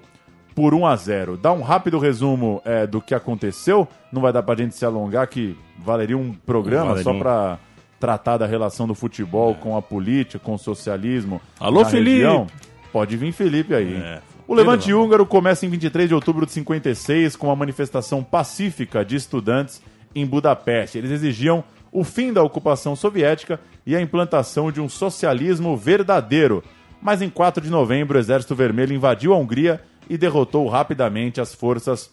por 0.55 0.75
1 0.75 0.87
a 0.87 0.97
0. 0.97 1.37
Dá 1.37 1.53
um 1.53 1.63
rápido 1.63 1.99
resumo 1.99 2.61
é, 2.65 2.87
do 2.87 3.01
que 3.01 3.15
aconteceu. 3.15 3.87
Não 4.13 4.23
vai 4.23 4.33
dar 4.33 4.43
pra 4.43 4.57
gente 4.57 4.75
se 4.75 4.85
alongar, 4.85 5.29
que 5.29 5.57
valeria 5.79 6.17
um 6.17 6.33
programa 6.33 6.95
Valeria 6.95 7.05
só 7.05 7.19
pra 7.19 7.59
tratar 7.99 8.39
da 8.39 8.47
relação 8.47 8.87
do 8.87 8.95
futebol 8.95 9.55
com 9.55 9.77
a 9.77 9.83
política, 9.83 10.39
com 10.39 10.55
o 10.55 10.59
socialismo. 10.59 11.41
Alô, 11.59 11.85
Felipe! 11.85 12.11
região. 12.13 12.47
Pode 12.93 13.17
vir 13.17 13.33
Felipe 13.33 13.75
aí. 13.75 13.95
É. 13.95 14.21
O 14.49 14.55
Levante 14.55 14.93
húngaro 14.93 15.25
começa 15.25 15.65
em 15.65 15.69
23 15.69 16.09
de 16.09 16.15
outubro 16.15 16.45
de 16.45 16.51
56 16.51 17.37
com 17.37 17.47
uma 17.47 17.55
manifestação 17.55 18.25
pacífica 18.25 19.05
de 19.05 19.15
estudantes 19.15 19.81
em 20.13 20.27
Budapeste. 20.27 20.99
Eles 20.99 21.13
exigiam 21.13 21.63
o 21.93 22.03
fim 22.03 22.33
da 22.33 22.43
ocupação 22.43 22.97
soviética 22.97 23.61
e 23.87 23.95
a 23.95 24.01
implantação 24.01 24.73
de 24.73 24.81
um 24.81 24.89
socialismo 24.89 25.77
verdadeiro. 25.77 26.65
Mas 27.01 27.23
em 27.23 27.31
4 27.31 27.63
de 27.63 27.71
novembro, 27.71 28.19
o 28.19 28.21
Exército 28.21 28.55
Vermelho 28.55 28.93
invadiu 28.93 29.33
a 29.33 29.39
Hungria 29.39 29.81
e 30.11 30.19
derrotou 30.19 30.67
rapidamente 30.69 31.41
as 31.41 31.55
forças 31.55 32.11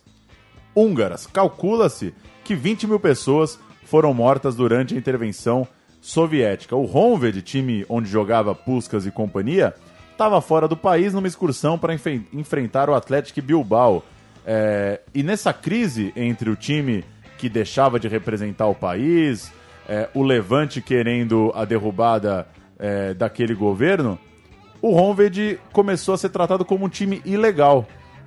húngaras. 0.75 1.25
Calcula-se 1.25 2.13
que 2.43 2.55
20 2.55 2.85
mil 2.85 2.99
pessoas 2.99 3.59
foram 3.83 4.13
mortas 4.13 4.55
durante 4.55 4.93
a 4.93 4.97
intervenção 4.97 5.67
soviética. 5.99 6.75
O 6.75 6.85
Honved, 6.85 7.41
time 7.41 7.83
onde 7.89 8.07
jogava 8.07 8.53
Puskas 8.53 9.07
e 9.07 9.11
companhia, 9.11 9.73
estava 10.11 10.39
fora 10.41 10.67
do 10.67 10.77
país 10.77 11.13
numa 11.13 11.27
excursão 11.27 11.77
para 11.77 11.93
enfe- 11.95 12.21
enfrentar 12.31 12.87
o 12.87 12.93
Atlético 12.93 13.41
Bilbao. 13.41 14.05
É, 14.45 15.01
e 15.13 15.23
nessa 15.23 15.51
crise 15.51 16.13
entre 16.15 16.49
o 16.51 16.55
time 16.55 17.03
que 17.39 17.49
deixava 17.49 17.99
de 17.99 18.07
representar 18.07 18.67
o 18.67 18.75
país, 18.75 19.51
é, 19.89 20.07
o 20.13 20.21
Levante 20.21 20.81
querendo 20.81 21.51
a 21.55 21.65
derrubada 21.65 22.47
é, 22.77 23.13
daquele 23.15 23.55
governo, 23.55 24.19
o 24.87 24.95
Honved 24.95 25.59
começou 25.71 26.13
a 26.13 26.17
ser 26.17 26.29
tratado 26.29 26.65
como 26.65 26.85
um 26.85 26.89
time 26.89 27.21
ilegal. 27.25 27.85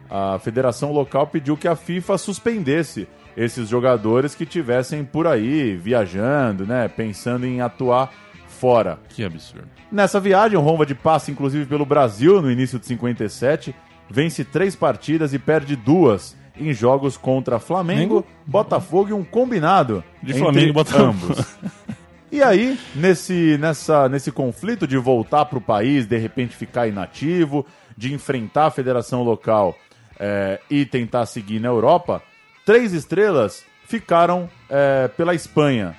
A 0.08 0.38
federação 0.38 0.92
local 0.92 1.26
pediu 1.26 1.56
que 1.56 1.68
a 1.68 1.76
FIFA 1.76 2.18
suspendesse 2.18 3.08
esses 3.36 3.68
jogadores 3.68 4.34
que 4.34 4.44
tivessem 4.44 5.04
por 5.04 5.26
aí 5.26 5.76
viajando, 5.76 6.66
né, 6.66 6.88
pensando 6.88 7.46
em 7.46 7.60
atuar 7.60 8.12
fora. 8.48 8.98
Que 9.08 9.24
absurdo. 9.24 9.68
Nessa 9.90 10.20
viagem, 10.20 10.58
o 10.58 10.62
Honved 10.62 10.94
passa 10.96 11.30
inclusive 11.30 11.64
pelo 11.66 11.86
Brasil 11.86 12.42
no 12.42 12.50
início 12.50 12.78
de 12.78 12.86
57, 12.86 13.74
vence 14.08 14.44
três 14.44 14.74
partidas 14.74 15.32
e 15.32 15.38
perde 15.38 15.76
duas 15.76 16.36
em 16.56 16.72
jogos 16.74 17.16
contra 17.16 17.58
Flamengo, 17.58 18.24
Botafogo 18.46 19.10
e 19.10 19.12
um 19.12 19.24
combinado 19.24 20.04
De 20.22 20.32
entre 20.32 20.42
Flamengo 20.42 20.68
e 20.68 20.72
Botafogo. 20.72 21.04
ambos. 21.04 21.56
E 22.32 22.42
aí, 22.42 22.78
nesse, 22.94 23.58
nessa, 23.58 24.08
nesse 24.08 24.30
conflito 24.30 24.86
de 24.86 24.96
voltar 24.96 25.46
para 25.46 25.58
o 25.58 25.60
país, 25.60 26.06
de 26.06 26.16
repente 26.16 26.54
ficar 26.54 26.86
inativo, 26.86 27.66
de 27.96 28.14
enfrentar 28.14 28.66
a 28.66 28.70
federação 28.70 29.22
local 29.22 29.76
eh, 30.18 30.60
e 30.70 30.86
tentar 30.86 31.26
seguir 31.26 31.58
na 31.58 31.68
Europa, 31.68 32.22
três 32.64 32.92
estrelas 32.92 33.64
ficaram 33.84 34.48
eh, 34.68 35.10
pela 35.16 35.34
Espanha. 35.34 35.96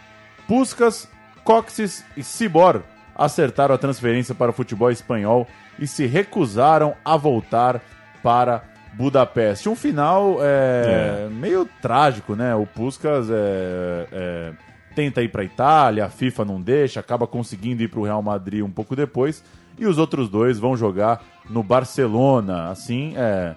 Puskas, 0.47 1.07
Coxes 1.43 2.05
e 2.15 2.23
Cibor 2.23 2.81
acertaram 3.13 3.75
a 3.75 3.77
transferência 3.77 4.33
para 4.33 4.51
o 4.51 4.53
futebol 4.53 4.89
espanhol 4.89 5.45
e 5.77 5.85
se 5.85 6.05
recusaram 6.05 6.95
a 7.03 7.17
voltar 7.17 7.81
para 8.23 8.63
Budapeste. 8.93 9.69
Um 9.69 9.75
final 9.75 10.37
é, 10.41 11.27
meio 11.29 11.67
trágico, 11.81 12.35
né? 12.35 12.53
O 12.55 12.65
Puskas 12.65 13.29
é, 13.29 14.07
é, 14.11 14.51
tenta 15.01 15.23
ir 15.23 15.29
para 15.29 15.41
a 15.41 15.45
Itália, 15.45 16.05
a 16.05 16.09
FIFA 16.09 16.45
não 16.45 16.61
deixa, 16.61 16.99
acaba 16.99 17.25
conseguindo 17.25 17.81
ir 17.81 17.87
para 17.87 17.99
o 17.99 18.03
Real 18.03 18.21
Madrid 18.21 18.63
um 18.63 18.69
pouco 18.69 18.95
depois, 18.95 19.43
e 19.79 19.85
os 19.87 19.97
outros 19.97 20.29
dois 20.29 20.59
vão 20.59 20.77
jogar 20.77 21.23
no 21.49 21.63
Barcelona. 21.63 22.69
Assim, 22.69 23.13
é, 23.17 23.55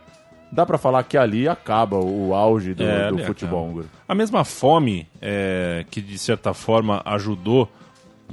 dá 0.50 0.64
para 0.64 0.78
falar 0.78 1.02
que 1.02 1.18
ali 1.18 1.46
acaba 1.46 1.98
o 1.98 2.32
auge 2.34 2.72
do, 2.72 2.82
É, 2.82 3.10
do 3.10 3.18
futebol 3.18 3.68
húngaro. 3.68 3.88
A 4.08 4.14
mesma 4.14 4.42
fome 4.42 5.06
é, 5.20 5.84
que 5.90 6.00
de 6.00 6.16
certa 6.18 6.54
forma 6.54 7.02
ajudou 7.04 7.70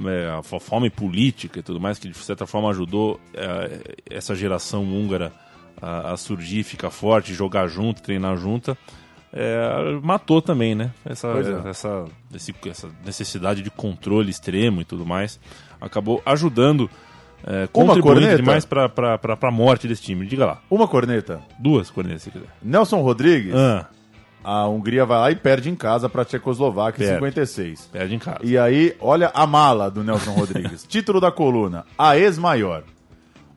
é, 0.06 0.30
a 0.38 0.42
fo- 0.42 0.58
fome 0.58 0.88
política 0.88 1.58
e 1.58 1.62
tudo 1.62 1.78
mais 1.78 1.98
que 1.98 2.08
de 2.08 2.16
certa 2.16 2.46
forma 2.46 2.70
ajudou 2.70 3.20
é, 3.34 3.94
essa 4.08 4.34
geração 4.34 4.84
húngara 4.84 5.32
a, 5.82 6.12
a 6.12 6.16
surgir, 6.16 6.62
ficar 6.62 6.90
forte, 6.90 7.34
jogar 7.34 7.68
junto, 7.68 8.00
treinar 8.02 8.38
junta, 8.38 8.76
é, 9.32 9.98
matou 10.02 10.42
também, 10.42 10.74
né? 10.74 10.90
Essa, 11.04 11.28
é. 11.28 11.68
essa, 11.70 12.04
esse- 12.34 12.54
essa 12.66 12.88
necessidade 13.04 13.62
de 13.62 13.70
controle 13.70 14.30
extremo 14.30 14.80
e 14.80 14.84
tudo 14.84 15.06
mais 15.06 15.40
acabou 15.80 16.22
ajudando, 16.26 16.88
é, 17.44 17.66
contribuindo 17.72 18.36
demais 18.36 18.64
para 18.64 18.90
a 19.42 19.50
morte 19.50 19.88
desse 19.88 20.02
time. 20.02 20.26
Diga 20.26 20.46
lá. 20.46 20.60
Uma 20.70 20.86
corneta. 20.86 21.40
Duas 21.58 21.90
cornetas, 21.90 22.22
se 22.22 22.30
quiser. 22.30 22.46
Nelson 22.62 23.00
Rodrigues, 23.00 23.54
Ah. 23.54 23.86
a 24.44 24.68
Hungria 24.68 25.04
vai 25.06 25.18
lá 25.18 25.30
e 25.30 25.36
perde 25.36 25.68
em 25.70 25.74
casa 25.74 26.08
para 26.08 26.22
a 26.22 26.24
Tchecoslováquia 26.24 27.02
em 27.04 27.08
Perde. 27.08 27.18
56. 27.26 27.88
Perde 27.92 28.14
em 28.14 28.18
casa. 28.18 28.38
E 28.42 28.56
aí, 28.58 28.94
olha 29.00 29.30
a 29.34 29.46
mala 29.46 29.90
do 29.90 30.04
Nelson 30.04 30.32
Rodrigues. 30.32 30.84
Título 30.88 31.20
da 31.20 31.32
coluna: 31.32 31.84
A 31.96 32.16
ex-maior. 32.18 32.84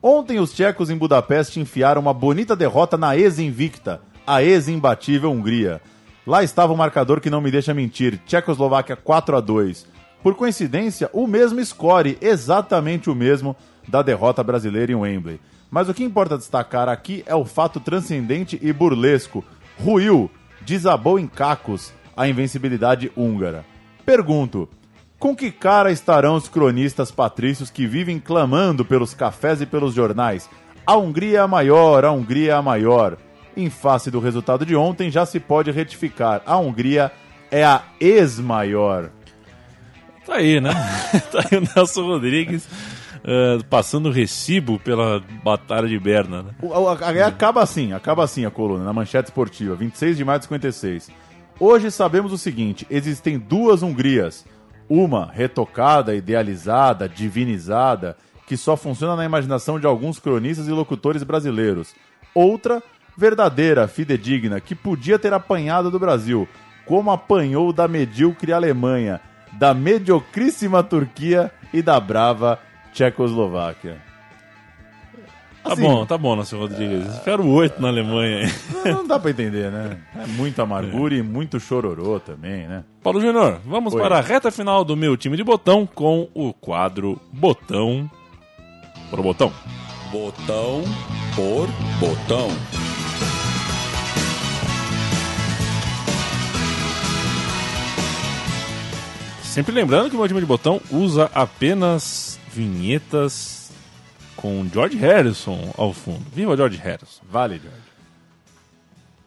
Ontem 0.02 0.38
os 0.38 0.52
tchecos 0.52 0.88
em 0.90 0.96
Budapeste 0.96 1.58
enfiaram 1.60 2.00
uma 2.00 2.14
bonita 2.14 2.54
derrota 2.54 2.96
na 2.96 3.16
ex-invicta, 3.16 4.00
a 4.26 4.42
ex-imbatível 4.42 5.30
Hungria. 5.30 5.80
Lá 6.26 6.42
estava 6.42 6.72
o 6.72 6.76
marcador 6.76 7.20
que 7.20 7.30
não 7.30 7.40
me 7.40 7.50
deixa 7.50 7.72
mentir: 7.72 8.20
Tchecoslováquia 8.26 8.96
4 8.96 9.36
a 9.36 9.40
2 9.40 9.86
Por 10.22 10.34
coincidência, 10.34 11.08
o 11.12 11.26
mesmo 11.26 11.64
score, 11.64 12.18
exatamente 12.20 13.08
o 13.08 13.14
mesmo 13.14 13.54
da 13.86 14.02
derrota 14.02 14.42
brasileira 14.42 14.90
em 14.90 14.96
Wembley. 14.96 15.40
Mas 15.70 15.88
o 15.88 15.94
que 15.94 16.04
importa 16.04 16.36
destacar 16.38 16.88
aqui 16.88 17.22
é 17.26 17.34
o 17.34 17.44
fato 17.44 17.78
transcendente 17.78 18.58
e 18.60 18.72
burlesco. 18.72 19.44
Ruiu 19.78 20.30
desabou 20.62 21.18
em 21.18 21.26
cacos 21.26 21.92
a 22.16 22.26
invencibilidade 22.26 23.12
húngara. 23.16 23.64
Pergunto: 24.04 24.68
com 25.18 25.34
que 25.34 25.50
cara 25.50 25.90
estarão 25.90 26.34
os 26.34 26.48
cronistas 26.48 27.10
patrícios 27.10 27.70
que 27.70 27.86
vivem 27.86 28.18
clamando 28.18 28.84
pelos 28.84 29.14
cafés 29.14 29.60
e 29.60 29.66
pelos 29.66 29.94
jornais? 29.94 30.48
A 30.86 30.96
Hungria 30.96 31.38
é 31.38 31.40
a 31.40 31.48
maior, 31.48 32.04
a 32.04 32.12
Hungria 32.12 32.52
é 32.52 32.54
a 32.54 32.62
maior. 32.62 33.16
Em 33.56 33.70
face 33.70 34.10
do 34.10 34.20
resultado 34.20 34.66
de 34.66 34.76
ontem, 34.76 35.10
já 35.10 35.24
se 35.24 35.40
pode 35.40 35.70
retificar. 35.70 36.42
A 36.44 36.58
Hungria 36.58 37.10
é 37.50 37.64
a 37.64 37.82
ex-maior. 38.00 39.10
Tá 40.26 40.34
aí, 40.36 40.60
né? 40.60 40.70
tá 41.32 41.40
aí 41.50 41.58
o 41.58 41.62
Nelson 41.74 42.02
Rodrigues 42.06 42.68
eh, 43.24 43.58
passando 43.70 44.10
recibo 44.10 44.78
pela 44.78 45.22
Batalha 45.42 45.88
de 45.88 45.98
Berna, 45.98 46.42
né? 46.42 46.50
O- 46.60 46.66
o- 46.68 46.88
a- 46.88 47.26
Acaba 47.26 47.62
assim, 47.62 47.92
acaba 47.92 48.24
assim 48.24 48.44
a 48.44 48.50
coluna, 48.50 48.84
na 48.84 48.92
manchete 48.92 49.28
esportiva, 49.30 49.74
26 49.74 50.16
de 50.16 50.24
maio 50.24 50.38
de 50.40 50.44
56. 50.46 51.10
Hoje 51.58 51.90
sabemos 51.90 52.32
o 52.32 52.38
seguinte: 52.38 52.86
existem 52.90 53.38
duas 53.38 53.82
Hungrias. 53.82 54.44
Uma 54.88 55.30
retocada, 55.32 56.14
idealizada, 56.14 57.08
divinizada, 57.08 58.16
que 58.46 58.56
só 58.56 58.76
funciona 58.76 59.16
na 59.16 59.24
imaginação 59.24 59.80
de 59.80 59.86
alguns 59.86 60.20
cronistas 60.20 60.68
e 60.68 60.70
locutores 60.70 61.24
brasileiros. 61.24 61.92
Outra, 62.32 62.80
verdadeira, 63.16 63.88
fidedigna, 63.88 64.60
que 64.60 64.74
podia 64.74 65.18
ter 65.18 65.32
apanhado 65.32 65.90
do 65.90 65.98
Brasil, 65.98 66.48
como 66.84 67.10
apanhou 67.10 67.72
da 67.72 67.88
medíocre 67.88 68.52
Alemanha, 68.52 69.20
da 69.52 69.72
mediocríssima 69.72 70.82
Turquia 70.82 71.50
e 71.72 71.80
da 71.82 71.98
brava 71.98 72.58
Tchecoslováquia. 72.92 74.04
Tá 75.62 75.72
Assim, 75.72 75.82
bom, 75.82 76.06
tá 76.06 76.16
bom, 76.16 76.36
Nelson 76.36 76.58
Rodrigues. 76.58 77.08
Espero 77.14 77.44
oito 77.48 77.82
na 77.82 77.88
Alemanha. 77.88 78.46
aí. 78.84 78.92
Não 78.92 79.04
dá 79.04 79.18
pra 79.18 79.32
entender, 79.32 79.68
né? 79.72 79.98
É 80.14 80.26
muita 80.28 80.62
amargura 80.62 81.14
e 81.16 81.22
muito 81.22 81.58
chororô 81.58 82.20
também, 82.20 82.68
né? 82.68 82.84
Paulo 83.02 83.20
Júnior, 83.20 83.60
vamos 83.64 83.92
Oi. 83.92 84.00
para 84.00 84.18
a 84.18 84.20
reta 84.20 84.52
final 84.52 84.84
do 84.84 84.96
meu 84.96 85.16
time 85.16 85.36
de 85.36 85.42
botão 85.42 85.84
com 85.84 86.28
o 86.34 86.52
quadro 86.52 87.20
Botão 87.32 88.08
por 89.10 89.22
Botão. 89.22 89.52
Botão 90.12 90.84
por 91.34 91.68
botão. 91.98 92.85
Sempre 99.56 99.72
lembrando 99.74 100.10
que 100.10 100.16
o 100.16 100.18
meu 100.18 100.28
time 100.28 100.40
de 100.40 100.44
botão 100.46 100.82
usa 100.90 101.30
apenas 101.34 102.38
vinhetas 102.52 103.72
com 104.36 104.66
George 104.70 104.98
Harrison 104.98 105.72
ao 105.78 105.94
fundo. 105.94 106.20
Viva 106.30 106.54
George 106.54 106.76
Harrison. 106.76 107.22
Vale, 107.30 107.58
George. 107.58 107.80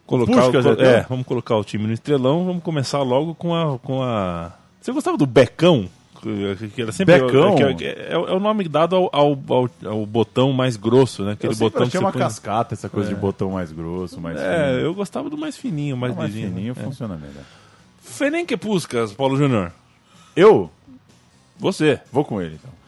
Colocar 0.05 0.47
o, 0.49 0.82
é 0.84 0.97
é, 0.97 1.01
vamos 1.09 1.25
colocar 1.25 1.55
o 1.57 1.63
time 1.63 1.88
no 1.88 1.93
estrelão. 1.93 2.45
Vamos 2.45 2.61
começar 2.61 3.01
logo 3.01 3.34
com 3.34 3.55
a, 3.55 3.80
com 3.80 4.03
a. 4.03 4.51
Você 4.80 4.91
gostava 4.91 5.17
do 5.17 5.25
Becão? 5.25 5.89
Que 6.21 6.82
era 6.82 6.91
sempre 6.91 7.19
Becão? 7.21 7.55
que- 7.55 7.73
que- 7.75 7.86
é, 7.86 8.11
é 8.11 8.17
o 8.17 8.39
nome 8.39 8.67
dado 8.67 8.95
ao, 8.95 9.09
ao, 9.11 9.39
ao- 9.49 9.69
ao 9.91 10.05
botão 10.05 10.53
mais 10.53 10.75
grosso, 10.77 11.23
né? 11.23 11.32
Aquele 11.32 11.53
eu 11.53 11.57
botão 11.57 11.89
que 11.89 11.97
uma 11.97 12.09
você 12.11 12.13
põe- 12.19 12.21
cascata 12.21 12.75
essa 12.75 12.88
coisa 12.88 13.09
É. 13.09 13.13
de 13.15 13.19
botão 13.19 13.49
mais 13.51 13.71
grosso, 13.71 14.21
mais 14.21 14.38
É, 14.39 14.67
fino. 14.73 14.80
eu 14.82 14.93
gostava 14.93 15.27
do 15.27 15.38
mais 15.38 15.57
fininho, 15.57 15.97
mais, 15.97 16.15
mais 16.15 16.30
lisinho, 16.32 16.53
fininho 16.53 16.71
é. 16.71 16.75
funciona 16.75 17.15
melhor. 17.15 17.43
Ferenque 17.99 18.55
Puskas, 18.55 19.11
Paulo 19.13 19.36
Júnior. 19.36 19.71
Eu? 20.36 20.69
Você. 21.57 21.99
Vou 22.11 22.23
com 22.23 22.41
ele, 22.41 22.55
então. 22.55 22.80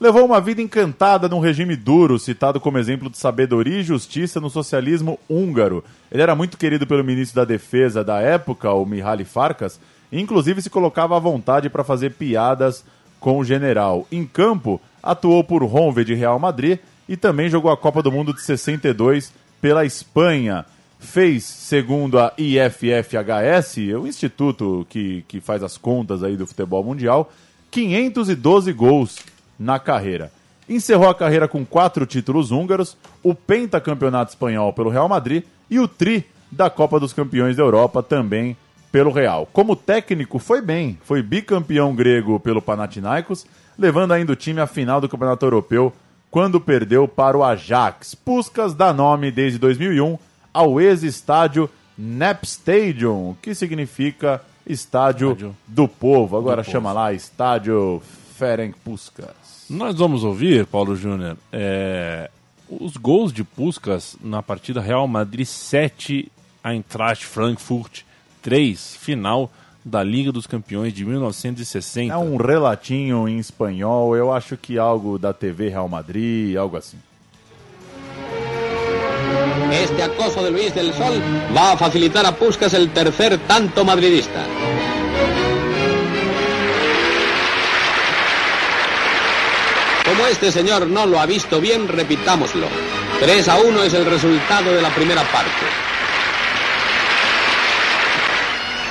Levou 0.00 0.24
uma 0.24 0.40
vida 0.40 0.62
encantada 0.62 1.28
num 1.28 1.40
regime 1.40 1.76
duro, 1.76 2.18
citado 2.18 2.58
como 2.58 2.78
exemplo 2.78 3.10
de 3.10 3.18
sabedoria 3.18 3.80
e 3.80 3.82
justiça 3.82 4.40
no 4.40 4.48
socialismo 4.48 5.20
húngaro. 5.28 5.84
Ele 6.10 6.22
era 6.22 6.34
muito 6.34 6.56
querido 6.56 6.86
pelo 6.86 7.04
ministro 7.04 7.36
da 7.36 7.44
Defesa 7.44 8.02
da 8.02 8.18
época, 8.18 8.72
o 8.72 8.86
Mihaly 8.86 9.26
Farkas, 9.26 9.78
e 10.10 10.18
inclusive 10.18 10.62
se 10.62 10.70
colocava 10.70 11.16
à 11.16 11.20
vontade 11.20 11.68
para 11.68 11.84
fazer 11.84 12.12
piadas 12.12 12.82
com 13.20 13.38
o 13.38 13.44
General. 13.44 14.06
Em 14.10 14.24
campo, 14.24 14.80
atuou 15.02 15.44
por 15.44 15.62
Honved 15.62 16.06
de 16.06 16.14
Real 16.14 16.38
Madrid 16.38 16.78
e 17.06 17.14
também 17.14 17.50
jogou 17.50 17.70
a 17.70 17.76
Copa 17.76 18.02
do 18.02 18.10
Mundo 18.10 18.32
de 18.32 18.40
62 18.40 19.30
pela 19.60 19.84
Espanha. 19.84 20.64
Fez, 21.00 21.44
segundo 21.44 22.18
a 22.18 22.32
IFFHS, 22.36 23.78
o 23.98 24.06
instituto 24.06 24.86
que, 24.88 25.24
que 25.26 25.40
faz 25.40 25.62
as 25.62 25.78
contas 25.78 26.22
aí 26.22 26.36
do 26.36 26.46
futebol 26.46 26.84
mundial, 26.84 27.32
512 27.70 28.72
gols 28.74 29.18
na 29.58 29.78
carreira. 29.78 30.30
Encerrou 30.68 31.08
a 31.08 31.14
carreira 31.14 31.48
com 31.48 31.64
quatro 31.64 32.04
títulos 32.04 32.50
húngaros, 32.50 32.96
o 33.22 33.34
pentacampeonato 33.34 34.30
espanhol 34.30 34.72
pelo 34.74 34.90
Real 34.90 35.08
Madrid 35.08 35.42
e 35.70 35.80
o 35.80 35.88
tri 35.88 36.24
da 36.52 36.68
Copa 36.68 37.00
dos 37.00 37.14
Campeões 37.14 37.56
da 37.56 37.62
Europa 37.62 38.02
também 38.02 38.56
pelo 38.92 39.10
Real. 39.10 39.48
Como 39.52 39.74
técnico, 39.74 40.38
foi 40.38 40.60
bem, 40.60 40.98
foi 41.02 41.22
bicampeão 41.22 41.94
grego 41.94 42.38
pelo 42.38 42.60
Panathinaikos, 42.60 43.46
levando 43.78 44.12
ainda 44.12 44.32
o 44.32 44.36
time 44.36 44.60
à 44.60 44.66
final 44.66 45.00
do 45.00 45.08
Campeonato 45.08 45.46
Europeu 45.46 45.92
quando 46.30 46.60
perdeu 46.60 47.08
para 47.08 47.36
o 47.36 47.42
Ajax. 47.42 48.14
Puskas 48.14 48.74
dá 48.74 48.92
nome 48.92 49.30
desde 49.30 49.58
2001 49.58 50.18
ao 50.52 50.80
ex-estádio 50.80 51.68
Nap 51.96 52.44
Stadium, 52.44 53.36
que 53.42 53.54
significa 53.54 54.42
Estádio, 54.66 55.32
Estádio 55.32 55.56
do 55.66 55.86
Povo. 55.88 56.36
Agora 56.36 56.62
do 56.62 56.70
chama 56.70 56.90
povo. 56.90 57.00
lá 57.00 57.12
Estádio 57.12 58.02
Ferenc 58.36 58.76
Puskas. 58.84 59.66
Nós 59.68 59.96
vamos 59.96 60.24
ouvir, 60.24 60.66
Paulo 60.66 60.96
Júnior, 60.96 61.36
é, 61.52 62.30
os 62.68 62.96
gols 62.96 63.32
de 63.32 63.44
Puskas 63.44 64.16
na 64.22 64.42
partida 64.42 64.80
Real 64.80 65.06
Madrid 65.06 65.46
7, 65.46 66.30
Eintracht 66.64 67.24
Frankfurt 67.26 68.02
3, 68.42 68.96
final 68.96 69.50
da 69.84 70.02
Liga 70.02 70.30
dos 70.32 70.46
Campeões 70.46 70.92
de 70.92 71.04
1960. 71.04 72.12
É 72.12 72.16
um 72.16 72.36
relatinho 72.36 73.28
em 73.28 73.38
espanhol, 73.38 74.16
eu 74.16 74.32
acho 74.32 74.56
que 74.56 74.78
algo 74.78 75.18
da 75.18 75.32
TV 75.32 75.68
Real 75.68 75.88
Madrid, 75.88 76.56
algo 76.56 76.76
assim. 76.76 76.98
Este 79.72 80.02
acoso 80.02 80.42
de 80.42 80.50
Luis 80.50 80.74
del 80.74 80.92
Sol 80.92 81.22
va 81.56 81.72
a 81.72 81.76
facilitar 81.76 82.26
a 82.26 82.34
Puskas 82.34 82.74
el 82.74 82.90
tercer 82.90 83.38
tanto 83.46 83.84
madridista. 83.84 84.44
Como 90.04 90.26
este 90.26 90.50
señor 90.50 90.88
no 90.88 91.06
lo 91.06 91.20
ha 91.20 91.26
visto 91.26 91.60
bien, 91.60 91.86
repitámoslo. 91.86 92.66
3 93.20 93.48
a 93.48 93.56
1 93.58 93.82
es 93.84 93.94
el 93.94 94.06
resultado 94.06 94.72
de 94.72 94.82
la 94.82 94.90
primera 94.90 95.22
parte. 95.22 95.50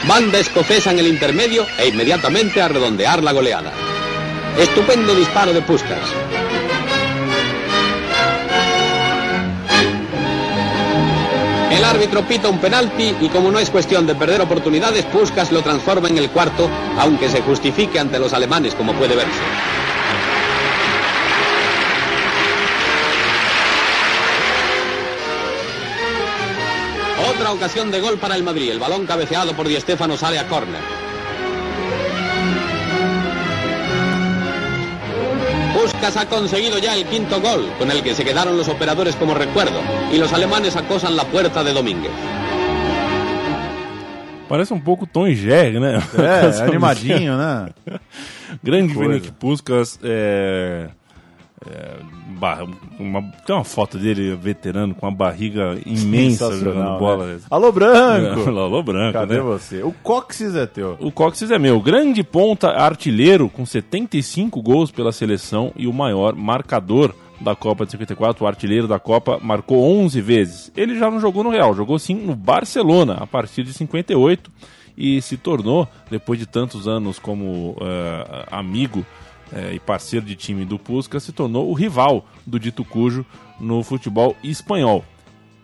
Banda 0.07 0.39
escocesa 0.39 0.91
en 0.91 0.99
el 0.99 1.07
intermedio 1.07 1.65
e 1.77 1.89
inmediatamente 1.89 2.61
a 2.61 2.69
redondear 2.69 3.21
la 3.21 3.33
goleada. 3.33 3.73
Estupendo 4.57 5.13
disparo 5.13 5.51
de 5.51 5.61
Puskas. 5.61 5.99
El 11.79 11.85
árbitro 11.85 12.27
pita 12.27 12.49
un 12.49 12.59
penalti 12.59 13.15
y 13.21 13.29
como 13.29 13.49
no 13.49 13.57
es 13.57 13.69
cuestión 13.69 14.05
de 14.05 14.13
perder 14.13 14.41
oportunidades, 14.41 15.05
Puskas 15.05 15.49
lo 15.53 15.61
transforma 15.61 16.09
en 16.09 16.17
el 16.17 16.29
cuarto, 16.29 16.69
aunque 16.97 17.29
se 17.29 17.41
justifique 17.41 17.97
ante 17.97 18.19
los 18.19 18.33
alemanes 18.33 18.75
como 18.75 18.91
puede 18.95 19.15
verse. 19.15 19.39
Otra 27.33 27.53
ocasión 27.53 27.89
de 27.91 28.01
gol 28.01 28.17
para 28.17 28.35
el 28.35 28.43
Madrid. 28.43 28.71
El 28.71 28.79
balón 28.79 29.05
cabeceado 29.05 29.53
por 29.53 29.65
Di 29.65 29.79
Stéfano 29.79 30.17
sale 30.17 30.37
a 30.37 30.49
córner. 30.49 31.08
Puskas 35.91 36.17
ha 36.17 36.25
conseguido 36.27 36.77
ya 36.77 36.95
el 36.95 37.03
quinto 37.05 37.41
gol, 37.41 37.67
con 37.79 37.89
el 37.89 38.03
que 38.03 38.13
se 38.13 38.23
quedaron 38.23 38.55
los 38.55 38.67
operadores 38.67 39.15
como 39.15 39.33
recuerdo, 39.33 39.81
y 40.13 40.17
los 40.17 40.31
alemanes 40.31 40.75
acosan 40.75 41.15
la 41.15 41.23
puerta 41.25 41.63
de 41.63 41.73
Domínguez. 41.73 42.11
Parece 44.47 44.73
um 44.73 44.79
pouco 44.79 45.07
Tom 45.07 45.27
e 45.27 45.35
Jerry, 45.35 45.79
né? 45.79 46.01
É, 46.17 46.61
animadinho, 46.63 47.37
né? 47.37 47.69
Grande. 48.63 48.93
Ferenc 48.93 49.31
Puskas. 49.33 49.99
É, 50.03 50.89
é, 51.69 51.97
uma, 52.99 53.21
tem 53.45 53.55
uma 53.55 53.63
foto 53.63 53.97
dele 53.97 54.35
veterano 54.35 54.95
com 54.95 55.05
uma 55.05 55.15
barriga 55.15 55.77
imensa 55.85 56.51
jogando 56.57 56.97
bola. 56.97 57.25
né? 57.27 57.39
Alô, 57.49 57.71
Branco! 57.71 58.49
Alô, 58.49 58.81
Branco, 58.81 59.13
Cadê 59.13 59.35
né? 59.35 59.41
você? 59.41 59.83
O 59.83 59.91
Coxis 59.91 60.55
é 60.55 60.65
teu. 60.65 60.97
O 60.99 61.11
Coxes 61.11 61.51
é 61.51 61.59
meu. 61.59 61.79
Grande 61.79 62.23
ponta 62.23 62.69
artilheiro 62.69 63.49
com 63.49 63.65
75 63.65 64.61
gols 64.61 64.91
pela 64.91 65.11
seleção 65.11 65.71
e 65.75 65.87
o 65.87 65.93
maior 65.93 66.33
marcador 66.35 67.13
da 67.39 67.55
Copa 67.55 67.85
de 67.85 67.91
54. 67.91 68.43
O 68.43 68.47
artilheiro 68.47 68.87
da 68.87 68.99
Copa 68.99 69.39
marcou 69.41 69.83
11 70.01 70.21
vezes. 70.21 70.71
Ele 70.75 70.97
já 70.97 71.09
não 71.09 71.19
jogou 71.19 71.43
no 71.43 71.49
Real, 71.49 71.73
jogou 71.73 71.97
sim 71.99 72.15
no 72.15 72.35
Barcelona 72.35 73.17
a 73.19 73.27
partir 73.27 73.63
de 73.63 73.73
58 73.73 74.51
e 74.97 75.21
se 75.21 75.37
tornou, 75.37 75.87
depois 76.11 76.37
de 76.37 76.45
tantos 76.45 76.85
anos 76.87 77.17
como 77.17 77.77
eh, 77.79 78.45
amigo 78.51 79.05
eh, 79.53 79.73
e 79.75 79.79
parceiro 79.79 80.25
de 80.25 80.35
time 80.35 80.65
do 80.65 80.77
Puskas, 80.79 81.23
se 81.23 81.31
tornou 81.31 81.69
o 81.69 81.73
rival 81.73 82.25
do 82.45 82.59
dito 82.59 82.83
cujo 82.83 83.25
no 83.59 83.83
futebol 83.83 84.35
espanhol. 84.43 85.03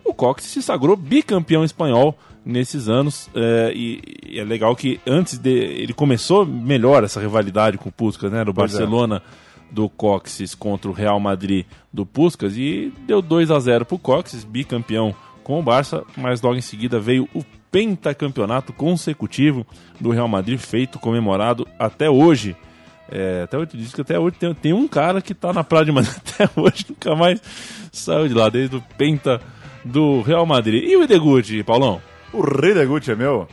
O 0.04 0.14
Cox 0.14 0.44
se 0.44 0.62
sagrou 0.62 0.96
bicampeão 0.96 1.64
espanhol 1.64 2.16
nesses 2.44 2.88
anos 2.88 3.28
eh, 3.34 3.72
e, 3.74 4.02
e 4.24 4.40
é 4.40 4.44
legal 4.44 4.76
que 4.76 5.00
antes 5.06 5.36
de 5.38 5.50
ele 5.50 5.92
começou 5.92 6.46
melhor 6.46 7.02
essa 7.02 7.20
rivalidade 7.20 7.76
com 7.76 7.88
o 7.88 7.92
Puskas, 7.92 8.30
né, 8.30 8.44
do 8.44 8.54
Pois 8.54 8.72
é. 8.72 8.78
Barcelona 8.78 9.22
do 9.70 9.88
Coxes 9.88 10.54
contra 10.54 10.88
o 10.88 10.94
Real 10.94 11.18
Madrid 11.18 11.66
do 11.92 12.06
Puskas 12.06 12.56
e 12.56 12.92
deu 13.06 13.20
2 13.20 13.50
a 13.50 13.58
0 13.58 13.84
pro 13.84 13.98
Coxes, 13.98 14.44
bicampeão 14.44 15.14
com 15.42 15.58
o 15.58 15.62
Barça, 15.62 16.04
mas 16.16 16.40
logo 16.40 16.56
em 16.56 16.60
seguida 16.60 16.98
veio 16.98 17.28
o 17.34 17.44
pentacampeonato 17.70 18.72
consecutivo 18.72 19.66
do 20.00 20.10
Real 20.10 20.28
Madrid 20.28 20.58
feito 20.58 20.98
comemorado 20.98 21.66
até 21.78 22.08
hoje. 22.08 22.56
É, 23.08 23.42
até 23.44 23.56
hoje 23.56 23.70
diz 23.74 23.94
que 23.94 24.00
até 24.00 24.18
hoje 24.18 24.36
tem, 24.36 24.52
tem 24.54 24.72
um 24.72 24.88
cara 24.88 25.22
que 25.22 25.32
tá 25.32 25.52
na 25.52 25.62
Praia 25.62 25.84
de 25.84 25.92
Madrid 25.92 26.14
até 26.26 26.48
hoje, 26.60 26.86
nunca 26.88 27.14
mais 27.14 27.40
saiu 27.92 28.28
de 28.28 28.34
lá, 28.34 28.48
desde 28.48 28.76
o 28.76 28.82
penta 28.98 29.40
do 29.84 30.20
Real 30.22 30.44
Madrid. 30.44 30.82
E 30.84 30.96
o 30.96 31.04
Ideguchi, 31.04 31.62
Paulão? 31.62 32.00
O 32.32 32.42
rei 32.42 32.84
Gucci 32.84 33.12
é 33.12 33.14
meu. 33.14 33.48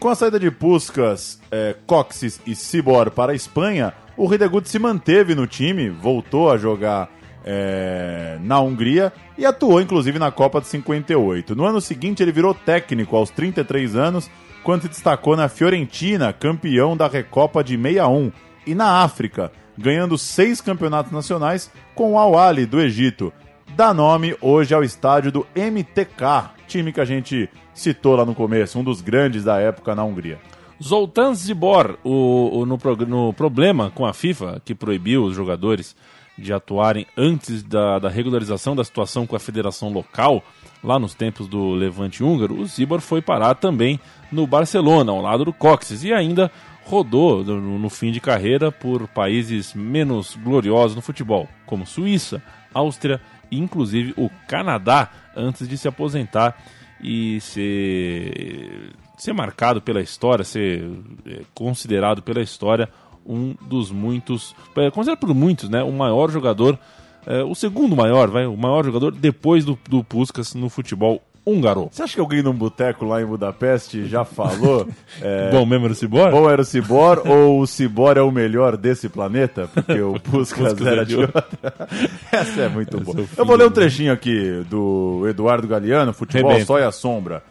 Com 0.00 0.08
a 0.08 0.14
saída 0.14 0.40
de 0.40 0.50
Puskas, 0.50 1.40
é, 1.50 1.76
Coxis 1.86 2.40
e 2.46 2.54
Cibor 2.54 3.10
para 3.10 3.32
a 3.32 3.34
Espanha, 3.34 3.92
o 4.16 4.32
Hidegut 4.32 4.68
se 4.68 4.78
manteve 4.78 5.34
no 5.34 5.46
time, 5.46 5.88
voltou 5.88 6.50
a 6.50 6.58
jogar 6.58 7.10
é, 7.44 8.38
na 8.42 8.60
Hungria 8.60 9.12
e 9.36 9.46
atuou 9.46 9.80
inclusive 9.80 10.18
na 10.18 10.30
Copa 10.30 10.60
de 10.60 10.66
58. 10.66 11.54
No 11.54 11.64
ano 11.64 11.80
seguinte, 11.80 12.22
ele 12.22 12.32
virou 12.32 12.54
técnico 12.54 13.16
aos 13.16 13.30
33 13.30 13.94
anos, 13.94 14.30
quando 14.62 14.82
se 14.82 14.88
destacou 14.88 15.36
na 15.36 15.48
Fiorentina, 15.48 16.32
campeão 16.32 16.96
da 16.96 17.06
Recopa 17.06 17.62
de 17.62 17.76
61, 17.76 18.32
e 18.66 18.74
na 18.74 19.02
África, 19.02 19.50
ganhando 19.76 20.16
seis 20.18 20.60
campeonatos 20.60 21.12
nacionais 21.12 21.70
com 21.94 22.12
o 22.14 22.18
Al-Ali 22.18 22.66
do 22.66 22.80
Egito. 22.80 23.32
Dá 23.76 23.92
nome 23.92 24.36
hoje 24.40 24.74
ao 24.74 24.84
estádio 24.84 25.32
do 25.32 25.46
MTK, 25.56 26.50
time 26.68 26.92
que 26.92 27.00
a 27.00 27.04
gente 27.04 27.48
citou 27.72 28.14
lá 28.16 28.24
no 28.24 28.34
começo, 28.34 28.78
um 28.78 28.84
dos 28.84 29.00
grandes 29.00 29.42
da 29.44 29.58
época 29.58 29.94
na 29.94 30.04
Hungria. 30.04 30.38
Zoltan 30.82 31.34
Zibor, 31.34 31.96
o, 32.04 32.60
o- 32.60 32.66
no, 32.66 32.78
no 33.06 33.32
problema 33.32 33.90
com 33.90 34.04
a 34.06 34.12
FIFA, 34.12 34.60
que 34.64 34.74
proibiu 34.74 35.24
os 35.24 35.34
jogadores 35.34 35.96
de 36.36 36.52
atuarem 36.52 37.06
antes 37.16 37.62
da, 37.62 37.98
da 38.00 38.08
regularização 38.08 38.74
da 38.74 38.82
situação 38.84 39.24
com 39.26 39.36
a 39.36 39.40
federação 39.40 39.92
local, 39.92 40.42
lá 40.82 40.98
nos 40.98 41.14
tempos 41.14 41.46
do 41.46 41.70
Levante 41.70 42.24
húngaro, 42.24 42.58
o 42.60 42.66
Zibor 42.66 43.00
foi 43.00 43.22
parar 43.22 43.54
também 43.54 44.00
no 44.32 44.46
Barcelona, 44.46 45.12
ao 45.12 45.20
lado 45.22 45.44
do 45.44 45.52
Coxes, 45.52 46.02
e 46.02 46.12
ainda 46.12 46.50
rodou 46.84 47.42
no, 47.44 47.90
fim 47.90 48.12
de 48.12 48.20
carreira 48.20 48.70
por 48.70 49.08
países 49.08 49.74
menos 49.74 50.36
gloriosos 50.36 50.94
no 50.94 51.02
futebol, 51.02 51.48
como 51.66 51.86
Suíça, 51.86 52.42
Áustria 52.72 53.20
e 53.50 53.58
inclusive 53.58 54.12
o 54.16 54.30
Canadá, 54.46 55.10
antes 55.34 55.66
de 55.68 55.78
se 55.78 55.88
aposentar 55.88 56.56
e 57.00 57.40
ser, 57.40 58.92
ser 59.16 59.32
marcado 59.32 59.80
pela 59.80 60.00
história, 60.00 60.44
ser 60.44 60.88
é, 61.26 61.40
considerado 61.54 62.22
pela 62.22 62.42
história 62.42 62.88
um 63.26 63.54
dos 63.62 63.90
muitos, 63.90 64.54
é, 64.76 64.90
considerado 64.90 65.20
por 65.20 65.34
muitos, 65.34 65.68
né, 65.68 65.82
o 65.82 65.92
maior 65.92 66.30
jogador, 66.30 66.78
é, 67.26 67.42
o 67.42 67.54
segundo 67.54 67.96
maior, 67.96 68.28
vai, 68.28 68.46
o 68.46 68.56
maior 68.56 68.84
jogador 68.84 69.12
depois 69.12 69.64
do, 69.64 69.78
do 69.88 70.04
Puskas 70.04 70.54
no 70.54 70.68
futebol 70.68 71.22
húngaro. 71.46 71.88
Você 71.90 72.02
acha 72.02 72.14
que 72.14 72.20
alguém 72.20 72.42
num 72.42 72.52
boteco 72.52 73.04
lá 73.04 73.20
em 73.20 73.26
Budapeste 73.26 74.06
já 74.06 74.24
falou? 74.24 74.88
é, 75.20 75.50
Bom 75.50 75.66
mesmo 75.66 75.84
era 75.86 75.92
o 75.92 75.96
Cibor? 75.96 76.30
Bom 76.30 76.50
era 76.50 76.62
o 76.62 76.64
Cibor 76.64 77.22
ou 77.26 77.60
o 77.60 77.66
Cibor 77.66 78.16
é 78.16 78.22
o 78.22 78.30
melhor 78.30 78.76
desse 78.76 79.08
planeta? 79.08 79.68
Porque 79.72 80.00
o 80.00 80.18
Puskas 80.20 80.72
Puskas 80.72 80.86
era 80.86 81.02
é 81.02 81.04
de 81.04 81.16
outra. 81.16 81.46
Essa 82.32 82.62
é 82.62 82.68
muito 82.68 82.98
boa. 83.00 83.20
é 83.20 83.26
Eu 83.36 83.44
vou 83.44 83.56
ler 83.56 83.66
um 83.66 83.70
trechinho 83.70 84.12
aqui 84.12 84.64
do 84.68 85.26
Eduardo 85.28 85.68
Galeano, 85.68 86.12
Futebol. 86.12 86.58
Só 86.64 86.78
e 86.78 86.84
a 86.84 86.92
Sombra. 86.92 87.42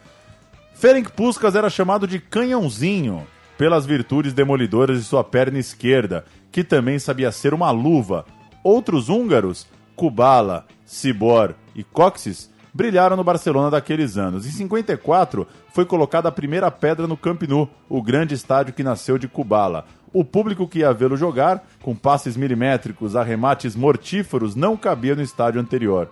Ferenc 0.74 1.10
Puskas 1.12 1.54
era 1.54 1.70
chamado 1.70 2.06
de 2.06 2.18
canhãozinho 2.18 3.26
pelas 3.56 3.86
virtudes 3.86 4.32
demolidoras 4.32 4.98
de 4.98 5.04
sua 5.04 5.22
perna 5.22 5.58
esquerda, 5.58 6.24
que 6.50 6.64
também 6.64 6.98
sabia 6.98 7.30
ser 7.30 7.54
uma 7.54 7.70
luva. 7.70 8.26
Outros 8.62 9.08
húngaros, 9.08 9.66
Kubala, 9.94 10.66
Sibor 10.84 11.54
e 11.74 11.84
Coxis, 11.84 12.50
brilharam 12.74 13.16
no 13.16 13.22
Barcelona 13.22 13.70
daqueles 13.70 14.18
anos. 14.18 14.44
Em 14.44 14.50
54, 14.50 15.46
foi 15.72 15.84
colocada 15.84 16.28
a 16.28 16.32
primeira 16.32 16.70
pedra 16.72 17.06
no 17.06 17.16
Camp 17.16 17.42
Nou, 17.44 17.70
o 17.88 18.02
grande 18.02 18.34
estádio 18.34 18.74
que 18.74 18.82
nasceu 18.82 19.16
de 19.16 19.28
Kubala. 19.28 19.86
O 20.12 20.24
público 20.24 20.66
que 20.66 20.80
ia 20.80 20.92
vê-lo 20.92 21.16
jogar, 21.16 21.64
com 21.80 21.94
passes 21.94 22.36
milimétricos, 22.36 23.14
arremates 23.14 23.76
mortíferos, 23.76 24.56
não 24.56 24.76
cabia 24.76 25.14
no 25.14 25.22
estádio 25.22 25.60
anterior. 25.60 26.10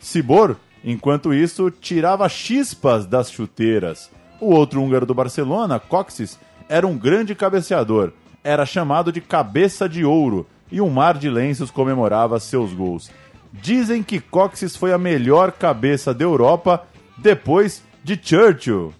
Sibor, 0.00 0.56
enquanto 0.84 1.32
isso, 1.32 1.70
tirava 1.70 2.28
chispas 2.28 3.06
das 3.06 3.30
chuteiras. 3.30 4.10
O 4.40 4.54
outro 4.54 4.82
húngaro 4.82 5.06
do 5.06 5.14
Barcelona, 5.14 5.78
Coxis, 5.78 6.38
era 6.68 6.86
um 6.86 6.96
grande 6.96 7.34
cabeceador. 7.34 8.12
Era 8.42 8.64
chamado 8.64 9.12
de 9.12 9.20
cabeça 9.20 9.88
de 9.88 10.04
ouro 10.04 10.46
e 10.72 10.80
um 10.80 10.88
mar 10.88 11.18
de 11.18 11.28
lenços 11.28 11.70
comemorava 11.70 12.38
seus 12.40 12.72
gols. 12.72 13.10
Dizem 13.52 14.02
que 14.02 14.20
Coxis 14.20 14.76
foi 14.76 14.92
a 14.92 14.98
melhor 14.98 15.52
cabeça 15.52 16.14
da 16.14 16.24
Europa 16.24 16.86
depois 17.18 17.82
de 18.02 18.18
Churchill. 18.20 18.94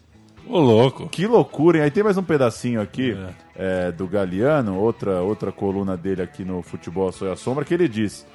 Ô, 0.47 0.59
louco. 0.59 1.09
Que 1.09 1.27
loucura, 1.27 1.79
hein? 1.79 1.85
Aí 1.85 1.91
tem 1.91 2.03
mais 2.03 2.17
um 2.17 2.23
pedacinho 2.23 2.81
aqui 2.81 3.17
é, 3.55 3.93
do 3.93 4.09
Galeano, 4.09 4.77
outra, 4.77 5.23
outra 5.23 5.53
coluna 5.53 5.97
dele 5.97 6.23
aqui 6.23 6.45
no 6.45 6.61
Futebol 6.61 7.13
Sou 7.13 7.31
a 7.31 7.37
Sombra, 7.37 7.65
que 7.65 7.73
ele 7.73 7.87
diz: 7.87 8.27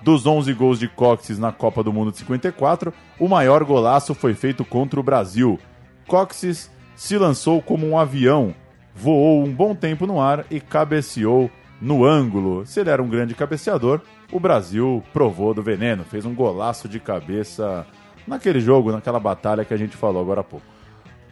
Dos 0.00 0.26
11 0.26 0.52
gols 0.54 0.78
de 0.78 0.88
Coxis 0.88 1.38
na 1.38 1.52
Copa 1.52 1.82
do 1.82 1.92
Mundo 1.92 2.10
de 2.10 2.18
54, 2.18 2.92
o 3.18 3.28
maior 3.28 3.62
golaço 3.64 4.14
foi 4.14 4.32
feito 4.32 4.64
contra 4.64 4.98
o 4.98 5.02
Brasil. 5.02 5.58
Coxis 6.06 6.70
se 6.96 7.18
lançou 7.18 7.60
como 7.60 7.86
um 7.86 7.98
avião, 7.98 8.54
voou 8.94 9.44
um 9.44 9.52
bom 9.52 9.74
tempo 9.74 10.06
no 10.06 10.20
ar 10.20 10.46
e 10.50 10.58
cabeceou 10.60 11.50
no 11.80 12.04
ângulo. 12.04 12.64
Se 12.66 12.80
ele 12.80 12.90
era 12.90 13.02
um 13.02 13.08
grande 13.08 13.34
cabeceador, 13.34 14.00
o 14.32 14.38
Brasil 14.40 15.02
provou 15.12 15.54
do 15.54 15.62
veneno, 15.62 16.04
fez 16.04 16.24
um 16.24 16.34
golaço 16.34 16.88
de 16.88 16.98
cabeça 17.00 17.86
naquele 18.26 18.60
jogo, 18.60 18.92
naquela 18.92 19.20
batalha 19.20 19.64
que 19.64 19.72
a 19.72 19.76
gente 19.76 19.96
falou 19.96 20.20
agora 20.22 20.40
há 20.40 20.44
pouco. 20.44 20.66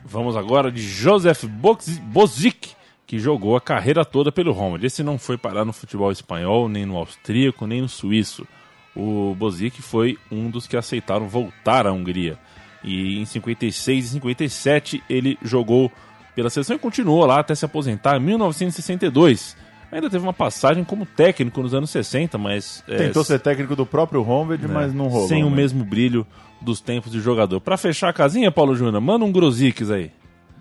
Vamos 0.04 0.36
agora 0.36 0.70
de 0.70 0.80
Josef 0.80 1.46
Boz- 1.46 1.98
Bozic, 1.98 2.74
que 3.06 3.18
jogou 3.18 3.56
a 3.56 3.60
carreira 3.60 4.04
toda 4.04 4.30
pelo 4.32 4.52
Roma. 4.52 4.78
Esse 4.82 5.02
não 5.02 5.18
foi 5.18 5.36
parar 5.36 5.64
no 5.64 5.72
futebol 5.72 6.10
espanhol, 6.12 6.68
nem 6.68 6.86
no 6.86 6.96
austríaco, 6.96 7.66
nem 7.66 7.80
no 7.82 7.88
suíço. 7.88 8.46
O 8.94 9.34
Bozic 9.36 9.82
foi 9.82 10.16
um 10.30 10.48
dos 10.48 10.66
que 10.66 10.76
aceitaram 10.76 11.28
voltar 11.28 11.86
à 11.86 11.92
Hungria. 11.92 12.38
E 12.82 13.18
em 13.20 13.24
56 13.24 14.04
e 14.04 14.08
57 14.08 15.02
ele 15.10 15.36
jogou 15.42 15.90
pela 16.34 16.48
seleção 16.50 16.76
e 16.76 16.78
continuou 16.78 17.24
lá 17.26 17.40
até 17.40 17.54
se 17.54 17.64
aposentar 17.64 18.16
em 18.16 18.20
1962. 18.20 19.56
Ainda 19.90 20.10
teve 20.10 20.22
uma 20.22 20.32
passagem 20.32 20.82
como 20.84 21.06
técnico 21.06 21.62
nos 21.62 21.72
anos 21.72 21.90
60, 21.90 22.36
mas... 22.36 22.82
é, 22.88 22.96
Tentou 22.96 23.22
ser 23.22 23.38
técnico 23.38 23.76
do 23.76 23.86
próprio 23.86 24.22
Honved, 24.22 24.66
né, 24.66 24.72
mas 24.72 24.92
não 24.92 25.06
rolou. 25.08 25.28
Sem 25.28 25.44
o 25.44 25.50
né? 25.50 25.56
mesmo 25.56 25.84
brilho 25.84 26.26
dos 26.60 26.80
tempos 26.80 27.12
de 27.12 27.20
jogador. 27.20 27.60
Pra 27.60 27.76
fechar 27.76 28.08
a 28.08 28.12
casinha, 28.12 28.50
Paulo 28.50 28.74
Júnior, 28.74 29.00
manda 29.00 29.24
um 29.24 29.32
Grosix 29.32 29.90
aí. 29.90 30.10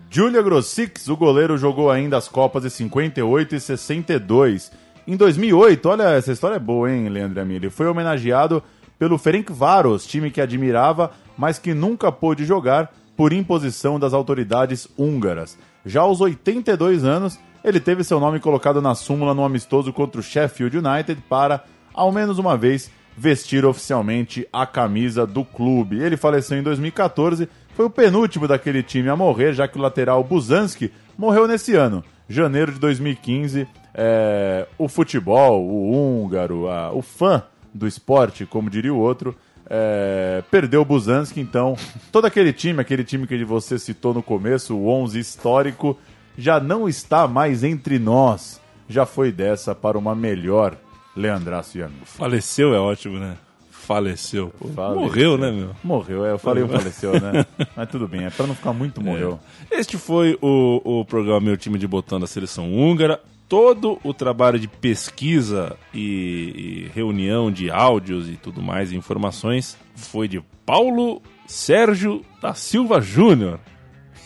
Julia 0.08 0.40
Grossix, 0.40 1.08
o 1.08 1.16
goleiro, 1.16 1.58
jogou 1.58 1.90
ainda 1.90 2.16
as 2.16 2.28
Copas 2.28 2.62
de 2.62 2.70
58 2.70 3.56
e 3.56 3.60
62. 3.60 4.70
Em 5.06 5.16
2008, 5.16 5.88
olha, 5.88 6.02
essa 6.14 6.32
história 6.32 6.56
é 6.56 6.60
boa, 6.60 6.90
hein, 6.90 7.08
Leandro 7.08 7.40
Amin? 7.40 7.56
Ele 7.56 7.70
foi 7.70 7.86
homenageado 7.86 8.62
pelo 8.98 9.18
Ferencváros, 9.18 10.06
time 10.06 10.30
que 10.30 10.40
admirava, 10.40 11.10
mas 11.36 11.58
que 11.58 11.74
nunca 11.74 12.10
pôde 12.10 12.44
jogar 12.44 12.92
por 13.16 13.32
imposição 13.32 13.98
das 13.98 14.12
autoridades 14.12 14.88
húngaras. 14.96 15.58
Já 15.84 16.02
aos 16.02 16.20
82 16.20 17.04
anos, 17.04 17.38
ele 17.66 17.80
teve 17.80 18.04
seu 18.04 18.18
nome 18.20 18.38
colocado 18.40 18.80
na 18.80 18.94
súmula 18.94 19.34
no 19.34 19.44
amistoso 19.44 19.92
contra 19.92 20.20
o 20.20 20.24
Sheffield 20.24 20.78
United 20.78 21.20
para, 21.28 21.64
ao 21.92 22.10
menos 22.12 22.38
uma 22.38 22.56
vez, 22.56 22.90
vestir 23.16 23.64
oficialmente 23.64 24.46
a 24.52 24.64
camisa 24.64 25.26
do 25.26 25.44
clube. 25.44 26.00
Ele 26.00 26.16
faleceu 26.16 26.56
em 26.58 26.62
2014, 26.62 27.48
foi 27.74 27.84
o 27.84 27.90
penúltimo 27.90 28.46
daquele 28.46 28.82
time 28.82 29.08
a 29.08 29.16
morrer, 29.16 29.52
já 29.52 29.66
que 29.66 29.76
o 29.78 29.82
lateral 29.82 30.22
Buzanski 30.22 30.92
morreu 31.18 31.46
nesse 31.48 31.74
ano, 31.74 32.04
janeiro 32.28 32.72
de 32.72 32.78
2015. 32.78 33.66
É, 33.94 34.66
o 34.78 34.88
futebol, 34.88 35.66
o 35.66 36.22
húngaro, 36.22 36.68
a- 36.68 36.92
o 36.92 37.02
fã 37.02 37.42
do 37.74 37.86
esporte, 37.86 38.44
como 38.46 38.68
diria 38.70 38.92
o 38.92 38.98
outro, 38.98 39.34
é, 39.68 40.42
perdeu 40.50 40.82
o 40.82 40.84
Buzanski, 40.84 41.40
então 41.40 41.74
todo 42.12 42.26
aquele 42.26 42.52
time, 42.52 42.80
aquele 42.80 43.02
time 43.02 43.26
que 43.26 43.44
você 43.44 43.78
citou 43.78 44.14
no 44.14 44.22
começo, 44.22 44.76
o 44.76 44.88
11 44.88 45.18
histórico, 45.18 45.98
já 46.36 46.60
não 46.60 46.88
está 46.88 47.26
mais 47.26 47.64
entre 47.64 47.98
nós. 47.98 48.60
Já 48.88 49.04
foi 49.04 49.32
dessa 49.32 49.74
para 49.74 49.98
uma 49.98 50.14
melhor 50.14 50.76
Leandraço 51.16 51.78
Yami. 51.78 51.94
Faleceu 52.04 52.74
é 52.74 52.78
ótimo, 52.78 53.18
né? 53.18 53.36
Faleceu. 53.70 54.52
Faleceu. 54.74 55.00
Morreu, 55.00 55.38
né, 55.38 55.50
meu? 55.50 55.70
Morreu, 55.82 56.26
é, 56.26 56.32
eu 56.32 56.38
falei 56.38 56.66
faleceu, 56.66 57.12
né? 57.12 57.46
Mas 57.76 57.88
tudo 57.88 58.08
bem, 58.08 58.24
é 58.24 58.30
para 58.30 58.46
não 58.46 58.54
ficar 58.54 58.72
muito 58.72 59.00
morreu. 59.00 59.38
Este 59.70 59.96
foi 59.96 60.36
o, 60.42 61.00
o 61.00 61.04
programa 61.04 61.40
Meu 61.40 61.56
Time 61.56 61.78
de 61.78 61.86
Botão 61.86 62.18
da 62.18 62.26
Seleção 62.26 62.72
Húngara. 62.74 63.20
Todo 63.48 64.00
o 64.02 64.12
trabalho 64.12 64.58
de 64.58 64.66
pesquisa 64.66 65.76
e, 65.94 66.88
e 66.90 66.90
reunião 66.92 67.50
de 67.50 67.70
áudios 67.70 68.28
e 68.28 68.32
tudo 68.32 68.60
mais, 68.60 68.90
informações, 68.90 69.78
foi 69.94 70.26
de 70.26 70.42
Paulo 70.64 71.22
Sérgio 71.46 72.24
da 72.42 72.54
Silva 72.54 73.00
Júnior. 73.00 73.60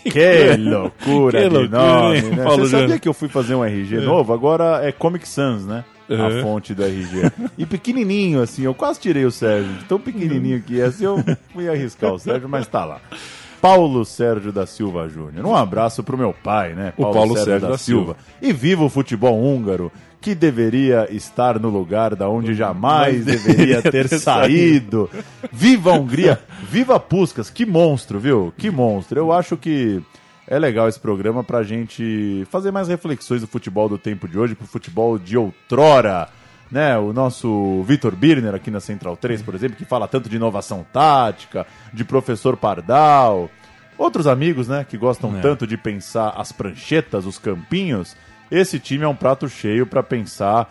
Que 0.10 0.56
loucura 0.56 1.42
Que 1.42 1.48
de 1.48 1.54
loucura, 1.54 1.68
nome, 1.82 2.22
né? 2.22 2.44
Paulo 2.44 2.64
Você 2.64 2.70
sabia 2.70 2.80
Júnior? 2.86 3.00
que 3.00 3.08
eu 3.08 3.14
fui 3.14 3.28
fazer 3.28 3.54
um 3.54 3.64
RG 3.64 3.96
É. 3.96 4.00
novo? 4.00 4.32
Agora 4.32 4.80
é 4.86 4.92
Comic 4.92 5.28
Sans, 5.28 5.66
né? 5.66 5.84
É. 6.08 6.14
A 6.14 6.42
fonte 6.42 6.74
do 6.74 6.82
RG. 6.84 7.30
E 7.56 7.64
pequenininho, 7.64 8.42
assim, 8.42 8.62
eu 8.62 8.74
quase 8.74 8.98
tirei 8.98 9.24
o 9.24 9.30
Sérgio. 9.30 9.70
Tão 9.88 10.00
pequenininho 10.00 10.60
que 10.60 10.80
é, 10.80 10.84
assim, 10.86 11.04
eu 11.04 11.22
fui 11.52 11.68
arriscar 11.68 12.12
o 12.12 12.18
Sérgio, 12.18 12.48
mas 12.48 12.66
tá 12.66 12.84
lá. 12.84 13.00
Paulo 13.60 14.04
Sérgio 14.04 14.52
da 14.52 14.66
Silva 14.66 15.08
Júnior. 15.08 15.44
Um 15.46 15.54
abraço 15.54 16.02
pro 16.02 16.18
meu 16.18 16.32
pai, 16.32 16.74
né? 16.74 16.92
O 16.96 17.12
Paulo 17.12 17.36
Sérgio 17.36 17.68
da 17.68 17.78
Silva. 17.78 18.16
E 18.40 18.52
viva 18.52 18.84
o 18.84 18.88
futebol 18.88 19.40
húngaro, 19.40 19.92
que 20.20 20.34
deveria 20.34 21.08
estar 21.10 21.58
no 21.58 21.68
lugar 21.68 22.14
da 22.14 22.28
onde 22.28 22.54
jamais 22.54 23.24
deveria 23.26 23.82
ter 23.82 24.00
ter 24.08 24.18
saído. 24.18 25.10
Viva 25.52 25.92
a 25.92 25.94
Hungria, 25.94 26.40
viva 26.68 26.98
Puskas, 26.98 27.50
que 27.50 27.66
monstro, 27.66 28.18
viu? 28.18 28.52
Que 28.56 28.70
monstro. 28.70 29.18
Eu 29.18 29.32
acho 29.32 29.56
que 29.56 30.02
é 30.46 30.58
legal 30.58 30.88
esse 30.88 30.98
programa 30.98 31.44
pra 31.44 31.62
gente 31.62 32.46
fazer 32.50 32.70
mais 32.70 32.88
reflexões 32.88 33.40
do 33.40 33.46
futebol 33.46 33.88
do 33.88 33.98
tempo 33.98 34.26
de 34.26 34.38
hoje, 34.38 34.54
pro 34.54 34.66
futebol 34.66 35.18
de 35.18 35.36
outrora. 35.36 36.28
Né, 36.70 36.96
o 36.96 37.12
nosso 37.12 37.82
Vitor 37.82 38.14
Birner 38.14 38.54
aqui 38.54 38.70
na 38.70 38.78
Central 38.78 39.16
3, 39.16 39.42
por 39.42 39.54
exemplo, 39.56 39.76
que 39.76 39.84
fala 39.84 40.06
tanto 40.06 40.28
de 40.28 40.36
inovação 40.36 40.86
tática, 40.92 41.66
de 41.92 42.04
professor 42.04 42.56
Pardal, 42.56 43.50
outros 43.98 44.28
amigos, 44.28 44.68
né, 44.68 44.86
que 44.88 44.96
gostam 44.96 45.36
É. 45.36 45.40
tanto 45.40 45.66
de 45.66 45.76
pensar 45.76 46.28
as 46.36 46.52
pranchetas, 46.52 47.26
os 47.26 47.38
campinhos. 47.38 48.16
Esse 48.50 48.78
time 48.78 49.02
é 49.04 49.08
um 49.08 49.16
prato 49.16 49.48
cheio 49.48 49.84
para 49.84 50.00
pensar 50.02 50.70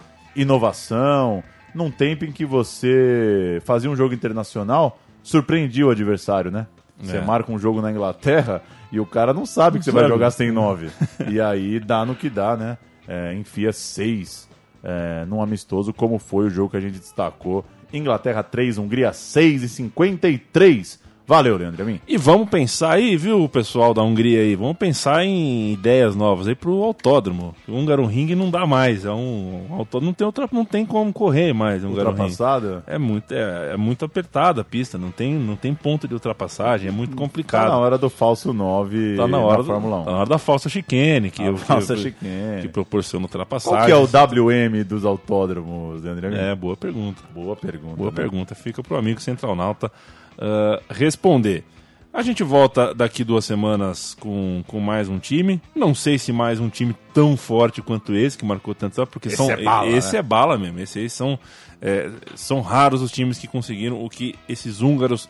inovação, 0.54 1.44
num 1.76 1.92
tempo 1.92 2.26
em 2.26 2.32
que 2.32 2.46
você 2.46 3.62
fazia 3.66 3.90
um 3.92 3.96
jogo 3.96 4.14
internacional, 4.14 5.00
surpreendia 5.22 5.86
o 5.86 5.92
adversário, 5.92 6.50
né? 6.50 6.66
Você 7.02 7.18
É. 7.18 7.22
marca 7.22 7.52
um 7.52 7.60
jogo 7.60 7.82
na 7.82 7.92
Inglaterra 7.92 8.62
e 8.92 9.00
o 9.00 9.06
cara 9.06 9.34
não 9.34 9.46
sabe 9.46 9.80
que 9.80 9.86
você 9.86 9.92
vai 9.92 10.04
sabe. 10.04 10.14
jogar 10.14 10.32
sem 10.32 10.52
nove. 10.52 10.90
e 11.30 11.40
aí 11.40 11.80
dá 11.80 12.06
no 12.06 12.16
que 12.16 12.30
dá, 12.30 12.58
né? 12.58 12.78
É, 13.08 13.34
enfia 13.36 13.72
seis 13.72 14.49
é, 14.84 15.26
num 15.26 15.42
amistoso, 15.42 15.94
como 15.94 16.20
foi 16.20 16.48
o 16.48 16.50
jogo 16.50 16.72
que 16.72 16.78
a 16.78 16.82
gente 16.82 17.00
destacou. 17.00 17.66
Inglaterra 17.92 18.44
3, 18.44 18.78
Hungria 18.78 19.12
6 19.14 19.64
e 19.64 19.70
53. 19.70 21.00
Valeu, 21.30 21.58
Leandro 21.58 21.84
Amin. 21.84 22.02
E 22.08 22.18
vamos 22.18 22.50
pensar 22.50 22.94
aí, 22.94 23.16
viu, 23.16 23.48
pessoal 23.48 23.94
da 23.94 24.02
Hungria 24.02 24.40
aí, 24.42 24.56
vamos 24.56 24.76
pensar 24.78 25.24
em 25.24 25.72
ideias 25.74 26.16
novas 26.16 26.48
aí 26.48 26.56
pro 26.56 26.82
autódromo. 26.82 27.54
O 27.68 27.74
Húngaro 27.74 28.04
Ring 28.08 28.34
não 28.34 28.50
dá 28.50 28.66
mais, 28.66 29.06
é 29.06 29.12
um, 29.12 29.68
um 29.70 29.76
autódromo, 29.76 30.08
não 30.08 30.14
tem, 30.16 30.26
outra, 30.26 30.50
não 30.52 30.66
tem 30.66 30.84
como 30.88 31.14
correr 31.14 31.54
mais. 31.54 31.84
Um 31.84 31.90
Ultrapassada? 31.90 32.84
É 32.88 32.98
muito, 32.98 33.32
é, 33.32 33.74
é 33.74 33.78
muito 33.78 34.04
apertada 34.06 34.62
a 34.62 34.64
pista, 34.64 34.98
não 34.98 35.12
tem, 35.12 35.36
não 35.36 35.56
tem 35.56 35.72
ponto 35.76 36.08
de 36.08 36.16
ultrapassagem, 36.16 36.88
é 36.88 36.92
muito 36.92 37.12
Tá 37.12 37.18
complicado. 37.18 37.68
na 37.70 37.78
hora 37.78 37.96
do 38.00 38.10
falso 38.10 38.52
9 38.52 39.16
Tá 39.16 39.28
na 39.28 39.38
hora, 39.38 39.58
da 39.58 39.62
do- 39.62 39.68
Fórmula 39.68 39.98
1. 40.00 40.06
tá 40.06 40.12
na 40.12 40.18
hora 40.18 40.30
da 40.30 40.38
falsa 40.40 40.68
chicane, 40.68 41.30
que, 41.30 41.44
A 41.44 41.46
eu- 41.46 41.58
falsa 41.58 41.94
que, 41.94 42.02
chicane. 42.02 42.62
que 42.64 42.68
proporciona 42.70 43.26
ultrapassagem. 43.26 43.78
Qual 43.78 43.86
que 43.86 43.92
é 43.92 43.96
o 43.96 44.08
WM 44.08 44.84
dos 44.84 45.06
autódromos, 45.06 46.02
Leandro 46.02 46.26
Amin? 46.28 46.38
É, 46.38 46.56
boa 46.56 46.76
pergunta. 46.76 47.22
Boa 47.36 47.56
pergunta. 47.56 47.96
Boa 47.96 48.10
né? 48.10 48.16
pergunta. 48.16 48.56
Fica 48.56 48.82
pro 48.82 48.98
amigo 48.98 49.22
Centralnauta 49.22 49.92
ah, 50.40 50.82
responder. 50.90 51.64
A 52.12 52.24
gente 52.24 52.44
volta 52.44 52.94
daqui 52.94 53.24
duas 53.24 53.46
semanas 53.46 54.16
com, 54.20 54.64
com 54.66 54.80
mais 54.80 55.08
um 55.08 55.20
time. 55.20 55.62
Não 55.76 55.94
sei 55.94 56.18
se 56.18 56.32
mais 56.32 56.60
um 56.60 56.68
time 56.68 56.96
tão 57.14 57.38
forte 57.38 57.84
quanto 57.84 58.16
esse, 58.16 58.36
que 58.36 58.44
marcou 58.44 58.74
tanto, 58.74 59.06
porque 59.06 59.28
Esse 59.28 59.38
são, 59.38 59.52
é 59.52 59.64
bala, 59.64 59.88
esse 59.88 60.14
né? 60.14 60.20
é 60.20 60.22
bala 60.24 60.58
mesmo. 60.58 60.80
Esses 60.80 61.14
são, 61.14 61.38
é, 61.80 62.10
são 62.34 62.62
raros 62.62 63.04
os 63.04 63.12
times 63.12 63.38
que 63.38 63.48
conseguiram 63.48 64.04
o 64.04 64.10
que 64.10 64.34
esses 64.48 64.82
húngaros 64.82 65.30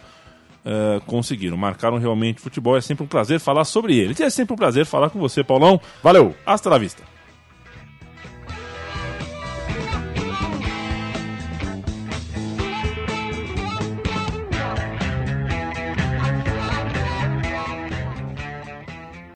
ah, 0.66 1.02
conseguiram. 1.06 1.58
Marcaram 1.58 1.98
realmente 1.98 2.40
futebol. 2.40 2.78
É 2.78 2.82
sempre 2.82 3.04
um 3.04 3.08
prazer 3.08 3.40
falar 3.40 3.66
sobre 3.66 3.98
eles. 3.98 4.20
E 4.20 4.24
é 4.24 4.30
sempre 4.30 4.54
um 4.54 4.58
prazer 4.58 4.86
falar 4.86 5.10
com 5.10 5.20
você, 5.20 5.44
Paulão. 5.44 5.82
Valeu! 6.02 6.34
Hasta 6.46 6.70
la 6.70 6.78
vista. 6.78 7.04